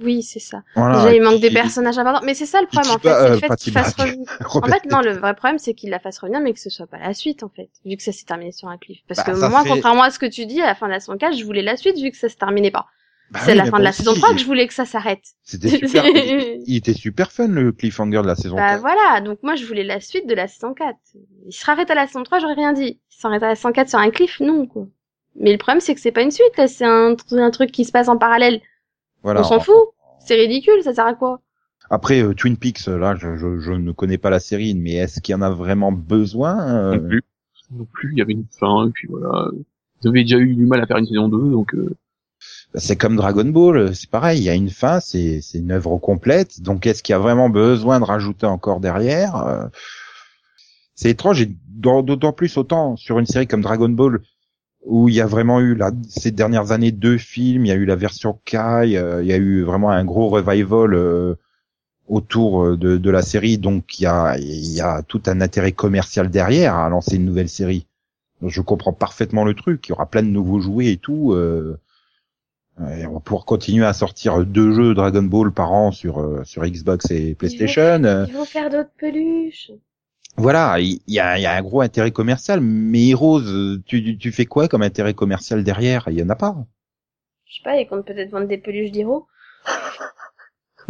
Oui, 0.00 0.22
c'est 0.22 0.40
ça. 0.40 0.62
voilà. 0.74 0.96
Déjà, 0.98 1.14
il 1.14 1.22
manque 1.22 1.40
des 1.40 1.50
personnages 1.50 1.96
importants. 1.98 2.24
Mais 2.26 2.34
c'est 2.34 2.46
ça 2.46 2.60
le 2.60 2.66
problème, 2.66 2.92
en 2.92 2.98
fait. 2.98 3.08
C'est 3.08 3.14
euh, 3.14 3.28
le 3.30 3.36
fait 3.38 3.56
qu'il 3.56 3.72
fasse 3.72 3.94
revenir. 3.94 4.26
En 4.54 4.62
fait, 4.66 4.84
non, 4.90 5.00
le 5.00 5.12
vrai 5.12 5.34
problème, 5.34 5.58
c'est 5.58 5.74
qu'il 5.74 5.90
la 5.90 6.00
fasse 6.00 6.18
revenir, 6.18 6.40
mais 6.40 6.52
que 6.52 6.58
ce 6.60 6.68
soit 6.70 6.86
pas 6.88 6.98
la 6.98 7.14
suite, 7.14 7.42
en 7.44 7.48
fait. 7.48 7.70
Vu 7.84 7.96
que 7.96 8.02
ça 8.02 8.10
s'est 8.12 8.24
terminé 8.24 8.50
sur 8.52 8.68
un 8.68 8.76
cliff. 8.78 8.98
Parce 9.06 9.24
Bah, 9.24 9.32
que 9.32 9.48
moi, 9.50 9.62
fait- 9.62 9.68
contrairement 9.68 10.02
à 10.02 10.10
ce 10.10 10.18
que 10.18 10.26
tu 10.26 10.46
dis, 10.46 10.60
à 10.60 10.66
la 10.66 10.74
fin 10.74 10.86
de 10.86 10.92
la 10.92 11.00
saison 11.00 11.16
4, 11.16 11.36
je 11.36 11.44
voulais 11.44 11.62
la 11.62 11.76
suite, 11.76 11.96
vu 11.98 12.10
que 12.10 12.16
ça 12.16 12.28
se 12.28 12.36
terminait 12.36 12.72
pas. 12.72 12.86
Bah 13.34 13.40
c'est 13.44 13.50
oui, 13.52 13.58
la 13.58 13.64
fin 13.66 13.78
de 13.78 13.84
la 13.84 13.92
saison 13.92 14.12
aussi, 14.12 14.20
3 14.20 14.32
que 14.34 14.40
je 14.40 14.46
voulais 14.46 14.66
que 14.66 14.72
ça 14.74 14.84
s'arrête. 14.84 15.22
C'était 15.42 15.68
super. 15.68 16.04
il, 16.14 16.62
il 16.66 16.76
était 16.76 16.94
super 16.94 17.30
fun 17.32 17.48
le 17.48 17.72
cliffhanger 17.72 18.22
de 18.22 18.26
la 18.26 18.34
saison 18.36 18.56
Bah 18.56 18.70
4. 18.70 18.80
voilà, 18.80 19.20
donc 19.20 19.38
moi 19.42 19.54
je 19.56 19.66
voulais 19.66 19.84
la 19.84 20.00
suite 20.00 20.26
de 20.26 20.34
la 20.34 20.46
saison 20.48 20.72
4. 20.72 20.96
Il 21.46 21.52
se 21.52 21.70
arrête 21.70 21.90
à 21.90 21.94
la 21.94 22.06
saison 22.06 22.22
3, 22.22 22.38
j'aurais 22.38 22.54
rien 22.54 22.72
dit. 22.72 23.00
Il 23.10 23.16
s'arrête 23.20 23.42
à 23.42 23.48
la 23.48 23.54
saison 23.54 23.72
4 23.72 23.88
sur 23.90 23.98
un 23.98 24.10
cliff, 24.10 24.40
non 24.40 24.66
quoi. 24.66 24.86
Mais 25.36 25.52
le 25.52 25.58
problème 25.58 25.80
c'est 25.80 25.94
que 25.94 26.00
c'est 26.00 26.12
pas 26.12 26.22
une 26.22 26.30
suite, 26.30 26.56
là, 26.56 26.68
c'est 26.68 26.84
un, 26.84 27.14
tr- 27.14 27.38
un 27.38 27.50
truc 27.50 27.70
qui 27.72 27.84
se 27.84 27.92
passe 27.92 28.08
en 28.08 28.16
parallèle. 28.16 28.60
Voilà. 29.22 29.40
On 29.40 29.44
s'en 29.44 29.60
fout. 29.60 29.74
C'est 30.20 30.36
ridicule, 30.36 30.82
ça 30.82 30.94
sert 30.94 31.06
à 31.06 31.14
quoi? 31.14 31.40
Après 31.90 32.22
euh, 32.22 32.32
Twin 32.34 32.56
Peaks, 32.56 32.86
là, 32.86 33.14
je, 33.16 33.36
je, 33.36 33.58
je 33.58 33.72
ne 33.72 33.92
connais 33.92 34.16
pas 34.16 34.30
la 34.30 34.40
série, 34.40 34.74
mais 34.74 34.92
est-ce 34.94 35.20
qu'il 35.20 35.32
y 35.32 35.36
en 35.36 35.42
a 35.42 35.50
vraiment 35.50 35.92
besoin 35.92 36.66
euh, 36.92 36.96
Non 36.96 37.08
plus. 37.08 37.22
Non 37.72 37.86
plus, 37.92 38.12
il 38.12 38.18
y 38.18 38.22
avait 38.22 38.32
une 38.32 38.46
fin, 38.58 38.86
et 38.86 38.90
puis 38.90 39.08
voilà. 39.10 39.50
Ils 40.02 40.08
avaient 40.08 40.22
déjà 40.22 40.38
eu 40.38 40.54
du 40.54 40.64
mal 40.66 40.80
à 40.80 40.86
faire 40.86 40.96
une 40.98 41.06
saison 41.06 41.28
2, 41.28 41.50
donc 41.50 41.74
euh, 41.74 41.94
C'est 42.76 42.96
comme 42.96 43.16
Dragon 43.16 43.44
Ball, 43.46 43.94
c'est 43.94 44.08
pareil, 44.10 44.40
il 44.40 44.44
y 44.44 44.48
a 44.50 44.54
une 44.54 44.70
fin, 44.70 44.98
c'est 45.00 45.40
une 45.54 45.70
œuvre 45.72 45.96
complète. 45.98 46.60
Donc 46.60 46.86
est-ce 46.86 47.02
qu'il 47.02 47.12
y 47.12 47.16
a 47.16 47.18
vraiment 47.20 47.48
besoin 47.48 48.00
de 48.00 48.04
rajouter 48.04 48.46
encore 48.46 48.80
derrière 48.80 49.36
Euh, 49.36 49.66
C'est 50.94 51.10
étrange, 51.10 51.40
et 51.42 51.50
d'au- 51.68 52.02
d'autant 52.02 52.32
plus 52.32 52.56
autant 52.56 52.96
sur 52.96 53.18
une 53.18 53.26
série 53.26 53.46
comme 53.46 53.62
Dragon 53.62 53.88
Ball 53.88 54.20
où 54.86 55.08
il 55.08 55.14
y 55.16 55.20
a 55.22 55.26
vraiment 55.26 55.60
eu 55.60 55.74
là 55.76 55.92
ces 56.08 56.30
dernières 56.32 56.72
années 56.72 56.92
deux 56.92 57.18
films, 57.18 57.66
il 57.66 57.68
y 57.68 57.72
a 57.72 57.76
eu 57.76 57.86
la 57.86 57.96
version 57.96 58.40
Kai, 58.46 58.96
euh, 58.98 59.22
il 59.22 59.28
y 59.28 59.32
a 59.32 59.38
eu 59.38 59.62
vraiment 59.64 59.90
un 59.90 60.04
gros 60.04 60.28
revival 60.30 60.94
euh, 60.94 61.36
autour 62.08 62.64
euh, 62.64 62.76
de, 62.78 62.96
de 62.98 63.10
la 63.10 63.22
série, 63.22 63.58
donc 63.58 63.98
il 64.00 64.04
y 64.04 64.06
a 64.06 64.36
il 64.38 64.72
y 64.74 64.80
a 64.82 65.02
tout 65.02 65.22
un 65.26 65.40
intérêt 65.42 65.72
commercial 65.72 66.30
derrière 66.30 66.76
à 66.76 66.88
lancer 66.90 67.16
une 67.16 67.26
nouvelle 67.26 67.48
série. 67.50 67.86
Je 68.46 68.62
comprends 68.62 68.92
parfaitement 68.94 69.44
le 69.44 69.54
truc, 69.54 69.88
il 69.88 69.90
y 69.90 69.94
aura 69.94 70.06
plein 70.06 70.22
de 70.24 70.28
nouveaux 70.28 70.60
jouets 70.60 70.92
et 70.92 70.98
tout. 70.98 71.32
euh, 71.34 71.78
et 72.80 73.06
on 73.06 73.14
va 73.14 73.20
pouvoir 73.20 73.44
continuer 73.44 73.86
à 73.86 73.92
sortir 73.92 74.44
deux 74.44 74.72
jeux 74.72 74.94
Dragon 74.94 75.22
Ball 75.22 75.52
par 75.52 75.72
an 75.72 75.92
sur 75.92 76.20
euh, 76.20 76.42
sur 76.44 76.64
Xbox 76.64 77.10
et 77.10 77.34
PlayStation. 77.34 78.02
Ils 78.26 78.34
vont 78.34 78.44
faire 78.44 78.70
d'autres 78.70 78.90
peluches. 78.98 79.70
Voilà, 80.36 80.80
il 80.80 80.98
y, 81.06 81.20
a, 81.20 81.38
il 81.38 81.42
y 81.42 81.46
a 81.46 81.54
un 81.54 81.62
gros 81.62 81.80
intérêt 81.80 82.10
commercial. 82.10 82.60
Mais 82.60 83.10
Heroes, 83.10 83.78
tu, 83.86 84.18
tu 84.18 84.32
fais 84.32 84.46
quoi 84.46 84.66
comme 84.66 84.82
intérêt 84.82 85.14
commercial 85.14 85.62
derrière? 85.62 86.06
Il 86.08 86.18
y 86.18 86.22
en 86.22 86.28
a 86.28 86.34
pas. 86.34 86.56
Je 87.44 87.56
sais 87.58 87.62
pas, 87.62 87.76
ils 87.76 87.86
comptent 87.86 88.06
peut-être 88.06 88.30
vendre 88.30 88.48
des 88.48 88.58
peluches 88.58 88.90
d'héros. 88.90 89.28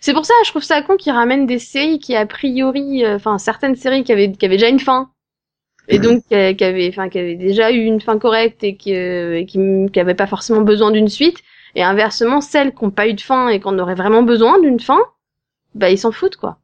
c'est 0.00 0.14
pour 0.14 0.24
ça, 0.24 0.32
je 0.46 0.50
trouve 0.50 0.62
ça 0.62 0.80
con 0.80 0.96
qu'ils 0.96 1.12
ramènent 1.12 1.46
des 1.46 1.58
séries 1.58 1.98
qui 1.98 2.16
a 2.16 2.24
priori, 2.24 3.04
euh, 3.04 3.16
enfin 3.16 3.36
certaines 3.36 3.76
séries 3.76 4.02
qui 4.02 4.12
avaient, 4.12 4.32
qui 4.32 4.46
avaient 4.46 4.56
déjà 4.56 4.68
une 4.68 4.80
fin. 4.80 5.10
Et 5.88 5.98
donc 5.98 6.24
qui, 6.28 6.34
a- 6.34 6.54
qui 6.54 6.64
avaient, 6.64 6.88
enfin 6.88 7.08
qui 7.08 7.18
avaient 7.18 7.36
déjà 7.36 7.70
eu 7.72 7.82
une 7.84 8.00
fin 8.00 8.18
correcte 8.18 8.64
et 8.64 8.76
qui, 8.76 8.94
euh, 8.94 9.38
et 9.38 9.46
qui, 9.46 9.58
qui 9.92 10.00
avaient 10.00 10.14
pas 10.14 10.26
forcément 10.26 10.62
besoin 10.62 10.90
d'une 10.90 11.08
suite. 11.08 11.38
Et 11.74 11.82
inversement, 11.82 12.40
celles 12.40 12.72
qui 12.74 12.84
n'ont 12.84 12.90
pas 12.90 13.08
eu 13.08 13.14
de 13.14 13.20
fin 13.20 13.48
et 13.48 13.60
qu'on 13.60 13.78
aurait 13.78 13.94
vraiment 13.96 14.22
besoin 14.22 14.60
d'une 14.60 14.80
fin, 14.80 15.00
bah 15.74 15.90
ils 15.90 15.98
s'en 15.98 16.12
foutent 16.12 16.36
quoi. 16.36 16.58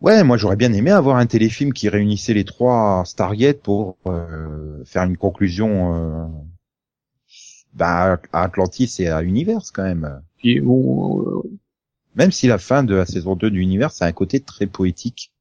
Ouais, 0.00 0.24
moi 0.24 0.36
j'aurais 0.36 0.56
bien 0.56 0.72
aimé 0.72 0.90
avoir 0.90 1.16
un 1.16 1.26
téléfilm 1.26 1.72
qui 1.72 1.88
réunissait 1.88 2.34
les 2.34 2.44
trois 2.44 3.02
Stargate 3.06 3.60
pour 3.60 3.96
euh, 4.06 4.82
faire 4.84 5.04
une 5.04 5.16
conclusion 5.16 5.94
euh, 5.94 6.26
bah, 7.72 8.18
à 8.32 8.42
Atlantis 8.42 8.96
et 8.98 9.08
à 9.08 9.22
Universe 9.22 9.70
quand 9.70 9.82
même. 9.84 10.22
puis 10.38 10.58
euh, 10.60 11.42
Même 12.14 12.32
si 12.32 12.46
la 12.46 12.58
fin 12.58 12.82
de 12.84 12.94
la 12.94 13.06
saison 13.06 13.36
2 13.36 13.50
d'Universe 13.50 14.02
a 14.02 14.06
un 14.06 14.12
côté 14.12 14.40
très 14.40 14.66
poétique. 14.66 15.32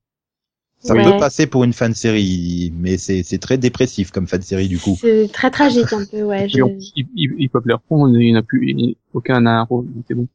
Ça 0.81 0.93
Ouais. 0.93 1.03
peut 1.03 1.17
passer 1.19 1.45
pour 1.45 1.65
une 1.65 1.73
fin 1.73 1.89
de 1.89 1.93
série, 1.93 2.71
mais 2.75 2.97
c'est 2.97 3.21
c'est 3.23 3.37
très 3.37 3.57
dépressif 3.57 4.11
comme 4.11 4.27
fin 4.27 4.37
de 4.37 4.43
série 4.43 4.69
du 4.69 4.79
coup. 4.79 4.97
C'est 4.99 5.29
très 5.33 5.51
tragique 5.51 5.91
un 5.91 6.05
peu, 6.05 6.21
ouais. 6.23 6.47
Je... 6.47 6.57
ils, 6.95 7.05
ils 7.37 7.49
peuvent 7.49 7.67
les 7.67 7.73
reprendre, 7.73 8.17
il 8.17 8.31
n'y 8.31 8.35
en 8.35 8.39
a 8.39 8.43
plus, 8.43 8.69
il- 8.69 8.95
aucun 9.13 9.41
n'a 9.41 9.59
un 9.59 9.63
rôle, 9.63 9.87
c'est 10.07 10.13
bon. 10.15 10.27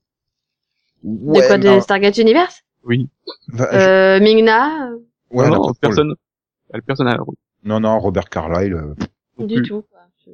De 1.02 1.30
Ouais, 1.30 1.46
quoi 1.46 1.58
de 1.58 1.66
non, 1.68 1.80
Stargate 1.80 2.18
Universe? 2.18 2.62
Oui. 2.84 3.08
bah, 3.48 3.68
je- 3.72 3.76
euh, 3.78 4.20
Mingna 4.20 4.90
ouais, 5.30 5.36
non, 5.36 5.42
la 5.44 5.48
non, 5.48 5.56
contrôle. 5.56 5.74
personne, 5.80 6.14
elle, 6.72 6.82
personne 6.82 7.06
n'a 7.06 7.14
un 7.14 7.22
rôle. 7.22 7.36
Non, 7.64 7.80
non, 7.80 7.98
Robert 7.98 8.28
Carlyle, 8.28 8.74
euh, 8.74 8.94
Non 9.38 9.46
Du 9.46 9.54
plus. 9.56 9.68
tout. 9.68 9.84
quoi. 9.90 10.00
Je- 10.26 10.30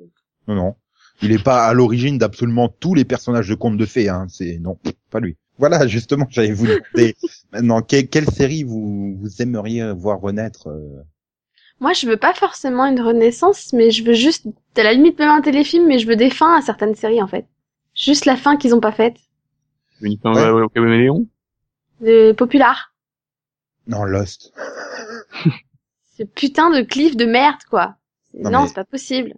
non, 0.48 0.54
non. 0.56 0.74
Il 1.22 1.32
est 1.32 1.42
pas 1.42 1.66
à 1.66 1.74
l'origine 1.74 2.18
d'absolument 2.18 2.68
tous 2.68 2.94
les 2.94 3.04
personnages 3.04 3.48
de 3.48 3.54
contes 3.54 3.76
de 3.76 3.86
fées, 3.86 4.08
hein. 4.08 4.26
C'est 4.28 4.58
non, 4.58 4.76
pas 5.10 5.20
lui. 5.20 5.36
Voilà, 5.60 5.86
justement, 5.86 6.26
j'allais 6.30 6.52
vous 6.52 6.66
demander 6.66 7.14
maintenant 7.52 7.80
quelle, 7.82 8.08
quelle 8.08 8.28
série 8.28 8.64
vous 8.64 9.16
vous 9.20 9.40
aimeriez 9.42 9.92
voir 9.92 10.20
renaître. 10.20 10.66
euh 10.68 11.02
Moi, 11.78 11.92
je 11.92 12.06
veux 12.08 12.16
pas 12.16 12.34
forcément 12.34 12.86
une 12.86 13.00
renaissance, 13.00 13.72
mais 13.72 13.90
je 13.92 14.02
veux 14.02 14.14
juste, 14.14 14.46
à 14.76 14.82
la 14.82 14.92
limite 14.94 15.18
même 15.18 15.28
un 15.28 15.40
téléfilm, 15.42 15.86
mais 15.86 15.98
je 15.98 16.06
veux 16.08 16.16
des 16.16 16.30
fins 16.30 16.58
à 16.58 16.62
certaines 16.62 16.94
séries 16.96 17.22
en 17.22 17.28
fait. 17.28 17.46
Juste 17.94 18.24
la 18.24 18.36
fin 18.36 18.56
qu'ils 18.56 18.74
ont 18.74 18.80
pas 18.80 18.92
faite. 18.92 19.16
Une 20.02 20.18
fin 20.18 20.32
Ouais. 20.34 20.50
ouais. 20.50 20.62
au 20.62 20.68
caméléon? 20.68 21.26
De 22.00 22.32
Popular. 22.32 22.94
Non, 23.86 24.04
Lost. 24.04 24.52
Ce 26.18 26.22
putain 26.22 26.70
de 26.70 26.82
cliff 26.82 27.16
de 27.16 27.24
merde, 27.26 27.60
quoi. 27.68 27.96
Non, 28.34 28.50
Non, 28.50 28.60
mais- 28.62 28.68
c'est 28.68 28.74
pas 28.74 28.84
possible. 28.84 29.34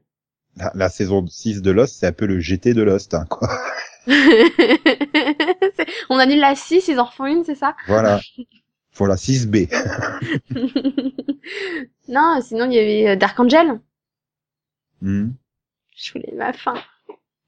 La, 0.56 0.70
la 0.74 0.88
saison 0.90 1.26
6 1.26 1.62
de 1.62 1.70
Lost, 1.70 1.96
c'est 1.98 2.06
un 2.06 2.12
peu 2.12 2.26
le 2.26 2.38
GT 2.38 2.74
de 2.74 2.82
Lost, 2.82 3.14
hein, 3.14 3.24
quoi. 3.30 3.48
On 6.10 6.18
annule 6.18 6.40
la 6.40 6.54
6, 6.54 6.88
ils 6.88 6.98
en 6.98 7.04
refont 7.04 7.26
une, 7.26 7.44
c'est 7.44 7.54
ça 7.54 7.76
Voilà. 7.86 8.20
Faut 8.92 9.06
la 9.06 9.16
6B. 9.16 9.68
Non, 12.08 12.40
sinon 12.42 12.66
il 12.66 12.74
y 12.74 12.78
avait 12.78 13.08
euh, 13.08 13.16
Dark 13.16 13.38
Angel. 13.40 13.80
Hmm. 15.00 15.30
Je 15.96 16.12
voulais 16.12 16.34
ma 16.36 16.52
fin. 16.52 16.74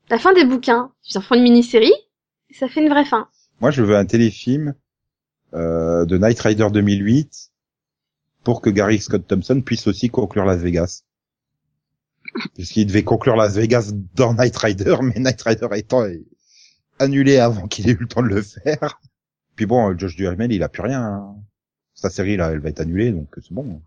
La 0.09 0.19
fin 0.19 0.33
des 0.33 0.45
bouquins. 0.45 0.93
Ils 1.09 1.19
en 1.19 1.21
font 1.21 1.35
une 1.35 1.43
mini-série, 1.43 1.93
et 2.51 2.55
ça 2.55 2.69
fait 2.69 2.83
une 2.83 2.89
vraie 2.89 3.05
fin. 3.05 3.29
Moi, 3.61 3.71
je 3.71 3.83
veux 3.83 3.97
un 3.97 4.07
téléfilm 4.07 4.75
euh, 5.55 6.05
de 6.05 6.19
Knight 6.19 6.41
Rider 6.41 6.69
2008 6.73 7.51
pour 8.43 8.61
que 8.61 8.71
Gary 8.71 9.01
Scott 9.01 9.27
Thompson 9.27 9.61
puisse 9.61 9.87
aussi 9.87 10.09
conclure 10.09 10.45
Las 10.45 10.61
Vegas. 10.61 11.03
Puisqu'il 12.55 12.87
devait 12.87 13.05
conclure 13.05 13.37
Las 13.37 13.55
Vegas 13.55 13.93
dans 14.15 14.35
Knight 14.35 14.57
Rider, 14.57 14.97
mais 15.03 15.21
Knight 15.21 15.41
Rider 15.43 15.69
étant 15.75 16.05
annulé 16.99 17.39
avant 17.39 17.67
qu'il 17.69 17.89
ait 17.89 17.93
eu 17.93 17.99
le 18.01 18.07
temps 18.09 18.23
de 18.23 18.29
le 18.29 18.43
faire. 18.43 19.01
Puis 19.57 19.67
bon, 19.67 19.97
Josh 19.99 20.17
Duhamel, 20.17 20.53
il 20.53 20.63
a 20.63 20.69
plus 20.69 20.83
rien. 20.83 21.03
hein. 21.03 21.37
Sa 21.95 22.11
série 22.11 22.37
là, 22.37 22.51
elle 22.51 22.59
va 22.59 22.69
être 22.71 22.81
annulée, 22.81 23.13
donc 23.13 23.29
c'est 23.37 23.53
bon. 23.53 23.63
en 23.71 23.81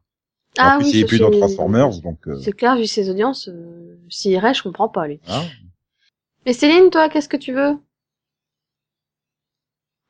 Ah 0.59 0.77
plus, 0.79 0.85
oui, 0.85 0.91
il 0.93 0.99
est 1.01 1.05
plus 1.05 1.19
dans 1.19 1.29
c'est- 1.31 1.37
Transformers, 1.39 1.99
donc. 2.01 2.27
euh, 2.27 2.39
C'est 2.41 2.53
clair, 2.53 2.77
vu 2.77 2.87
ses 2.87 3.09
audiences, 3.09 3.49
euh, 3.49 3.97
s'il 4.09 4.31
irait, 4.31 4.53
je 4.53 4.63
comprends 4.63 4.87
pas, 4.89 5.07
lui. 5.07 5.19
hein? 5.27 5.43
Mais 6.45 6.53
Céline, 6.53 6.89
toi, 6.89 7.09
qu'est-ce 7.09 7.27
que 7.29 7.35
tu 7.37 7.51
veux? 7.53 7.77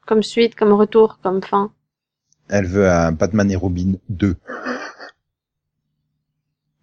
Comme 0.06 0.22
suite, 0.24 0.56
comme 0.56 0.72
retour, 0.74 1.20
comme 1.24 1.42
fin 1.44 1.74
Elle 2.50 2.68
veut 2.68 2.90
un 2.90 3.12
Batman 3.12 3.50
et 3.52 3.56
Robin 3.56 3.94
2. 4.10 4.36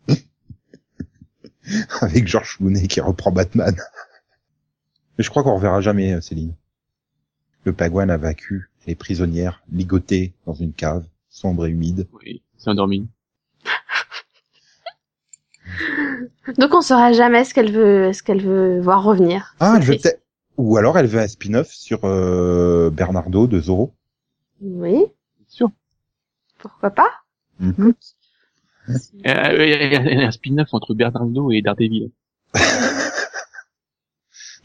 Avec 2.00 2.26
George 2.26 2.56
Clooney 2.58 2.86
qui 2.88 3.00
reprend 3.00 3.30
Batman. 3.32 3.74
Mais 5.18 5.24
je 5.24 5.30
crois 5.30 5.42
qu'on 5.42 5.54
reverra 5.54 5.80
jamais 5.80 6.12
euh, 6.14 6.20
Céline. 6.20 6.54
Le 7.64 7.72
Pagouin 7.72 8.08
a 8.08 8.16
vaincu, 8.16 8.70
elle 8.84 8.92
est 8.92 8.96
prisonnière, 8.96 9.62
ligotée 9.72 10.32
dans 10.46 10.54
une 10.54 10.72
cave, 10.72 11.04
sombre 11.30 11.66
et 11.66 11.70
humide. 11.70 12.06
Oui, 12.12 12.42
c'est 12.58 12.70
endormi. 12.70 13.06
Donc 16.58 16.74
on 16.74 16.82
saura 16.82 17.12
jamais 17.12 17.44
ce 17.44 17.54
qu'elle 17.54 17.72
veut, 17.72 18.12
ce 18.12 18.22
qu'elle 18.22 18.42
veut 18.42 18.80
voir 18.80 19.02
revenir. 19.02 19.54
Ah, 19.60 19.70
C'est 19.72 19.76
elle 19.78 19.82
veut 19.82 19.86
triste. 19.94 20.02
peut-être... 20.04 20.20
Ou 20.56 20.76
alors 20.76 20.96
elle 20.98 21.06
veut 21.06 21.18
un 21.20 21.26
spin-off 21.26 21.68
sur 21.68 22.04
euh, 22.04 22.88
Bernardo 22.90 23.46
de 23.48 23.58
Zorro. 23.60 23.92
Oui, 24.60 24.92
Bien 24.92 25.06
sûr. 25.48 25.70
pourquoi 26.58 26.90
pas? 26.90 27.08
Mhm. 27.58 27.94
Euh, 28.88 28.94
Il 29.24 29.24
y 29.24 29.26
a- 29.96 30.12
il 30.12 30.18
y 30.18 30.22
a 30.22 30.26
un 30.26 30.30
spin-off 30.30 30.68
entre 30.72 30.94
Bernardo 30.94 31.50
et 31.50 31.62
Daredevil. 31.62 32.10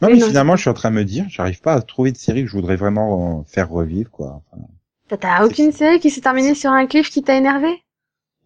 Non 0.02 0.08
Oui, 0.08 0.14
mais 0.14 0.20
non. 0.20 0.26
finalement 0.28 0.56
je 0.56 0.62
suis 0.62 0.70
en 0.70 0.74
train 0.74 0.90
de 0.90 0.96
me 0.96 1.04
dire, 1.04 1.26
j'arrive 1.28 1.60
pas 1.60 1.74
à 1.74 1.82
trouver 1.82 2.12
de 2.12 2.16
série 2.16 2.42
que 2.42 2.48
je 2.48 2.56
voudrais 2.56 2.76
vraiment 2.76 3.44
faire 3.44 3.68
revivre 3.68 4.10
quoi. 4.10 4.42
Enfin, 4.50 4.62
T'as- 5.08 5.16
T'as 5.18 5.44
aucune 5.44 5.72
série 5.72 5.98
qui 6.00 6.10
s'est 6.10 6.20
terminée 6.20 6.54
sur 6.54 6.70
un 6.70 6.86
cliff 6.86 7.10
qui 7.10 7.22
t'a 7.22 7.36
énervé? 7.36 7.68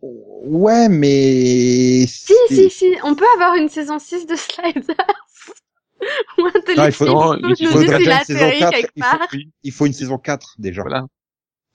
Ouais 0.02 0.88
mais... 0.88 2.04
Si, 2.08 2.34
si, 2.48 2.70
si, 2.70 2.94
on 3.04 3.14
peut 3.14 3.24
avoir 3.34 3.54
une 3.56 3.68
saison 3.68 3.98
6 3.98 4.26
de 4.26 4.34
Sliders. 4.36 4.84
Ou 6.38 6.42
un 6.46 6.86
il 6.86 6.92
faut- 6.92 7.06
non, 7.06 7.34
il 7.58 7.66
faut 7.68 7.78
déjà 7.80 7.96
qu'il 7.98 8.10
a 8.10 8.18
une 8.18 8.24
saison 8.24 8.44
atterri 8.46 8.58
4, 8.60 8.70
quelque 8.72 8.92
il 8.96 9.02
faut- 9.04 9.36
Il 9.62 9.72
faut 9.72 9.86
une 9.86 9.92
saison 9.94 10.18
4 10.18 10.54
déjà. 10.58 10.82
voilà. 10.82 11.06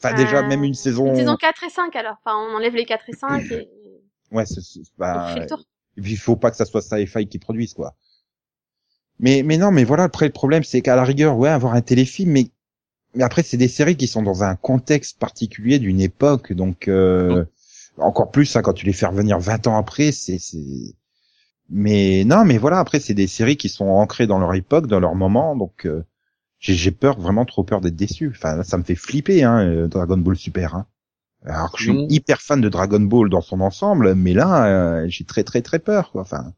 Enfin 0.02 0.14
déjà 0.16 0.40
Euh, 0.40 0.48
même 0.48 0.64
une 0.64 0.76
saison... 0.76 1.08
Une 1.08 1.16
saison 1.16 1.36
4 1.36 1.64
et 1.64 1.70
5 1.70 1.96
alors. 1.96 2.16
Enfin, 2.24 2.38
on 2.38 2.56
enlève 2.56 2.76
les 2.76 2.86
4 2.86 3.10
et 3.10 3.14
5 3.14 3.44
et 3.52 3.68
Ouais, 4.32 4.46
c'est, 4.46 4.62
c'est- 4.62 4.82
bah, 4.98 5.30
on 5.32 5.34
fait 5.34 5.40
le 5.42 5.46
tour. 5.48 5.64
et 5.98 6.02
puis 6.02 6.12
il 6.12 6.18
faut 6.18 6.36
pas 6.36 6.52
que 6.52 6.58
ça 6.58 6.66
soit 6.66 6.82
Sci-Fi 6.82 7.28
qui 7.28 7.40
produise 7.40 7.74
quoi. 7.74 7.96
Mais 9.20 9.44
mais 9.44 9.58
non, 9.58 9.72
mais 9.72 9.84
voilà 9.84 10.04
après 10.04 10.26
le 10.28 10.32
problème 10.32 10.64
c'est 10.64 10.82
qu'à 10.82 10.96
la 10.96 11.04
rigueur 11.04 11.38
ouais 11.38 11.50
avoir 11.50 11.74
un 11.74 11.82
téléfilm 11.82 12.32
mais 12.32 12.52
mais 13.16 13.24
après 13.24 13.44
c'est 13.44 13.58
des 13.58 13.68
séries 13.68 13.98
qui 13.98 14.08
sont 14.08 14.24
dans 14.24 14.44
un 14.44 14.56
contexte 14.56 15.20
particulier 15.20 15.80
d'une 15.80 16.00
époque 16.02 16.54
donc 16.54 16.88
euh, 16.88 17.44
encore 17.98 18.32
plus 18.32 18.56
hein, 18.56 18.62
quand 18.62 18.74
tu 18.74 18.86
les 18.86 18.94
fais 18.94 19.08
revenir 19.08 19.40
20 19.40 19.68
ans 19.68 19.78
après 19.78 20.12
c'est 20.12 20.40
c'est 20.40 20.96
mais 21.70 22.24
non 22.26 22.46
mais 22.46 22.58
voilà 22.58 22.80
après 22.80 23.00
c'est 23.00 23.14
des 23.14 23.28
séries 23.28 23.58
qui 23.58 23.70
sont 23.70 23.88
ancrées 23.88 24.28
dans 24.28 24.40
leur 24.40 24.54
époque 24.56 24.88
dans 24.88 25.00
leur 25.00 25.16
moment 25.16 25.56
donc 25.56 25.86
euh, 25.86 26.04
j'ai 26.60 26.74
j'ai 26.74 26.92
peur 26.92 27.20
vraiment 27.20 27.46
trop 27.46 27.64
peur 27.64 27.82
d'être 27.82 27.96
déçu 27.96 28.30
enfin 28.36 28.56
là, 28.58 28.64
ça 28.64 28.78
me 28.78 28.84
fait 28.84 28.96
flipper 28.96 29.44
hein 29.44 29.60
euh, 29.66 29.88
Dragon 29.88 30.18
Ball 30.18 30.36
Super 30.38 30.76
hein. 30.76 30.88
Alors 31.46 31.72
que 31.72 31.78
je 31.80 31.84
suis 31.86 31.94
Non. 31.94 32.08
hyper 32.10 32.42
fan 32.42 32.62
de 32.62 32.70
Dragon 32.70 33.00
Ball 33.00 33.30
dans 33.30 33.42
son 33.42 33.62
ensemble, 33.62 34.14
mais 34.16 34.34
là, 34.34 34.68
euh, 34.68 35.06
j'ai 35.08 35.24
très 35.24 35.44
très 35.46 35.62
très 35.62 35.80
peur. 35.80 36.12
Quoi. 36.12 36.22
Enfin, 36.24 36.54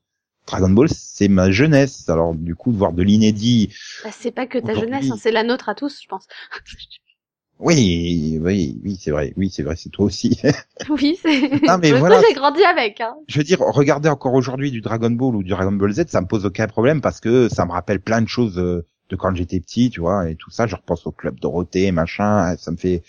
Dragon 0.48 0.70
Ball, 0.70 0.90
c'est 0.90 1.28
ma 1.28 1.52
jeunesse. 1.52 2.10
Alors 2.10 2.34
du 2.34 2.56
coup, 2.56 2.72
de 2.72 2.78
voir 2.78 2.94
de 2.94 3.04
l'inédit, 3.04 3.74
Bah, 4.04 4.10
c'est 4.12 4.32
pas 4.32 4.48
que 4.48 4.58
ta 4.58 4.74
jeunesse, 4.74 5.10
hein, 5.12 5.18
c'est 5.20 5.32
la 5.32 5.44
nôtre 5.44 5.70
à 5.70 5.76
tous, 5.76 6.02
je 6.02 6.08
pense. 6.08 6.28
oui, 7.60 8.40
oui, 8.42 8.82
oui, 8.84 8.98
c'est 9.00 9.12
vrai, 9.12 9.34
oui, 9.38 9.50
c'est 9.52 9.64
vrai, 9.64 9.76
c'est 9.76 9.90
toi 9.90 10.06
aussi. 10.06 10.40
Oui, 10.90 11.18
c'est. 11.22 11.52
Ah, 11.68 11.78
mais 11.78 11.92
voilà. 12.00 12.22
j'ai 12.28 12.34
grandi 12.34 12.64
avec. 12.64 13.02
Hein. 13.02 13.16
je 13.28 13.38
veux 13.38 13.44
dire, 13.44 13.60
regarder 13.60 14.10
encore 14.10 14.34
aujourd'hui 14.34 14.72
du 14.72 14.82
Dragon 14.82 15.12
Ball 15.12 15.36
ou 15.36 15.44
du 15.44 15.50
Dragon 15.52 15.72
Ball 15.72 15.94
Z, 15.94 16.06
ça 16.08 16.22
me 16.22 16.28
pose 16.28 16.46
aucun 16.46 16.68
problème 16.68 17.02
parce 17.02 17.20
que 17.20 17.50
ça 17.50 17.66
me 17.66 17.72
rappelle 17.72 18.02
plein 18.02 18.22
de 18.22 18.28
choses 18.28 18.58
euh, 18.58 18.86
de 19.10 19.16
quand 19.16 19.36
j'étais 19.36 19.60
petit, 19.60 19.90
tu 19.90 20.00
vois, 20.00 20.30
et 20.30 20.36
tout 20.36 20.50
ça. 20.50 20.66
Je 20.68 20.76
repense 20.76 21.06
au 21.06 21.12
club 21.12 21.40
Dorothée, 21.40 21.92
machin. 21.92 22.56
Ça 22.58 22.72
me 22.72 22.78
fait. 22.78 23.04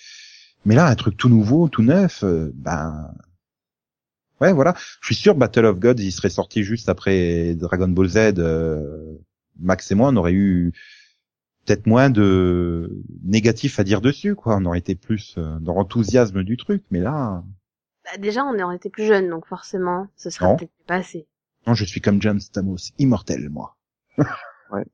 Mais 0.64 0.74
là, 0.74 0.86
un 0.86 0.94
truc 0.94 1.16
tout 1.16 1.28
nouveau, 1.28 1.68
tout 1.68 1.82
neuf, 1.82 2.22
euh, 2.22 2.52
ben. 2.54 3.10
Ouais, 4.42 4.52
voilà. 4.52 4.74
Je 5.00 5.06
suis 5.06 5.14
sûr, 5.14 5.34
Battle 5.36 5.64
of 5.66 5.78
Gods, 5.78 6.00
il 6.02 6.10
serait 6.12 6.28
sorti 6.30 6.64
juste 6.64 6.88
après 6.88 7.54
Dragon 7.54 7.88
Ball 7.88 8.08
Z. 8.08 8.16
euh, 8.38 9.14
Max 9.60 9.90
et 9.90 9.94
moi, 9.94 10.08
on 10.08 10.16
aurait 10.16 10.32
eu 10.32 10.72
peut-être 11.64 11.86
moins 11.86 12.10
de 12.10 12.90
négatifs 13.22 13.78
à 13.78 13.84
dire 13.84 14.00
dessus, 14.00 14.34
quoi. 14.34 14.56
On 14.56 14.64
aurait 14.64 14.80
été 14.80 14.94
plus 14.96 15.36
euh, 15.38 15.58
dans 15.60 15.74
l'enthousiasme 15.74 16.42
du 16.42 16.56
truc, 16.56 16.82
mais 16.90 16.98
là, 16.98 17.44
Bah, 18.04 18.18
déjà, 18.18 18.44
on 18.44 18.58
aurait 18.58 18.76
été 18.76 18.90
plus 18.90 19.06
jeunes, 19.06 19.28
donc 19.30 19.46
forcément, 19.46 20.08
ce 20.16 20.28
serait 20.30 20.46
Non. 20.46 20.56
peut-être 20.56 20.72
pas 20.88 20.96
assez. 20.96 21.28
non, 21.68 21.74
je 21.74 21.84
suis 21.84 22.00
comme 22.00 22.20
James 22.20 22.40
Stamos, 22.40 22.78
immortel, 22.98 23.48
moi. 23.48 23.76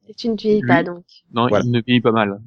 Et 0.08 0.14
tu 0.14 0.28
ne 0.28 0.36
vieillis 0.36 0.66
pas, 0.66 0.82
donc. 0.82 1.04
Non, 1.32 1.46
Voilà. 1.48 1.64
il 1.64 1.70
ne 1.70 1.80
vieillit 1.80 2.00
pas 2.02 2.12
mal. 2.12 2.40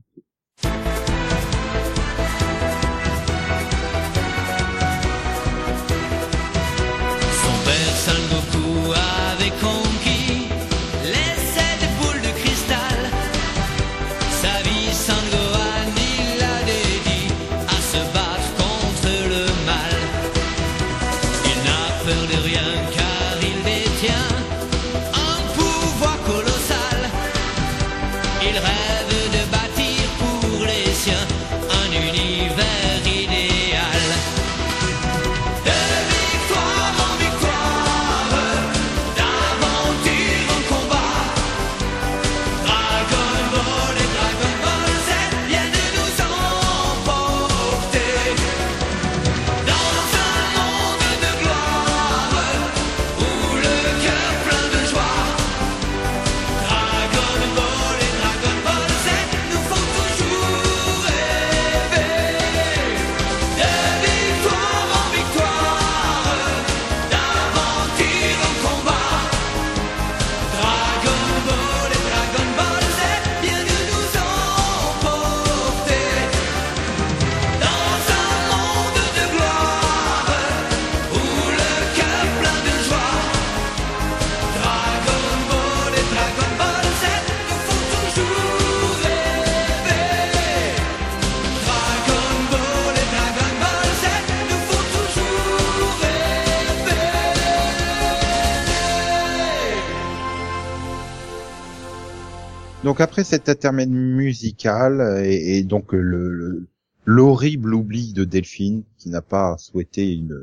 Donc 102.83 102.99
après 102.99 103.23
cet 103.23 103.47
intermède 103.49 103.89
musical 103.91 105.21
et, 105.23 105.57
et 105.59 105.63
donc 105.63 105.93
euh, 105.93 105.99
le 106.01 106.29
le- 106.31 106.67
l'horrible 107.05 107.73
oubli 107.73 108.13
de 108.13 108.23
Delphine 108.23 108.83
qui 108.97 109.09
n'a 109.09 109.21
pas 109.21 109.57
souhaité 109.57 110.13
une, 110.13 110.37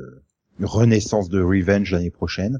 une 0.59 0.65
renaissance 0.65 1.29
de 1.29 1.41
Revenge 1.41 1.91
l'année 1.91 2.11
prochaine. 2.11 2.59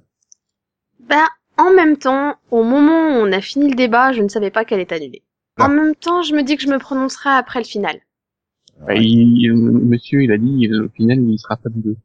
Bah, 1.10 1.28
en 1.58 1.74
même 1.74 1.98
temps, 1.98 2.36
au 2.52 2.64
moment 2.64 3.10
où 3.10 3.12
on 3.26 3.32
a 3.34 3.42
fini 3.42 3.70
le 3.70 3.76
débat, 3.76 4.14
je 4.14 4.22
ne 4.22 4.30
savais 4.30 4.52
pas 4.52 4.64
qu'elle 4.64 4.80
est 4.80 4.92
annulée. 4.94 5.22
Ah. 5.58 5.66
En 5.66 5.70
même 5.70 5.96
temps, 5.96 6.22
je 6.22 6.34
me 6.34 6.44
dis 6.44 6.56
que 6.56 6.64
je 6.64 6.70
me 6.70 6.78
prononcerai 6.80 7.30
après 7.30 7.60
le 7.60 7.66
final. 7.66 8.00
Bah, 8.86 8.96
il- 8.96 9.50
euh, 9.50 9.56
monsieur, 9.56 10.24
il 10.24 10.32
a 10.32 10.38
dit, 10.38 10.68
euh, 10.72 10.86
au 10.86 10.90
final, 10.90 11.20
il 11.20 11.38
sera 11.38 11.58
pas 11.58 11.70
de 11.70 11.80
deux. 11.80 11.98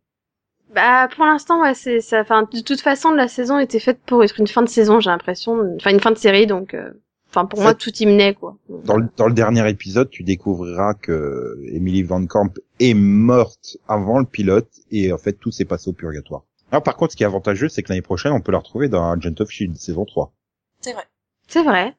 Bah 0.74 1.06
pour 1.14 1.24
l'instant 1.24 1.62
ouais 1.62 1.74
c'est 1.74 2.00
ça. 2.00 2.22
Enfin 2.22 2.48
de 2.52 2.60
toute 2.60 2.80
façon 2.80 3.12
la 3.12 3.28
saison 3.28 3.60
était 3.60 3.78
faite 3.78 4.00
pour 4.06 4.24
être 4.24 4.40
une 4.40 4.48
fin 4.48 4.60
de 4.62 4.68
saison 4.68 4.98
j'ai 4.98 5.08
l'impression. 5.10 5.56
Enfin 5.76 5.90
une 5.92 6.00
fin 6.00 6.10
de 6.10 6.18
série 6.18 6.48
donc. 6.48 6.74
euh, 6.74 6.90
Enfin 7.34 7.46
pour 7.46 7.58
En 7.58 7.62
moi 7.62 7.74
tout 7.74 7.92
y 7.96 8.06
menait 8.06 8.32
quoi. 8.34 8.56
Dans 8.84 8.96
le, 8.96 9.08
dans 9.16 9.26
le 9.26 9.34
dernier 9.34 9.68
épisode, 9.68 10.08
tu 10.08 10.22
découvriras 10.22 10.94
que 10.94 11.60
Emily 11.72 12.04
Van 12.04 12.24
Camp 12.26 12.52
est 12.78 12.94
morte 12.94 13.76
avant 13.88 14.20
le 14.20 14.24
pilote 14.24 14.70
et 14.92 15.12
en 15.12 15.18
fait 15.18 15.32
tout 15.32 15.50
s'est 15.50 15.64
passé 15.64 15.90
au 15.90 15.92
purgatoire. 15.92 16.44
Alors 16.70 16.84
par 16.84 16.96
contre, 16.96 17.12
ce 17.12 17.16
qui 17.16 17.24
est 17.24 17.26
avantageux, 17.26 17.68
c'est 17.68 17.82
que 17.82 17.88
l'année 17.88 18.02
prochaine, 18.02 18.32
on 18.32 18.40
peut 18.40 18.52
la 18.52 18.58
retrouver 18.58 18.88
dans 18.88 19.10
Agent 19.10 19.34
of 19.40 19.50
Shield 19.50 19.74
saison 19.76 20.04
3. 20.04 20.32
C'est 20.80 20.92
vrai. 20.92 21.04
C'est 21.48 21.64
vrai. 21.64 21.94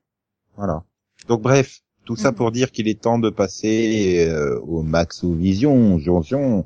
Voilà. 0.55 0.83
Donc 1.27 1.41
bref, 1.41 1.81
tout 2.05 2.15
ça 2.15 2.31
Mhm. 2.31 2.35
pour 2.37 2.51
dire 2.51 2.71
qu'il 2.71 2.87
est 2.87 3.01
temps 3.01 3.19
de 3.19 3.29
passer 3.29 4.27
euh, 4.29 4.59
au 4.61 4.83
Max 4.83 5.21
ou 5.23 5.33
Vision, 5.33 5.97
Vision, 5.97 6.65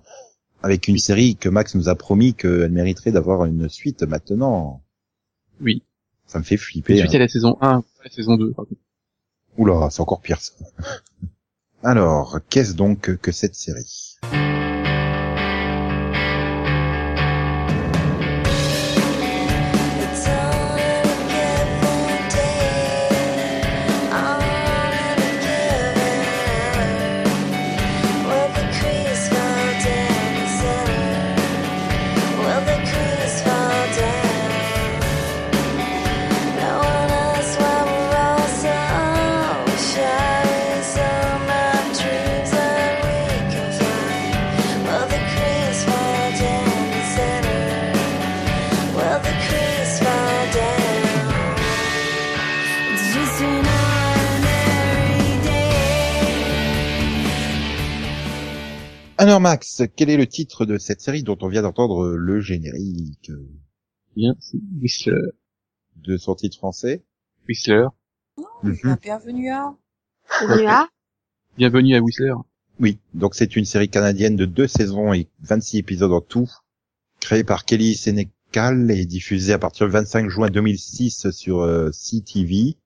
avec 0.62 0.88
une 0.88 0.98
série 1.00 1.36
que 1.38 1.50
Max 1.50 1.74
nous 1.74 1.90
a 1.90 1.96
promis 1.96 2.36
qu'elle 2.36 2.72
mériterait 2.72 3.12
d'avoir 3.12 3.46
une 3.46 3.68
suite 3.68 4.04
maintenant. 4.04 4.84
Oui. 5.60 5.82
Ça 6.30 6.38
me 6.38 6.44
fait 6.44 6.58
flipper. 6.58 6.96
suite 6.96 7.12
hein. 7.12 7.16
à 7.16 7.20
la 7.20 7.28
saison 7.28 7.58
1, 7.60 7.82
pas 7.82 8.04
la 8.04 8.12
saison 8.12 8.36
2. 8.38 8.52
par 8.54 8.66
contre. 8.66 8.80
Oula, 9.58 9.90
c'est 9.90 10.02
encore 10.02 10.22
pire 10.22 10.40
ça. 10.40 10.54
Alors, 11.84 12.40
qu'est-ce 12.50 12.76
donc 12.76 13.16
que 13.18 13.32
cette 13.32 13.56
série? 13.56 14.20
Alors 59.22 59.42
Max, 59.42 59.82
quel 59.98 60.10
est 60.10 60.16
le 60.16 60.28
titre 60.28 60.66
de 60.66 60.78
cette 60.78 61.02
série 61.02 61.24
dont 61.24 61.38
on 61.42 61.50
vient 61.50 61.62
d'entendre 61.62 62.08
le 62.08 62.40
générique? 62.40 63.32
Bien, 64.16 64.34
c'est 64.40 64.58
Whistler. 64.82 65.20
de 65.98 66.16
son 66.16 66.36
titre 66.36 66.56
français? 66.56 67.04
Whistler. 67.48 67.88
Mhm. 68.64 68.78
Ah, 68.86 68.98
Bienvenue 69.02 69.50
à. 69.52 69.76
Bienvenue 70.40 70.68
à- 70.68 70.88
Bienvenue 71.58 71.96
à 71.98 72.00
Whistler. 72.00 72.34
Oui, 72.80 73.00
donc 73.14 73.36
c'est 73.36 73.58
une 73.58 73.66
série 73.66 73.90
canadienne 73.90 74.38
de 74.38 74.46
deux 74.46 74.68
saisons 74.68 75.12
et 75.14 75.28
26 75.42 75.80
épisodes 75.80 76.14
en 76.14 76.22
tout, 76.22 76.50
créée 77.20 77.44
par 77.44 77.66
Kelly 77.66 77.96
Sénécal 77.96 78.90
et 78.90 79.06
diffusée 79.06 79.52
à 79.52 79.60
partir 79.60 79.86
du 79.88 79.92
25 79.92 80.30
juin 80.30 80.50
2006 80.50 81.30
sur 81.32 81.60
euh, 81.60 81.92
CTV. 81.92 82.78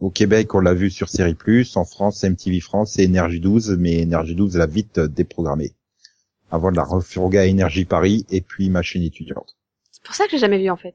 Au 0.00 0.10
Québec, 0.10 0.54
on 0.54 0.60
l'a 0.60 0.74
vu 0.74 0.90
sur 0.90 1.08
Série 1.08 1.34
Plus, 1.34 1.76
en 1.76 1.84
France, 1.84 2.22
MTV 2.22 2.60
France 2.60 2.98
et 2.98 3.04
Énergie 3.04 3.40
12, 3.40 3.76
mais 3.78 3.94
Énergie 4.02 4.34
12 4.34 4.56
l'a 4.56 4.66
vite 4.66 4.98
euh, 4.98 5.08
déprogrammée. 5.08 5.72
Avant 6.50 6.70
de 6.70 6.76
la 6.76 6.84
refourguer 6.84 7.38
à 7.38 7.46
Énergie 7.46 7.84
Paris 7.86 8.24
et 8.30 8.40
puis 8.40 8.68
ma 8.70 8.82
chaîne 8.82 9.02
étudiante. 9.02 9.56
C'est 9.90 10.02
pour 10.04 10.14
ça 10.14 10.24
que 10.26 10.32
j'ai 10.32 10.38
jamais 10.38 10.58
vu 10.58 10.70
en 10.70 10.76
fait. 10.76 10.94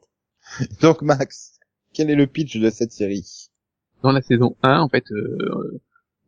Donc 0.81 1.01
Max, 1.01 1.59
quel 1.93 2.09
est 2.09 2.15
le 2.15 2.27
pitch 2.27 2.57
de 2.57 2.69
cette 2.69 2.91
série? 2.91 3.49
Dans 4.03 4.11
la 4.11 4.21
saison 4.21 4.55
1, 4.63 4.79
en 4.79 4.87
fait, 4.87 5.03
euh, 5.11 5.81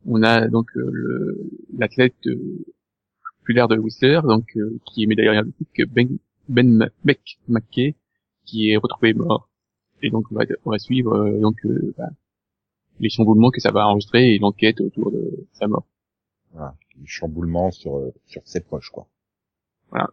on 0.05 0.21
a 0.24 0.47
donc 0.47 0.67
euh, 0.76 0.89
le- 0.91 1.49
l'athlète 1.78 2.13
euh, 2.28 2.65
populaire 3.39 3.67
de 3.67 3.78
Whistler, 3.78 4.19
donc 4.24 4.45
euh, 4.57 4.78
qui 4.86 5.03
est 5.03 5.07
médaillé 5.07 5.30
olympique, 5.30 5.82
Ben, 5.89 6.17
ben 6.49 6.89
Beck 7.05 7.39
McKay, 7.47 7.95
qui 8.45 8.69
est 8.71 8.78
retrouvé 8.78 9.13
mort. 9.13 9.49
Et 10.01 10.09
donc 10.09 10.26
on 10.32 10.36
va, 10.36 10.45
on 10.65 10.71
va 10.71 10.78
suivre 10.80 11.13
euh, 11.15 11.39
donc 11.39 11.65
euh, 11.65 11.93
bah, 11.97 12.09
les 13.03 13.09
chamboulements 13.09 13.51
que 13.51 13.61
ça 13.61 13.71
va 13.71 13.87
enregistrer 13.87 14.33
et 14.33 14.39
l'enquête 14.39 14.81
autour 14.81 15.11
de 15.11 15.47
sa 15.53 15.67
mort. 15.67 15.85
Voilà, 16.51 16.75
du 16.95 17.07
chamboulement 17.07 17.71
sur 17.71 17.97
euh, 17.97 18.13
sur 18.25 18.41
ses 18.45 18.61
proches 18.61 18.89
quoi. 18.89 19.07
Voilà. 19.89 20.09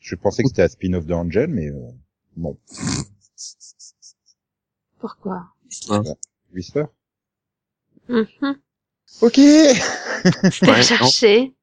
Je 0.00 0.14
pensais 0.16 0.42
que 0.42 0.48
c'était 0.48 0.62
un 0.62 0.68
spin-off 0.68 1.06
de 1.06 1.14
Angel, 1.14 1.48
mais 1.48 1.68
euh, 1.68 1.90
bon, 2.36 2.56
Pourquoi 4.98 5.46
Whistler. 6.54 6.84
Mhm. 8.08 8.58
Ok. 9.22 9.34
C'était 10.50 10.66
Ouais, 10.66 10.76
recherché. 10.78 11.54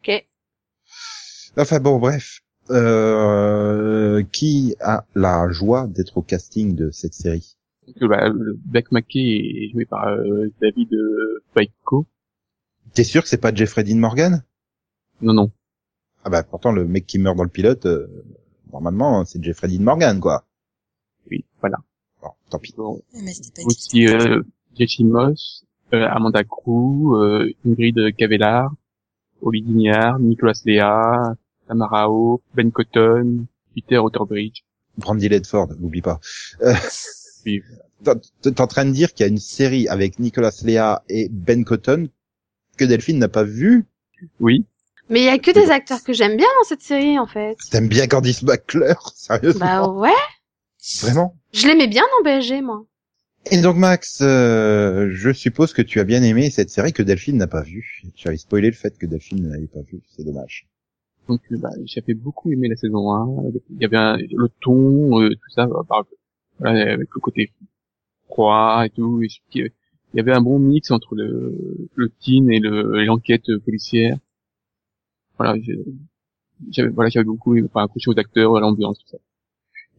Ok. 0.00 0.26
Enfin 1.56 1.80
bon, 1.80 1.98
bref. 1.98 2.40
Euh, 2.70 4.24
qui 4.32 4.74
a 4.80 5.06
la 5.14 5.48
joie 5.50 5.86
d'être 5.86 6.16
au 6.16 6.22
casting 6.22 6.74
de 6.74 6.90
cette 6.90 7.14
série? 7.14 7.55
Euh, 7.88 8.08
bah, 8.08 8.28
le 8.28 8.58
Beck 8.64 8.92
McKay 8.92 9.20
est 9.20 9.70
joué 9.72 9.84
par 9.84 10.08
euh, 10.08 10.50
David 10.60 10.92
euh, 10.92 11.42
Paiko. 11.54 12.06
T'es 12.94 13.04
sûr 13.04 13.22
que 13.22 13.28
c'est 13.28 13.40
pas 13.40 13.54
Jeffrey 13.54 13.84
Dean 13.84 13.96
Morgan? 13.96 14.42
Non, 15.20 15.32
non. 15.32 15.50
Ah 16.24 16.30
bah 16.30 16.42
pourtant 16.42 16.72
le 16.72 16.84
mec 16.84 17.06
qui 17.06 17.18
meurt 17.18 17.36
dans 17.36 17.44
le 17.44 17.48
pilote, 17.48 17.86
euh, 17.86 18.08
normalement 18.72 19.24
c'est 19.24 19.42
Jeffrey 19.42 19.68
Dean 19.68 19.82
Morgan 19.82 20.18
quoi. 20.18 20.44
Oui, 21.30 21.44
voilà. 21.60 21.78
Bon, 22.20 22.30
tant 22.50 22.58
pis. 22.58 22.74
Bon, 22.76 23.00
Mais 23.12 23.32
c'était 23.32 23.62
pas 23.62 23.66
aussi 23.66 24.08
euh, 24.08 24.42
Jessie 24.76 25.04
Moss, 25.04 25.64
euh, 25.94 26.06
Amanda 26.08 26.42
Crew, 26.42 27.14
euh, 27.14 27.52
Ingrid 27.64 28.14
Cavellar, 28.16 28.72
Oli 29.40 29.62
Dignard, 29.62 30.18
Nicolas 30.18 30.60
Léa, 30.64 31.36
Tamara 31.68 32.10
O, 32.10 32.42
Ben 32.54 32.72
Cotton, 32.72 33.46
Peter 33.74 33.98
Otterbridge. 33.98 34.64
Brandy 34.98 35.28
Ledford, 35.28 35.68
n'oublie 35.78 36.02
pas. 36.02 36.20
T'es 38.42 38.60
en 38.60 38.66
train 38.66 38.84
de 38.84 38.90
dire 38.92 39.12
qu'il 39.12 39.24
y 39.24 39.28
a 39.28 39.32
une 39.32 39.38
série 39.38 39.88
avec 39.88 40.18
Nicolas 40.18 40.52
Lea 40.64 41.02
et 41.08 41.28
Ben 41.30 41.64
Cotton 41.64 42.08
que 42.76 42.84
Delphine 42.84 43.18
n'a 43.18 43.28
pas 43.28 43.44
vu 43.44 43.86
Oui, 44.40 44.66
Mais 45.08 45.20
il 45.20 45.24
y 45.24 45.28
a 45.28 45.38
que 45.38 45.50
des 45.50 45.70
acteurs 45.70 46.02
que 46.02 46.12
j'aime 46.12 46.36
bien 46.36 46.48
dans 46.58 46.68
cette 46.68 46.82
série 46.82 47.18
en 47.18 47.26
fait. 47.26 47.56
T'aimes 47.70 47.88
bien 47.88 48.06
Candice 48.06 48.42
McClure 48.42 49.10
Sérieusement? 49.14 49.64
Bah 49.64 49.88
ouais. 49.88 50.10
Vraiment? 51.00 51.34
Je 51.52 51.66
l'aimais 51.66 51.88
bien 51.88 52.04
dans 52.12 52.30
BSG 52.30 52.60
moi. 52.62 52.84
Et 53.50 53.60
donc 53.60 53.76
Max, 53.76 54.18
euh, 54.22 55.08
je 55.12 55.32
suppose 55.32 55.72
que 55.72 55.82
tu 55.82 56.00
as 56.00 56.04
bien 56.04 56.22
aimé 56.22 56.50
cette 56.50 56.68
série 56.68 56.92
que 56.92 57.02
Delphine 57.02 57.36
n'a 57.36 57.46
pas 57.46 57.62
vue. 57.62 58.02
Tu 58.14 58.26
avais 58.28 58.36
spoilé 58.36 58.68
le 58.68 58.74
fait 58.74 58.98
que 58.98 59.06
Delphine 59.06 59.44
ne 59.44 59.52
l'avait 59.52 59.68
pas 59.68 59.80
vue, 59.80 60.00
c'est 60.08 60.24
dommage. 60.24 60.66
donc 61.28 61.40
bah, 61.50 61.70
j'avais 61.84 62.14
beaucoup 62.14 62.50
aimé 62.50 62.68
la 62.68 62.76
saison 62.76 63.12
1. 63.12 63.52
Il 63.70 63.82
y 63.82 63.84
avait 63.84 63.96
un, 63.96 64.16
le 64.16 64.48
ton, 64.60 65.22
euh, 65.22 65.30
tout 65.30 65.50
ça, 65.54 65.66
bah, 65.66 65.82
voilà, 65.88 66.04
avec 66.62 67.08
le 67.14 67.20
côté 67.20 67.52
froid 68.26 68.82
et 68.84 68.90
tout. 68.90 69.22
Et 69.22 69.28
il 69.54 69.70
y 70.14 70.20
avait 70.20 70.32
un 70.32 70.40
bon 70.40 70.58
mix 70.58 70.90
entre 70.90 71.14
le, 71.14 71.88
le 71.94 72.08
teen 72.08 72.50
et 72.50 72.60
le- 72.60 73.00
et 73.00 73.04
l'enquête 73.04 73.44
policière. 73.64 74.16
Voilà, 75.38 75.54
j'avais 76.70 76.88
voilà, 76.90 77.10
j'avais 77.10 77.24
beaucoup 77.24 77.56
enfin, 77.64 77.84
accroché 77.84 78.10
aux 78.10 78.18
acteurs, 78.18 78.56
à 78.56 78.60
l'ambiance, 78.60 78.98
tout 78.98 79.08
ça. 79.08 79.18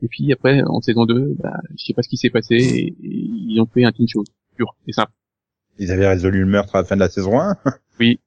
Et 0.02 0.08
puis 0.08 0.32
après, 0.32 0.62
en 0.64 0.82
saison 0.82 1.06
2, 1.06 1.36
bah, 1.40 1.58
je 1.78 1.86
sais 1.86 1.94
pas 1.94 2.02
ce 2.04 2.10
qui 2.10 2.18
s'est 2.18 2.30
passé, 2.30 2.56
et, 2.56 2.88
et 2.88 2.96
ils 3.02 3.60
ont 3.62 3.66
fait 3.68 3.84
un 3.84 3.92
teen 3.92 4.08
show, 4.08 4.24
pur 4.56 4.76
et 4.88 4.94
simple. 4.94 5.12
Ils 5.80 5.92
avaient 5.92 6.08
résolu 6.08 6.40
le 6.42 6.46
meurtre 6.48 6.76
à 6.76 6.80
la 6.80 6.86
fin 6.86 6.96
de 6.96 7.02
la 7.02 7.10
saison 7.10 7.40
1 7.40 7.56
Oui. 8.00 8.20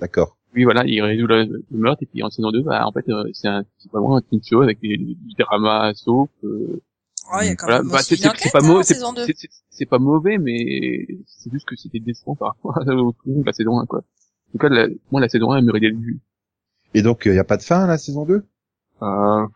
D'accord. 0.00 0.36
Oui, 0.54 0.64
voilà, 0.64 0.84
ils 0.86 1.02
résolvent 1.02 1.28
le, 1.28 1.64
le 1.70 1.78
meurtre, 1.78 2.02
et 2.02 2.06
puis 2.06 2.22
en 2.22 2.30
saison 2.30 2.50
2, 2.50 2.62
bah, 2.62 2.86
en 2.86 2.92
fait, 2.92 3.08
euh, 3.08 3.24
c'est 3.32 3.48
vraiment 3.92 4.16
un 4.16 4.22
teen 4.22 4.40
show 4.42 4.62
avec 4.62 4.80
du, 4.80 4.96
du 4.96 5.34
drama 5.38 5.92
soap, 5.94 6.30
euh, 6.44 6.80
Oh, 7.30 7.38
il 7.42 7.46
y 7.46 7.48
a 7.50 7.54
quand 7.56 7.66
voilà, 7.66 7.82
même 7.82 7.90
bah, 7.92 7.98
c'est 8.02 8.16
pas 8.20 8.60
hein, 8.62 8.82
c'est 8.82 8.94
saison 8.94 9.12
2. 9.12 9.26
c'est- 9.26 9.36
c'est- 9.36 9.50
c'est 9.70 9.86
pas 9.86 9.98
mauvais, 9.98 10.38
mais 10.38 11.06
c'est 11.26 11.52
juste 11.52 11.66
que 11.68 11.76
c'était 11.76 12.00
décevant 12.00 12.34
par 12.34 12.48
rapport 12.54 12.84
de 12.84 13.44
la 13.44 13.52
saison 13.52 13.78
1, 13.78 13.86
quoi. 13.86 14.00
En 14.00 14.52
tout 14.52 14.58
cas, 14.58 14.68
la, 14.68 14.88
moi, 15.10 15.20
la 15.20 15.28
saison 15.28 15.52
1, 15.52 15.58
elle 15.58 15.64
méritait 15.64 15.88
le 15.90 15.98
vue. 15.98 16.20
Et 16.94 17.02
donc, 17.02 17.22
il 17.26 17.32
n'y 17.32 17.38
a 17.38 17.44
pas 17.44 17.56
de 17.58 17.62
fin 17.62 17.84
à 17.84 17.86
la 17.86 17.98
saison 17.98 18.24
2 18.24 18.44
Euh, 19.02 19.46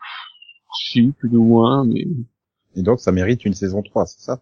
si, 0.78 1.12
plus 1.18 1.30
ou 1.36 1.42
moins, 1.44 1.84
mais, 1.84 2.06
Et 2.76 2.82
donc, 2.82 3.00
ça 3.00 3.12
mérite 3.12 3.44
une 3.44 3.54
saison 3.54 3.82
3, 3.82 4.06
c'est 4.06 4.20
ça? 4.20 4.40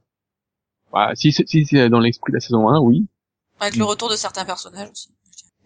Bah, 0.93 1.13
si, 1.15 1.33
c'est- 1.33 1.49
si 1.49 1.65
c'est 1.67 1.89
dans 1.89 2.01
l'esprit 2.01 2.33
de 2.33 2.37
la 2.37 2.41
saison 2.41 2.69
1, 2.69 2.81
oui. 2.81 3.07
Avec 3.61 3.77
le 3.77 3.85
retour 3.85 4.09
de 4.11 4.17
certains 4.17 4.45
personnages 4.45 4.91
aussi. 4.91 5.11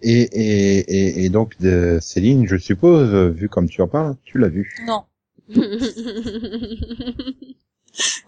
et, 0.02 0.22
et, 0.22 0.78
et, 0.78 1.24
et 1.24 1.28
donc, 1.30 1.58
de 1.60 1.98
Céline, 2.00 2.46
je 2.46 2.56
suppose, 2.56 3.12
euh, 3.14 3.28
vu 3.30 3.48
comme 3.48 3.68
tu 3.68 3.80
en 3.80 3.88
parles, 3.88 4.16
tu 4.24 4.38
l'as 4.38 4.48
vu? 4.48 4.70
Non. 4.86 5.04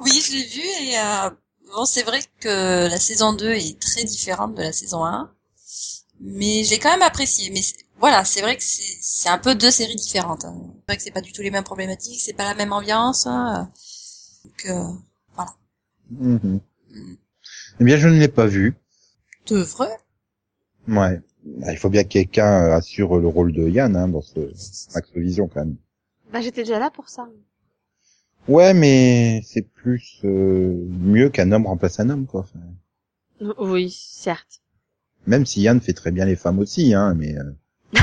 Oui, 0.00 0.10
je 0.24 0.32
l'ai 0.32 0.44
vu 0.44 0.60
et 0.60 0.98
euh, 0.98 1.30
bon, 1.74 1.84
c'est 1.84 2.02
vrai 2.02 2.20
que 2.40 2.88
la 2.88 2.98
saison 2.98 3.32
2 3.32 3.50
est 3.52 3.80
très 3.80 4.04
différente 4.04 4.54
de 4.54 4.62
la 4.62 4.72
saison 4.72 5.04
1, 5.04 5.32
mais 6.20 6.64
j'ai 6.64 6.78
quand 6.78 6.90
même 6.90 7.02
apprécié. 7.02 7.50
Mais 7.50 7.60
voilà, 7.98 8.24
c'est 8.24 8.42
vrai 8.42 8.56
que 8.56 8.62
c'est 8.64 9.28
un 9.28 9.38
peu 9.38 9.54
deux 9.54 9.70
séries 9.70 9.96
différentes. 9.96 10.44
hein. 10.44 10.54
C'est 10.80 10.84
vrai 10.92 10.96
que 10.98 11.02
c'est 11.02 11.10
pas 11.10 11.20
du 11.20 11.32
tout 11.32 11.42
les 11.42 11.50
mêmes 11.50 11.64
problématiques, 11.64 12.20
c'est 12.20 12.32
pas 12.34 12.44
la 12.44 12.54
même 12.54 12.72
ambiance. 12.72 13.26
hein. 13.26 13.70
Donc, 14.44 14.66
euh, 14.66 14.92
Mhm. 16.10 16.60
Eh 17.80 17.84
bien, 17.84 17.96
je 17.96 18.08
ne 18.08 18.18
l'ai 18.18 18.28
pas 18.28 18.46
vu. 18.46 18.74
de 19.48 19.56
vrai? 19.58 19.88
Ouais. 20.88 21.20
Bah, 21.44 21.72
il 21.72 21.78
faut 21.78 21.88
bien 21.90 22.02
que 22.04 22.08
quelqu'un 22.08 22.64
euh, 22.68 22.76
assure 22.76 23.16
le 23.18 23.28
rôle 23.28 23.52
de 23.52 23.68
Yann 23.68 23.96
hein, 23.96 24.08
dans 24.08 24.22
ce 24.22 24.40
Max 24.94 25.10
Vision 25.14 25.48
quand 25.48 25.60
même. 25.64 25.76
Bah 26.32 26.40
j'étais 26.40 26.62
déjà 26.62 26.78
là 26.78 26.90
pour 26.90 27.08
ça. 27.08 27.28
Ouais, 28.48 28.74
mais 28.74 29.40
c'est 29.44 29.62
plus 29.62 30.20
euh, 30.24 30.72
mieux 30.88 31.30
qu'un 31.30 31.50
homme 31.52 31.66
remplace 31.66 31.98
un 31.98 32.10
homme, 32.10 32.26
quoi. 32.26 32.40
Enfin, 33.40 33.54
Oui, 33.58 33.90
certes. 33.90 34.60
même 35.26 35.44
si 35.46 35.62
Yann 35.62 35.80
fait 35.80 35.92
très 35.94 36.12
bien 36.12 36.24
les 36.24 36.36
femmes 36.36 36.58
aussi, 36.60 36.94
hein, 36.94 37.14
mais... 37.16 37.36
euh, 37.36 37.52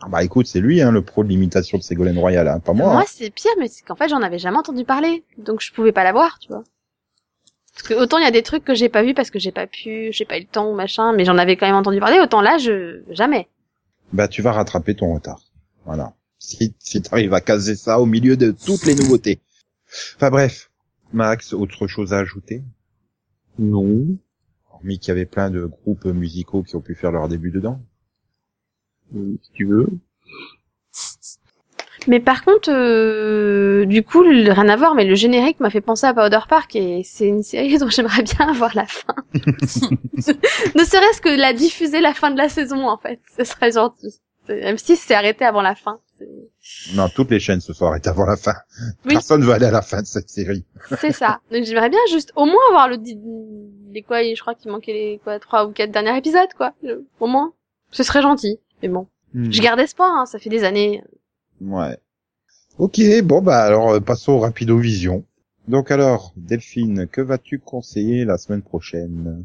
ah 0.00 0.08
bah 0.08 0.24
écoute, 0.24 0.46
c'est 0.46 0.60
lui, 0.60 0.80
hein, 0.80 0.90
le 0.90 1.02
pro 1.02 1.22
de 1.22 1.28
l'imitation 1.28 1.76
de 1.76 1.82
Ségolène 1.82 2.18
Royal, 2.18 2.48
hein, 2.48 2.60
pas 2.60 2.72
moi. 2.72 2.92
Moi, 2.92 3.02
hein. 3.02 3.04
c'est 3.06 3.30
pire, 3.30 3.52
mais 3.58 3.68
c'est 3.68 3.84
qu'en 3.84 3.94
fait, 3.96 4.08
j'en 4.08 4.22
avais 4.22 4.38
jamais 4.38 4.56
entendu 4.58 4.84
parler, 4.84 5.22
donc 5.36 5.60
je 5.60 5.72
pouvais 5.72 5.92
pas 5.92 6.04
la 6.04 6.12
voir, 6.12 6.38
tu 6.38 6.48
vois. 6.48 6.64
Parce 7.74 7.88
que 7.88 7.94
autant 7.94 8.18
il 8.18 8.24
y 8.24 8.26
a 8.26 8.30
des 8.30 8.42
trucs 8.42 8.64
que 8.64 8.74
j'ai 8.74 8.90
pas 8.90 9.02
vu 9.02 9.14
parce 9.14 9.30
que 9.30 9.38
j'ai 9.38 9.50
pas 9.52 9.66
pu, 9.66 10.12
j'ai 10.12 10.26
pas 10.26 10.36
eu 10.36 10.42
le 10.42 10.46
temps 10.46 10.70
ou 10.70 10.74
machin, 10.74 11.12
mais 11.14 11.24
j'en 11.24 11.38
avais 11.38 11.56
quand 11.56 11.66
même 11.66 11.74
entendu 11.74 12.00
parler. 12.00 12.20
Autant 12.20 12.42
là, 12.42 12.58
je 12.58 13.02
jamais. 13.08 13.48
Bah 14.12 14.28
tu 14.28 14.42
vas 14.42 14.52
rattraper 14.52 14.94
ton 14.94 15.14
retard. 15.14 15.40
Voilà. 15.86 16.12
Si, 16.42 16.74
si 16.80 17.00
t'arrives 17.00 17.32
à 17.34 17.40
caser 17.40 17.76
ça 17.76 18.00
au 18.00 18.04
milieu 18.04 18.36
de 18.36 18.50
toutes 18.50 18.84
les 18.84 18.96
nouveautés. 18.96 19.40
Enfin 20.16 20.30
bref. 20.30 20.70
Max, 21.12 21.52
autre 21.52 21.86
chose 21.86 22.12
à 22.12 22.18
ajouter? 22.18 22.62
Non. 23.58 24.18
Hormis 24.72 24.98
qu'il 24.98 25.08
y 25.08 25.12
avait 25.12 25.24
plein 25.24 25.50
de 25.50 25.66
groupes 25.66 26.06
musicaux 26.06 26.64
qui 26.64 26.74
ont 26.74 26.80
pu 26.80 26.96
faire 26.96 27.12
leur 27.12 27.28
début 27.28 27.52
dedans. 27.52 27.80
Si 29.14 29.50
tu 29.52 29.66
veux. 29.66 29.86
Mais 32.08 32.18
par 32.18 32.44
contre, 32.44 32.70
euh, 32.72 33.84
du 33.84 34.02
coup, 34.02 34.22
rien 34.22 34.68
à 34.68 34.76
voir, 34.76 34.96
mais 34.96 35.04
le 35.04 35.14
générique 35.14 35.60
m'a 35.60 35.70
fait 35.70 35.80
penser 35.80 36.06
à 36.06 36.14
Powder 36.14 36.40
Park 36.48 36.74
et 36.74 37.02
c'est 37.04 37.28
une 37.28 37.44
série 37.44 37.78
dont 37.78 37.88
j'aimerais 37.88 38.24
bien 38.24 38.48
avoir 38.48 38.74
la 38.74 38.86
fin. 38.86 39.14
ne 39.34 40.84
serait-ce 40.84 41.20
que 41.20 41.28
la 41.28 41.52
diffuser 41.52 42.00
la 42.00 42.14
fin 42.14 42.32
de 42.32 42.38
la 42.38 42.48
saison, 42.48 42.88
en 42.88 42.98
fait, 42.98 43.20
ce 43.38 43.44
serait 43.44 43.70
gentil. 43.70 44.18
Même 44.48 44.78
si 44.78 44.96
c'est 44.96 45.14
arrêté 45.14 45.44
avant 45.44 45.62
la 45.62 45.76
fin. 45.76 46.00
C'est- 46.60 46.94
Non, 46.94 47.08
toutes 47.08 47.30
les 47.30 47.40
chaînes 47.40 47.60
se 47.60 47.72
sont 47.72 47.86
arrêtées 47.86 48.08
avant 48.10 48.24
la 48.26 48.36
fin. 48.36 48.54
Oui. 49.04 49.14
Personne 49.14 49.42
veut 49.44 49.52
aller 49.52 49.66
à 49.66 49.70
la 49.70 49.82
fin 49.82 50.00
de 50.02 50.06
cette 50.06 50.28
série. 50.30 50.64
C'est 50.98 51.12
ça. 51.12 51.40
Donc 51.52 51.64
j'aimerais 51.64 51.90
bien 51.90 51.98
juste 52.10 52.32
au 52.36 52.44
moins 52.46 52.60
avoir 52.70 52.88
le 52.88 52.96
les 53.92 54.02
quoi, 54.02 54.22
je 54.22 54.40
crois 54.40 54.54
qu'il 54.54 54.70
manquait 54.70 54.92
les 54.92 55.20
quoi 55.22 55.38
trois 55.38 55.66
ou 55.66 55.72
quatre 55.72 55.90
derniers 55.90 56.16
épisodes 56.16 56.52
quoi. 56.56 56.74
Au 57.20 57.26
moins, 57.26 57.52
ce 57.90 58.02
serait 58.02 58.22
gentil. 58.22 58.58
Mais 58.82 58.88
bon, 58.88 59.06
je 59.34 59.60
garde 59.60 59.80
espoir. 59.80 60.10
Hein, 60.16 60.26
ça 60.26 60.38
fait 60.38 60.50
des 60.50 60.64
années. 60.64 61.02
Ouais. 61.60 61.96
Ok, 62.78 63.00
bon 63.22 63.42
bah 63.42 63.62
alors 63.62 63.90
euh, 63.90 64.00
passons 64.00 64.32
au 64.32 64.38
rapido 64.40 64.78
vision. 64.78 65.24
Donc 65.68 65.90
alors, 65.90 66.32
Delphine, 66.36 67.06
que 67.06 67.20
vas-tu 67.20 67.58
conseiller 67.60 68.24
la 68.24 68.36
semaine 68.38 68.62
prochaine? 68.62 69.44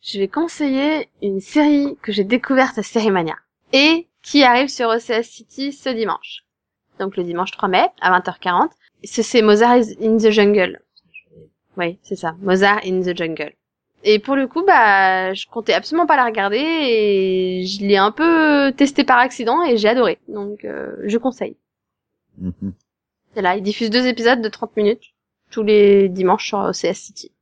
Je 0.00 0.18
vais 0.18 0.28
conseiller 0.28 1.10
une 1.22 1.40
série 1.40 1.96
que 2.02 2.12
j'ai 2.12 2.24
découverte 2.24 2.78
à 2.78 2.82
Sérimania 2.82 3.34
et 3.72 4.06
qui 4.22 4.42
arrive 4.42 4.68
sur 4.68 4.88
OCS 4.88 5.24
City 5.24 5.72
ce 5.72 5.88
dimanche. 5.88 6.44
Donc 6.98 7.16
le 7.16 7.24
dimanche 7.24 7.52
3 7.52 7.68
mai 7.68 7.86
à 8.00 8.18
20h40. 8.18 8.70
Ce 9.04 9.22
c'est 9.22 9.42
Mozart 9.42 9.82
in 10.00 10.16
the 10.16 10.30
Jungle. 10.30 10.80
Oui, 11.76 11.98
c'est 12.02 12.16
ça. 12.16 12.34
Mozart 12.40 12.80
in 12.84 13.00
the 13.00 13.16
Jungle. 13.16 13.52
Et 14.04 14.18
pour 14.18 14.36
le 14.36 14.46
coup, 14.46 14.64
bah, 14.64 15.34
je 15.34 15.46
comptais 15.46 15.72
absolument 15.72 16.06
pas 16.06 16.16
la 16.16 16.24
regarder 16.24 16.58
et 16.58 17.64
je 17.66 17.84
l'ai 17.84 17.96
un 17.96 18.12
peu 18.12 18.72
testé 18.76 19.04
par 19.04 19.18
accident 19.18 19.62
et 19.64 19.76
j'ai 19.76 19.88
adoré. 19.88 20.18
Donc, 20.28 20.64
euh, 20.64 20.94
je 21.04 21.18
conseille. 21.18 21.56
Et 23.36 23.42
là, 23.42 23.56
il 23.56 23.62
diffuse 23.62 23.90
deux 23.90 24.06
épisodes 24.06 24.40
de 24.40 24.48
30 24.48 24.76
minutes 24.76 25.14
tous 25.50 25.62
les 25.62 26.08
dimanches 26.08 26.46
sur 26.46 26.58
OCS 26.58 26.94
City. 26.94 27.32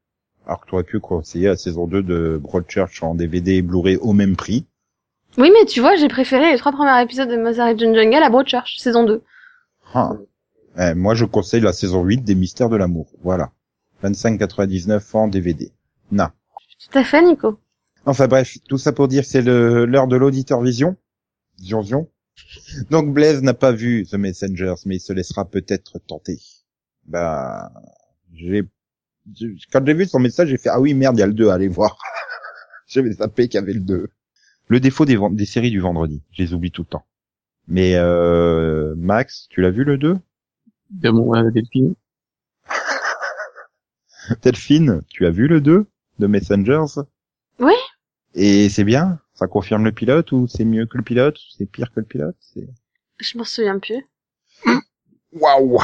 Alors 0.47 0.61
que 0.61 0.69
tu 0.69 0.75
aurais 0.75 0.85
pu 0.85 1.01
conseiller 1.01 1.49
la 1.49 1.57
saison 1.57 1.87
2 1.87 2.03
de 2.03 2.39
Broadchurch 2.41 3.03
en 3.03 3.15
DVD 3.15 3.55
et 3.55 3.63
Blu-ray 3.63 3.97
au 3.97 4.13
même 4.13 4.37
prix. 4.37 4.65
Oui, 5.39 5.51
mais 5.53 5.67
tu 5.67 5.81
vois, 5.81 5.97
j'ai 5.97 6.09
préféré 6.09 6.53
les 6.53 6.59
trois 6.59 6.73
premiers 6.73 7.03
épisodes 7.03 7.29
de 7.29 7.37
the 7.37 7.95
Jungle 7.95 8.23
à 8.23 8.31
Broadchurch, 8.31 8.79
saison 8.79 9.05
2. 9.05 9.23
Ah. 9.95 10.13
Eh, 10.79 10.95
moi, 10.95 11.15
je 11.15 11.25
conseille 11.25 11.61
la 11.61 11.73
saison 11.73 12.03
8 12.03 12.25
des 12.25 12.35
Mystères 12.35 12.69
de 12.69 12.77
l'amour. 12.77 13.09
Voilà. 13.23 13.51
25,99 14.03 15.03
en 15.15 15.29
DVD. 15.29 15.71
Non. 16.11 16.29
Tout 16.91 16.99
à 16.99 17.05
fait, 17.05 17.23
Nico. 17.23 17.59
Enfin 18.05 18.29
bref, 18.29 18.59
tout 18.69 18.79
ça 18.79 18.93
pour 18.93 19.09
dire 19.09 19.25
c'est 19.25 19.43
l'heure 19.43 20.07
de 20.07 20.17
l'auditeur 20.17 20.61
vision. 20.63 20.97
Zion 21.59 21.83
Zion. 21.83 22.09
Donc 22.91 23.13
Blaise 23.13 23.43
n'a 23.43 23.55
pas 23.55 23.73
vu 23.73 24.07
The 24.07 24.15
Messengers, 24.15 24.75
mais 24.85 24.97
il 24.97 25.01
se 25.01 25.13
laissera 25.13 25.45
peut-être 25.45 25.99
tenter. 25.99 26.39
Bah, 27.07 27.73
j'ai, 28.33 28.63
quand 29.73 29.85
j'ai 29.85 29.95
vu 29.95 30.07
son 30.07 30.21
message, 30.21 30.49
j'ai 30.49 30.59
fait 30.59 30.69
ah 30.69 30.81
oui 30.81 30.95
merde, 30.95 31.17
il 31.17 31.21
y 31.21 31.23
a 31.23 31.27
le 31.27 31.33
2 31.33 31.49
à 31.49 31.55
aller 31.55 31.69
voir. 31.69 31.99
J'avais 32.87 33.13
zappé 33.13 33.49
qu'il 33.49 33.59
y 33.59 33.63
avait 33.63 33.73
le 33.73 33.81
2. 33.81 34.09
Le 34.69 34.81
défaut 34.81 35.05
des, 35.05 35.45
séries 35.45 35.71
du 35.71 35.81
vendredi, 35.81 36.23
je 36.33 36.43
les 36.43 36.53
oublie 36.53 36.73
tout 36.73 36.83
le 36.83 36.89
temps. 36.89 37.07
Mais 37.69 37.95
euh, 37.95 38.95
Max, 38.97 39.47
tu 39.49 39.61
l'as 39.61 39.71
vu 39.71 39.85
le 39.85 39.97
2 39.97 40.19
Évidemment, 40.91 41.35
euh, 41.35 41.51
Delphine. 41.51 41.95
Delphine, 44.43 45.03
tu 45.09 45.27
as 45.27 45.31
vu 45.31 45.47
le 45.47 45.61
2 45.61 45.87
de 46.19 46.27
Messengers? 46.27 47.03
Oui. 47.61 47.75
Et 48.35 48.69
c'est 48.69 48.85
bien? 48.85 49.21
Ça 49.35 49.47
confirme 49.47 49.85
le 49.85 49.93
pilote 49.93 50.33
ou 50.33 50.47
c'est 50.47 50.65
mieux 50.65 50.87
que 50.87 50.97
le 50.99 51.05
pilote? 51.05 51.37
Ou 51.37 51.55
c'est 51.57 51.67
pire 51.67 51.93
que 51.93 52.01
le 52.01 52.07
pilote? 52.07 52.37
C'est 52.41 52.69
Je 53.19 53.39
m'en 53.39 53.45
souviens 53.45 53.79
plus. 53.79 54.05
Waouh 55.33 55.79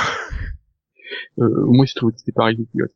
Euh, 1.39 1.66
moi, 1.66 1.85
je 1.87 1.95
trouvais 1.95 2.12
que 2.12 2.18
c'était 2.18 2.33
pareil. 2.33 2.57
le 2.57 2.64
pilote. 2.64 2.93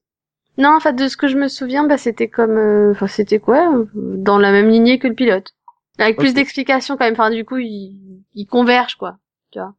Non, 0.58 0.74
en 0.74 0.80
fait, 0.80 0.94
de 0.94 1.06
ce 1.06 1.16
que 1.16 1.28
je 1.28 1.36
me 1.36 1.48
souviens, 1.48 1.86
bah, 1.86 1.98
c'était 1.98 2.28
comme, 2.28 2.56
euh, 2.56 2.90
enfin, 2.92 3.06
c'était 3.06 3.38
quoi, 3.38 3.84
dans 3.94 4.38
la 4.38 4.52
même 4.52 4.70
lignée 4.70 4.98
que 4.98 5.06
le 5.06 5.14
pilote. 5.14 5.55
Avec 5.98 6.16
plus 6.18 6.34
d'explications 6.34 6.96
quand 6.96 7.04
même. 7.04 7.14
Enfin, 7.14 7.30
du 7.30 7.44
coup, 7.44 7.56
ils, 7.58 8.22
ils 8.34 8.46
convergent, 8.46 8.96
quoi. 8.96 9.18
Tu 9.52 9.58
vois. 9.58 9.74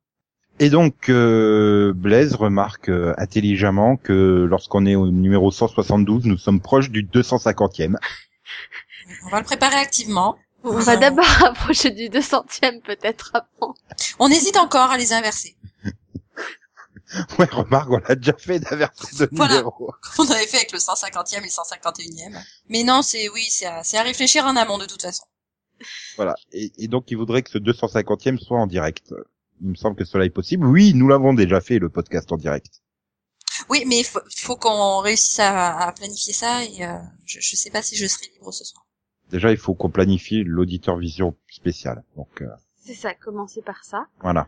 Et 0.59 0.69
donc 0.71 1.09
euh, 1.09 1.93
Blaise 1.95 2.33
remarque 2.33 2.89
euh, 2.89 3.13
intelligemment 3.17 3.95
que 3.95 4.47
lorsqu'on 4.49 4.87
est 4.87 4.95
au 4.95 5.07
numéro 5.11 5.51
172, 5.51 6.25
nous 6.25 6.37
sommes 6.37 6.61
proches 6.61 6.89
du 6.89 7.03
250e. 7.03 7.95
On 9.25 9.29
va 9.29 9.39
le 9.39 9.45
préparer 9.45 9.75
activement. 9.75 10.35
On 10.63 10.79
va 10.79 10.97
d'abord 10.97 11.25
approcher 11.45 11.91
du 11.91 12.09
200e, 12.09 12.81
peut-être, 12.81 13.31
avant. 13.35 13.75
On 14.19 14.29
hésite 14.29 14.57
encore 14.57 14.89
à 14.91 14.97
les 14.97 15.13
inverser. 15.13 15.55
Ouais, 17.39 17.45
remarque, 17.49 17.89
on 17.89 17.99
l'a 17.99 18.15
déjà 18.15 18.33
fait 18.37 18.59
d'inverser 18.59 19.15
de 19.25 19.29
Voilà. 19.31 19.59
numéro. 19.59 19.93
On 20.19 20.29
avait 20.29 20.45
fait 20.45 20.57
avec 20.57 20.73
le 20.73 20.77
150e 20.77 21.37
et 21.37 21.41
le 21.41 21.47
151e. 21.47 22.37
Mais 22.67 22.83
non, 22.83 23.01
c'est 23.01 23.29
oui, 23.29 23.45
c'est 23.49 23.65
à, 23.65 23.81
c'est 23.85 23.97
à 23.97 24.03
réfléchir 24.03 24.45
en 24.45 24.57
amont 24.57 24.77
de 24.77 24.85
toute 24.85 25.01
façon. 25.01 25.23
Voilà. 26.15 26.35
Et, 26.51 26.71
et 26.77 26.87
donc 26.87 27.11
il 27.11 27.17
voudrait 27.17 27.41
que 27.43 27.49
ce 27.49 27.57
250e 27.57 28.37
soit 28.37 28.59
en 28.59 28.67
direct. 28.67 29.13
Il 29.61 29.69
me 29.69 29.75
semble 29.75 29.95
que 29.95 30.05
cela 30.05 30.25
est 30.25 30.29
possible. 30.29 30.65
Oui, 30.65 30.93
nous 30.93 31.07
l'avons 31.07 31.33
déjà 31.33 31.61
fait 31.61 31.79
le 31.79 31.89
podcast 31.89 32.31
en 32.31 32.37
direct. 32.37 32.81
Oui, 33.69 33.83
mais 33.87 33.99
il 33.99 34.03
faut, 34.03 34.19
faut 34.35 34.55
qu'on 34.55 34.99
réussisse 34.99 35.39
à, 35.39 35.77
à 35.87 35.91
planifier 35.91 36.33
ça 36.33 36.63
et 36.63 36.85
euh, 36.85 36.97
je, 37.25 37.39
je 37.41 37.55
sais 37.55 37.71
pas 37.71 37.81
si 37.81 37.95
je 37.95 38.05
serai 38.07 38.27
libre 38.33 38.51
ce 38.51 38.63
soir. 38.63 38.85
Déjà, 39.31 39.51
il 39.51 39.57
faut 39.57 39.73
qu'on 39.73 39.89
planifie 39.89 40.43
l'auditeur 40.43 40.97
vision 40.97 41.35
spécial. 41.49 42.03
Donc 42.15 42.41
euh, 42.41 42.47
C'est 42.85 42.93
ça, 42.93 43.13
commencer 43.13 43.61
par 43.61 43.83
ça. 43.83 44.05
Voilà. 44.21 44.47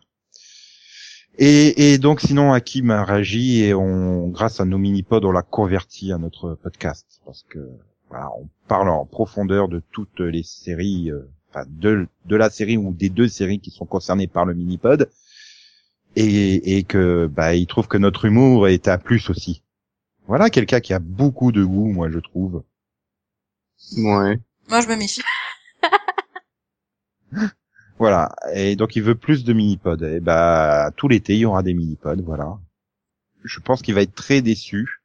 Et, 1.37 1.93
et 1.93 1.97
donc 1.97 2.21
sinon 2.21 2.51
Hakim 2.53 2.91
a 2.91 3.03
réagi 3.03 3.63
et 3.63 3.73
on, 3.73 4.27
grâce 4.27 4.59
à 4.59 4.65
nos 4.65 4.77
mini-pods, 4.77 5.25
on 5.25 5.31
l'a 5.31 5.41
converti 5.41 6.11
à 6.11 6.17
notre 6.17 6.55
podcast 6.55 7.21
parce 7.25 7.43
que 7.43 7.59
voilà, 8.09 8.31
on 8.37 8.49
parle 8.67 8.89
en 8.89 9.05
profondeur 9.05 9.69
de 9.69 9.81
toutes 9.91 10.19
les 10.19 10.43
séries, 10.43 11.11
euh, 11.11 11.29
enfin 11.49 11.65
de, 11.67 12.07
de 12.25 12.35
la 12.35 12.49
série 12.49 12.77
ou 12.77 12.91
des 12.93 13.09
deux 13.09 13.27
séries 13.27 13.59
qui 13.59 13.71
sont 13.71 13.85
concernées 13.85 14.27
par 14.27 14.45
le 14.45 14.53
mini-pod 14.53 15.09
et, 16.15 16.77
et 16.77 16.83
que 16.83 17.27
bah 17.27 17.55
il 17.55 17.67
trouve 17.67 17.87
que 17.87 17.97
notre 17.97 18.25
humour 18.25 18.67
est 18.67 18.87
un 18.87 18.97
plus 18.97 19.29
aussi. 19.29 19.63
Voilà 20.27 20.49
quelqu'un 20.49 20.79
qui 20.79 20.93
a 20.93 20.99
beaucoup 20.99 21.51
de 21.51 21.63
goût, 21.63 21.91
moi 21.91 22.09
je 22.09 22.19
trouve. 22.19 22.63
Ouais. 23.97 24.39
Moi, 24.69 24.81
je 24.81 24.87
me 24.87 24.95
méfie. 24.95 25.21
Voilà. 27.97 28.33
Et 28.53 28.77
donc 28.77 28.95
il 28.95 29.03
veut 29.03 29.15
plus 29.15 29.43
de 29.43 29.51
mini-pods. 29.51 30.05
Et 30.05 30.19
bah 30.21 30.89
tout 30.95 31.09
l'été 31.09 31.33
il 31.35 31.39
y 31.39 31.45
aura 31.45 31.63
des 31.63 31.73
mini-pods, 31.73 32.23
voilà. 32.23 32.57
Je 33.43 33.59
pense 33.59 33.81
qu'il 33.81 33.93
va 33.93 34.01
être 34.01 34.15
très 34.15 34.41
déçu. 34.41 34.98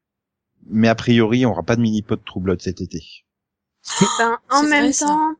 Mais 0.66 0.88
a 0.88 0.94
priori, 0.94 1.44
on 1.46 1.50
aura 1.50 1.62
pas 1.62 1.76
de 1.76 1.82
mini-pod 1.82 2.24
True 2.24 2.40
Blood 2.40 2.60
cet 2.60 2.80
été. 2.80 3.02
Ben, 4.18 4.38
en 4.50 4.62
même 4.62 4.84
vrai, 4.84 4.92
ça. 4.92 5.06
temps, 5.06 5.34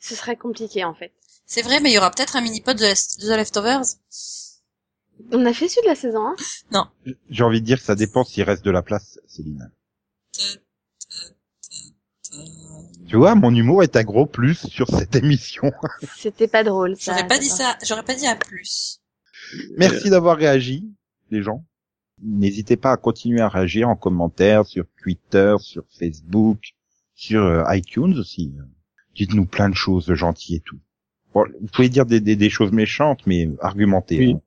ce 0.00 0.14
serait 0.14 0.36
compliqué, 0.36 0.84
en 0.84 0.94
fait. 0.94 1.12
C'est 1.46 1.62
vrai, 1.62 1.80
mais 1.80 1.90
il 1.90 1.94
y 1.94 1.98
aura 1.98 2.10
peut-être 2.10 2.36
un 2.36 2.40
mini-pod 2.40 2.76
de, 2.76 2.82
de 2.82 3.32
The 3.32 3.36
Leftovers. 3.36 3.84
On 5.32 5.44
a 5.46 5.52
fait 5.52 5.68
celui 5.68 5.82
de 5.82 5.88
la 5.90 5.94
saison 5.94 6.34
1. 6.72 6.90
J'ai 7.30 7.42
envie 7.42 7.60
de 7.60 7.66
dire 7.66 7.78
que 7.78 7.84
ça 7.84 7.94
dépend 7.94 8.24
s'il 8.24 8.44
reste 8.44 8.64
de 8.64 8.70
la 8.70 8.82
place, 8.82 9.18
Céline. 9.26 9.72
Tu 13.08 13.16
vois, 13.16 13.34
mon 13.34 13.54
humour 13.54 13.82
est 13.82 13.96
un 13.96 14.04
gros 14.04 14.26
plus 14.26 14.66
sur 14.68 14.88
cette 14.88 15.16
émission. 15.22 15.72
C'était 16.16 16.48
pas 16.48 16.62
drôle. 16.62 16.96
ça, 16.96 17.12
J'aurais 17.12 17.26
pas 17.26 17.38
dit 17.38 17.48
ça, 17.48 17.78
j'aurais 17.84 18.04
pas 18.04 18.14
dit 18.14 18.26
un 18.26 18.36
plus. 18.36 19.00
Merci 19.76 20.10
d'avoir 20.10 20.36
réagi, 20.36 20.84
les 21.30 21.42
gens. 21.42 21.64
N'hésitez 22.22 22.76
pas 22.76 22.92
à 22.92 22.96
continuer 22.96 23.40
à 23.40 23.48
réagir 23.48 23.88
en 23.88 23.96
commentaire 23.96 24.66
sur 24.66 24.84
Twitter, 25.02 25.54
sur 25.60 25.84
Facebook, 25.98 26.74
sur 27.14 27.42
euh, 27.44 27.64
iTunes 27.74 28.16
aussi. 28.18 28.52
Dites-nous 29.14 29.46
plein 29.46 29.68
de 29.68 29.74
choses 29.74 30.12
gentilles 30.14 30.56
et 30.56 30.60
tout. 30.60 30.78
Bon, 31.34 31.44
vous 31.60 31.66
pouvez 31.68 31.88
dire 31.88 32.06
des, 32.06 32.20
des, 32.20 32.36
des 32.36 32.50
choses 32.50 32.72
méchantes, 32.72 33.20
mais 33.26 33.48
argumentées. 33.60 34.18
Oui. 34.18 34.32
hein. 34.34 34.40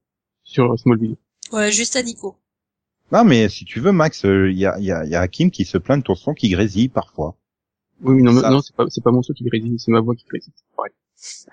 Sur 0.43 0.78
Smallville. 0.80 1.15
Ouais, 1.51 1.72
juste 1.72 1.95
à 1.95 2.03
Nico. 2.03 2.38
Non, 3.11 3.24
mais 3.26 3.49
si 3.49 3.65
tu 3.65 3.80
veux, 3.80 3.91
Max, 3.91 4.22
il 4.24 4.57
y, 4.57 4.65
a, 4.65 4.80
y, 4.80 4.91
a, 4.91 5.05
y 5.05 5.15
a 5.15 5.22
Hakim 5.22 5.51
qui 5.51 5.65
se 5.65 5.78
plaint 5.78 5.99
de 5.99 6.03
ton 6.03 6.15
son 6.15 6.34
qui 6.34 6.49
grésille 6.49 6.89
parfois. 6.89 7.36
Oui, 8.01 8.15
oui, 8.15 8.24
non, 8.24 8.39
Ça- 8.39 8.49
non, 8.49 8.61
c'est 8.61 8.76
pas, 8.76 8.86
c'est 8.89 9.03
pas 9.03 9.11
mon 9.11 9.22
son 9.22 9.34
qui 9.34 9.43
grésille, 9.43 9.78
c'est 9.80 9.91
ma 9.91 9.99
voix 9.99 10.15
qui 10.15 10.26
grésille. 10.26 10.53
Pareil. 10.76 10.93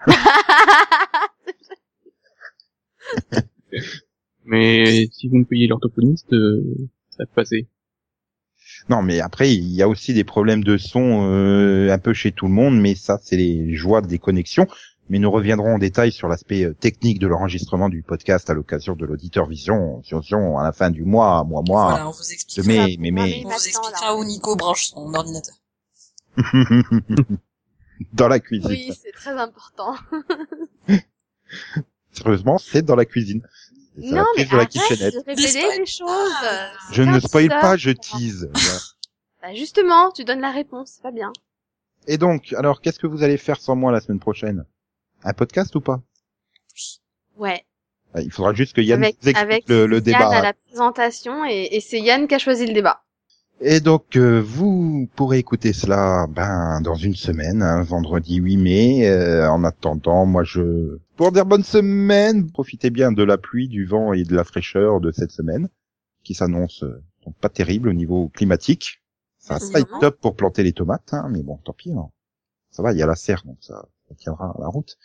Mais 4.48 5.08
si 5.12 5.28
vous 5.28 5.36
me 5.36 5.44
payez 5.44 5.66
l'orthophoniste, 5.66 6.32
euh, 6.32 6.62
ça 7.10 7.24
va 7.24 7.26
passer. 7.26 7.68
Non, 8.88 9.02
mais 9.02 9.20
après, 9.20 9.52
il 9.52 9.70
y 9.74 9.82
a 9.82 9.88
aussi 9.88 10.14
des 10.14 10.24
problèmes 10.24 10.64
de 10.64 10.78
son 10.78 11.28
euh, 11.30 11.92
un 11.92 11.98
peu 11.98 12.14
chez 12.14 12.32
tout 12.32 12.46
le 12.46 12.52
monde, 12.52 12.80
mais 12.80 12.94
ça, 12.94 13.18
c'est 13.22 13.36
les 13.36 13.74
joies 13.74 14.00
des 14.00 14.18
connexions. 14.18 14.66
Mais 15.10 15.18
nous 15.18 15.30
reviendrons 15.30 15.74
en 15.74 15.78
détail 15.78 16.12
sur 16.12 16.28
l'aspect 16.28 16.64
euh, 16.64 16.72
technique 16.72 17.18
de 17.18 17.26
l'enregistrement 17.26 17.90
du 17.90 18.02
podcast 18.02 18.48
à 18.48 18.54
l'occasion 18.54 18.96
de 18.96 19.04
l'auditeur 19.04 19.46
vision, 19.46 20.00
vision 20.00 20.58
à 20.58 20.64
la 20.64 20.72
fin 20.72 20.90
du 20.90 21.04
mois, 21.04 21.44
mois, 21.44 21.62
mois. 21.66 21.90
Voilà, 21.90 22.08
on 22.08 22.12
vous 22.12 22.32
expliquera. 22.32 22.86
mai, 22.86 22.96
mai, 22.98 23.10
mai. 23.10 23.42
On 23.44 23.48
vous 23.50 23.54
expliquera 23.54 24.16
où 24.16 24.24
Nico 24.24 24.56
branche 24.56 24.86
son 24.86 25.12
ordinateur. 25.12 25.56
dans 28.14 28.28
la 28.28 28.40
cuisine. 28.40 28.70
Oui, 28.70 28.92
c'est 29.02 29.12
très 29.12 29.32
important. 29.32 29.94
Sérieusement, 32.12 32.58
c'est 32.58 32.82
dans 32.82 32.96
la 32.96 33.04
cuisine. 33.04 33.42
C'est 34.00 34.10
Non, 34.14 34.24
mais 34.36 34.44
de 34.44 34.50
la 34.50 34.56
arrête 34.58 34.68
kitchenette. 34.70 35.14
de 35.14 35.18
révéler 35.26 35.48
Spoil 35.48 35.78
les 35.78 35.86
choses. 35.86 36.32
Je 36.92 37.02
ne 37.02 37.20
spoil 37.20 37.48
pas, 37.48 37.76
je 37.76 37.90
tease. 37.90 38.50
Bah, 39.42 39.54
justement, 39.54 40.10
tu 40.10 40.24
donnes 40.24 40.40
la 40.40 40.50
réponse, 40.50 40.92
c'est 40.96 41.02
pas 41.02 41.10
bien. 41.10 41.32
Et 42.06 42.18
donc, 42.18 42.52
alors, 42.56 42.80
qu'est-ce 42.80 42.98
que 42.98 43.06
vous 43.06 43.22
allez 43.22 43.36
faire 43.36 43.60
sans 43.60 43.76
moi 43.76 43.92
la 43.92 44.00
semaine 44.00 44.20
prochaine? 44.20 44.64
Un 45.24 45.32
podcast 45.32 45.74
ou 45.76 45.80
pas? 45.80 46.00
Ouais. 47.36 47.64
Ah, 48.14 48.20
Il 48.22 48.30
faudra 48.32 48.54
juste 48.54 48.74
que 48.74 48.80
Yann 48.80 49.02
avec 49.02 49.14
explique 49.16 49.36
avec 49.36 49.68
le, 49.68 49.86
le 49.86 49.96
Yann 49.96 50.02
débat. 50.04 50.28
à 50.30 50.42
la 50.42 50.52
présentation 50.54 51.44
et, 51.44 51.68
et 51.72 51.80
c'est 51.80 52.00
Yann 52.00 52.26
qui 52.26 52.34
a 52.34 52.38
choisi 52.38 52.66
le 52.66 52.72
débat. 52.72 53.02
Et 53.60 53.80
donc, 53.80 54.16
euh, 54.16 54.40
vous 54.40 55.08
pourrez 55.16 55.38
écouter 55.38 55.72
cela 55.72 56.26
ben 56.28 56.80
dans 56.80 56.94
une 56.94 57.16
semaine, 57.16 57.60
hein, 57.62 57.82
vendredi 57.82 58.36
8 58.36 58.56
mai. 58.56 59.08
Euh, 59.08 59.50
en 59.50 59.64
attendant, 59.64 60.26
moi 60.26 60.44
je... 60.44 60.98
Pour 61.16 61.32
dire 61.32 61.44
bonne 61.44 61.64
semaine, 61.64 62.50
profitez 62.52 62.90
bien 62.90 63.10
de 63.10 63.22
la 63.24 63.36
pluie, 63.36 63.68
du 63.68 63.84
vent 63.84 64.12
et 64.12 64.22
de 64.22 64.36
la 64.36 64.44
fraîcheur 64.44 65.00
de 65.00 65.10
cette 65.10 65.32
semaine, 65.32 65.68
qui 66.22 66.34
s'annonce 66.34 66.84
euh, 66.84 67.02
donc 67.24 67.34
pas 67.36 67.48
terrible 67.48 67.88
au 67.88 67.92
niveau 67.92 68.28
climatique. 68.28 69.02
Ça 69.38 69.56
Évidemment. 69.56 69.98
top 70.00 70.20
pour 70.20 70.36
planter 70.36 70.62
les 70.62 70.72
tomates, 70.72 71.12
hein, 71.12 71.28
mais 71.30 71.42
bon, 71.42 71.56
tant 71.64 71.72
pis. 71.72 71.90
hein. 71.92 72.10
Ça 72.70 72.82
va, 72.82 72.92
il 72.92 72.98
y 72.98 73.02
a 73.02 73.06
la 73.06 73.16
serre, 73.16 73.42
donc 73.44 73.56
ça, 73.60 73.86
ça 74.08 74.14
tiendra 74.14 74.54
la 74.60 74.68
route. 74.68 74.98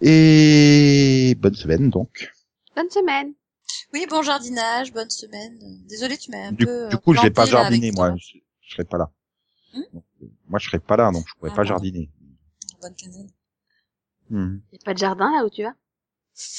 Et 0.00 1.34
bonne 1.40 1.54
semaine 1.54 1.90
donc. 1.90 2.32
Bonne 2.76 2.90
semaine. 2.90 3.32
Oui, 3.92 4.06
bon 4.08 4.22
jardinage, 4.22 4.92
bonne 4.92 5.10
semaine. 5.10 5.58
Désolé, 5.86 6.16
tu 6.18 6.30
m'as 6.30 6.48
un 6.48 6.52
Du, 6.52 6.64
peu. 6.64 6.88
du 6.88 6.96
euh, 6.96 6.98
coup, 6.98 7.14
je 7.14 7.22
vais 7.22 7.30
pas 7.30 7.46
tes 7.46 7.92
moi. 7.92 8.14
Je, 8.16 8.38
je 8.60 8.72
serai 8.74 8.84
pas 8.84 8.98
là. 8.98 9.10
Donc, 9.92 10.04
euh, 10.22 10.26
moi, 10.48 10.58
je 10.58 10.66
serai 10.68 10.78
pas 10.78 10.96
là, 10.96 11.10
donc 11.10 11.26
je 11.28 11.34
pourrais 11.34 11.50
Ah, 11.52 11.56
pas 11.56 11.64
jardiner. 11.64 12.10
Bonne 12.80 12.94
quinzaine. 12.94 13.30
Hmm. 14.30 14.56
Y 14.72 14.76
a 14.76 14.84
pas 14.84 14.94
de 14.94 14.98
jardin 14.98 15.30
là 15.32 15.44
où 15.44 15.50
tu 15.50 15.62
vas? 15.62 15.74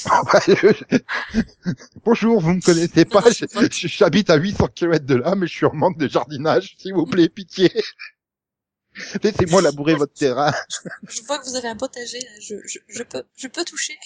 Ah 0.06 0.22
bah, 0.32 0.40
Bonjour, 2.04 2.40
vous 2.40 2.54
me 2.54 2.60
connaissez 2.60 3.04
pas, 3.04 3.24
j'habite 3.70 4.30
à 4.30 4.36
800 4.36 4.68
km 4.68 5.04
de 5.04 5.16
là, 5.16 5.34
mais 5.34 5.46
je 5.48 5.52
suis 5.54 5.66
en 5.66 5.74
manque 5.74 5.98
de 5.98 6.06
jardinage, 6.08 6.76
s'il 6.78 6.94
vous 6.94 7.06
plaît, 7.06 7.28
pitié. 7.28 7.72
Laissez-moi 9.22 9.62
labourer 9.62 9.94
votre 9.94 10.14
terrain. 10.14 10.52
Je 11.08 11.22
vois 11.22 11.38
que 11.40 11.44
vous 11.46 11.56
avez 11.56 11.68
un 11.68 11.76
potager, 11.76 12.20
là. 12.20 12.30
Je, 12.40 12.54
je, 12.66 12.78
je 12.88 13.02
peux, 13.02 13.24
je 13.36 13.48
peux 13.48 13.64
toucher. 13.64 13.98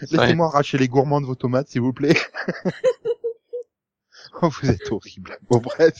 Laissez-moi 0.00 0.46
arracher 0.46 0.78
les 0.78 0.88
gourmands 0.88 1.20
de 1.20 1.26
vos 1.26 1.34
tomates, 1.34 1.68
s'il 1.68 1.80
vous 1.80 1.92
plaît. 1.92 2.16
oh, 4.42 4.48
vous 4.48 4.70
êtes 4.70 4.90
horrible. 4.90 5.38
Bon, 5.48 5.58
bref. 5.58 5.96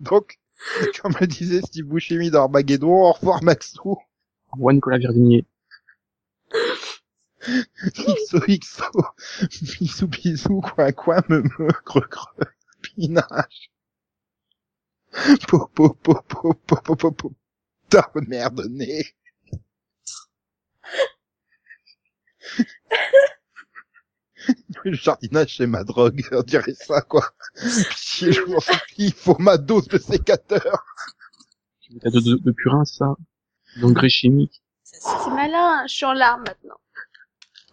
Donc, 0.00 0.38
comme 1.00 1.14
le 1.20 1.26
disait 1.26 1.60
Steve 1.60 1.86
Buscemi 1.86 2.30
dans 2.30 2.42
Armageddon, 2.42 2.88
au 2.88 3.12
revoir 3.12 3.42
Maxou. 3.42 3.90
Au 3.90 3.98
revoir 4.52 4.74
Nicolas 4.74 4.98
Virginier. 4.98 5.44
XOXO. 7.94 8.84
Bisous, 9.78 10.08
bisous, 10.08 10.60
coin, 10.60 10.92
coin, 10.92 11.22
me, 11.28 11.42
me, 11.42 11.72
creux, 11.84 12.02
creux, 12.02 12.46
pinage. 12.82 13.70
Po, 15.48 15.68
po, 15.74 15.94
po, 15.94 16.20
po, 16.28 16.54
po, 16.54 16.76
po, 16.76 16.96
po, 16.96 17.12
po. 17.12 17.32
Merde, 18.26 18.66
nez. 18.68 19.14
Le 24.84 24.92
jardinage, 24.92 25.56
c'est 25.56 25.66
ma 25.66 25.84
drogue, 25.84 26.22
on 26.32 26.42
dirait 26.42 26.74
ça, 26.74 27.00
quoi. 27.02 27.24
Pitié, 27.56 28.32
je 28.32 28.40
vous 28.42 28.54
en 28.54 28.60
supplie, 28.60 29.06
il 29.06 29.12
faut 29.12 29.36
ma 29.38 29.58
dose 29.58 29.88
de 29.88 29.98
sécateur. 29.98 30.84
Ta 32.02 32.10
dose 32.10 32.24
de, 32.24 32.36
de 32.36 32.50
purin, 32.52 32.84
ça? 32.84 33.14
D'engrais 33.80 34.08
chimiques. 34.08 34.62
C'est 34.82 35.30
malin, 35.30 35.86
je 35.86 35.94
suis 35.94 36.06
en 36.06 36.12
larmes 36.12 36.44
maintenant. 36.46 36.78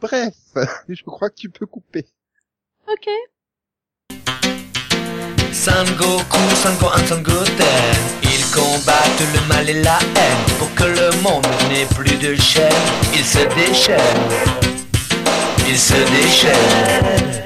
Bref, 0.02 0.36
je 0.90 1.04
crois 1.04 1.30
que 1.30 1.36
tu 1.36 1.50
peux 1.50 1.66
couper. 1.66 2.06
Ok. 2.88 3.08
Sangoku, 5.52 6.38
Sangohan, 6.62 7.08
Sangoten 7.08 7.96
Ils 8.24 8.46
combattent 8.54 9.34
le 9.34 9.48
mal 9.48 9.70
et 9.70 9.82
la 9.82 9.98
haine 10.00 10.58
Pour 10.60 10.74
que 10.76 10.84
le 10.84 11.22
monde 11.24 11.46
n'ait 11.70 11.86
plus 11.96 12.18
de 12.18 12.36
chaîne 12.36 12.72
Ils 13.14 13.24
se 13.24 13.40
déchaînent 13.56 14.65
Ils 15.68 15.80
se 15.80 15.94
déchaînent 15.94 17.44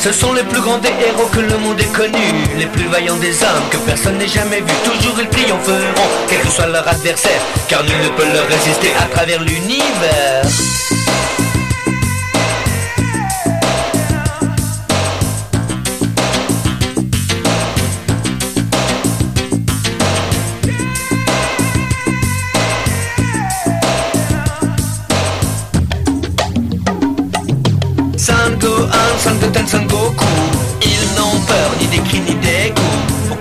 Ce 0.00 0.12
sont 0.12 0.32
les 0.32 0.42
plus 0.44 0.60
grands 0.60 0.78
des 0.78 0.88
héros 0.88 1.26
que 1.32 1.40
le 1.40 1.56
monde 1.58 1.80
ait 1.80 1.84
connus 1.86 2.34
Les 2.56 2.66
plus 2.66 2.86
vaillants 2.86 3.16
des 3.16 3.42
hommes 3.42 3.68
que 3.70 3.76
personne 3.78 4.18
n'ait 4.18 4.28
jamais 4.28 4.60
vus. 4.60 4.74
Toujours 4.84 5.18
ils 5.20 5.28
triompheront, 5.28 6.08
quel 6.28 6.40
que 6.40 6.48
soit 6.48 6.66
leur 6.66 6.86
adversaire 6.86 7.40
Car 7.68 7.82
nul 7.82 7.96
ne 8.04 8.08
peut 8.10 8.32
leur 8.32 8.46
résister 8.46 8.92
à 9.00 9.06
travers 9.06 9.40
l'univers 9.40 10.42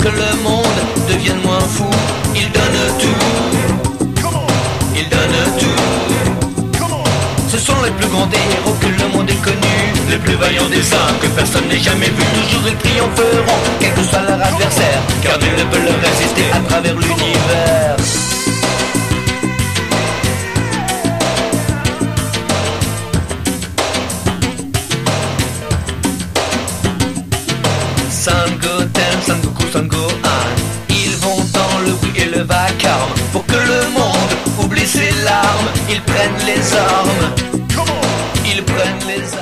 que 0.01 0.07
le 0.07 0.43
monde 0.43 0.79
devienne 1.07 1.41
moins 1.43 1.59
fou. 1.59 1.85
Ils 2.35 2.51
donnent 2.51 2.91
tout. 2.99 3.21
Ils 4.95 5.07
donnent 5.09 5.51
tout. 5.59 5.81
Ce 7.49 7.57
sont 7.57 7.79
les 7.83 7.91
plus 7.91 8.07
grands 8.07 8.25
des 8.27 8.37
héros 8.37 8.75
que 8.81 8.87
le 8.87 9.07
monde 9.13 9.29
ait 9.29 9.43
connus. 9.47 9.93
Les 10.09 10.17
plus 10.17 10.35
vaillants 10.35 10.69
des 10.69 10.85
hommes 10.93 11.17
que 11.21 11.27
personne 11.27 11.67
n'ait 11.67 11.77
jamais 11.89 12.07
vu. 12.17 12.23
Toujours 12.41 12.67
ils 12.67 12.77
triompheront, 12.77 13.59
quel 13.79 13.93
que 13.93 14.03
soit 14.03 14.21
leur 14.21 14.41
adversaire. 14.41 15.01
Car 15.21 15.37
nul 15.39 15.55
ne 15.57 15.63
peut 15.71 15.83
leur 15.85 15.99
résister 16.01 16.45
à 16.51 16.59
travers 16.67 16.95
l'univers 16.95 17.40
Ils 35.93 36.01
prennent 36.03 36.45
les 36.45 36.75
armes. 36.77 37.35
Ils 38.45 38.63
prennent 38.63 39.07
les 39.07 39.33
armes. 39.33 39.40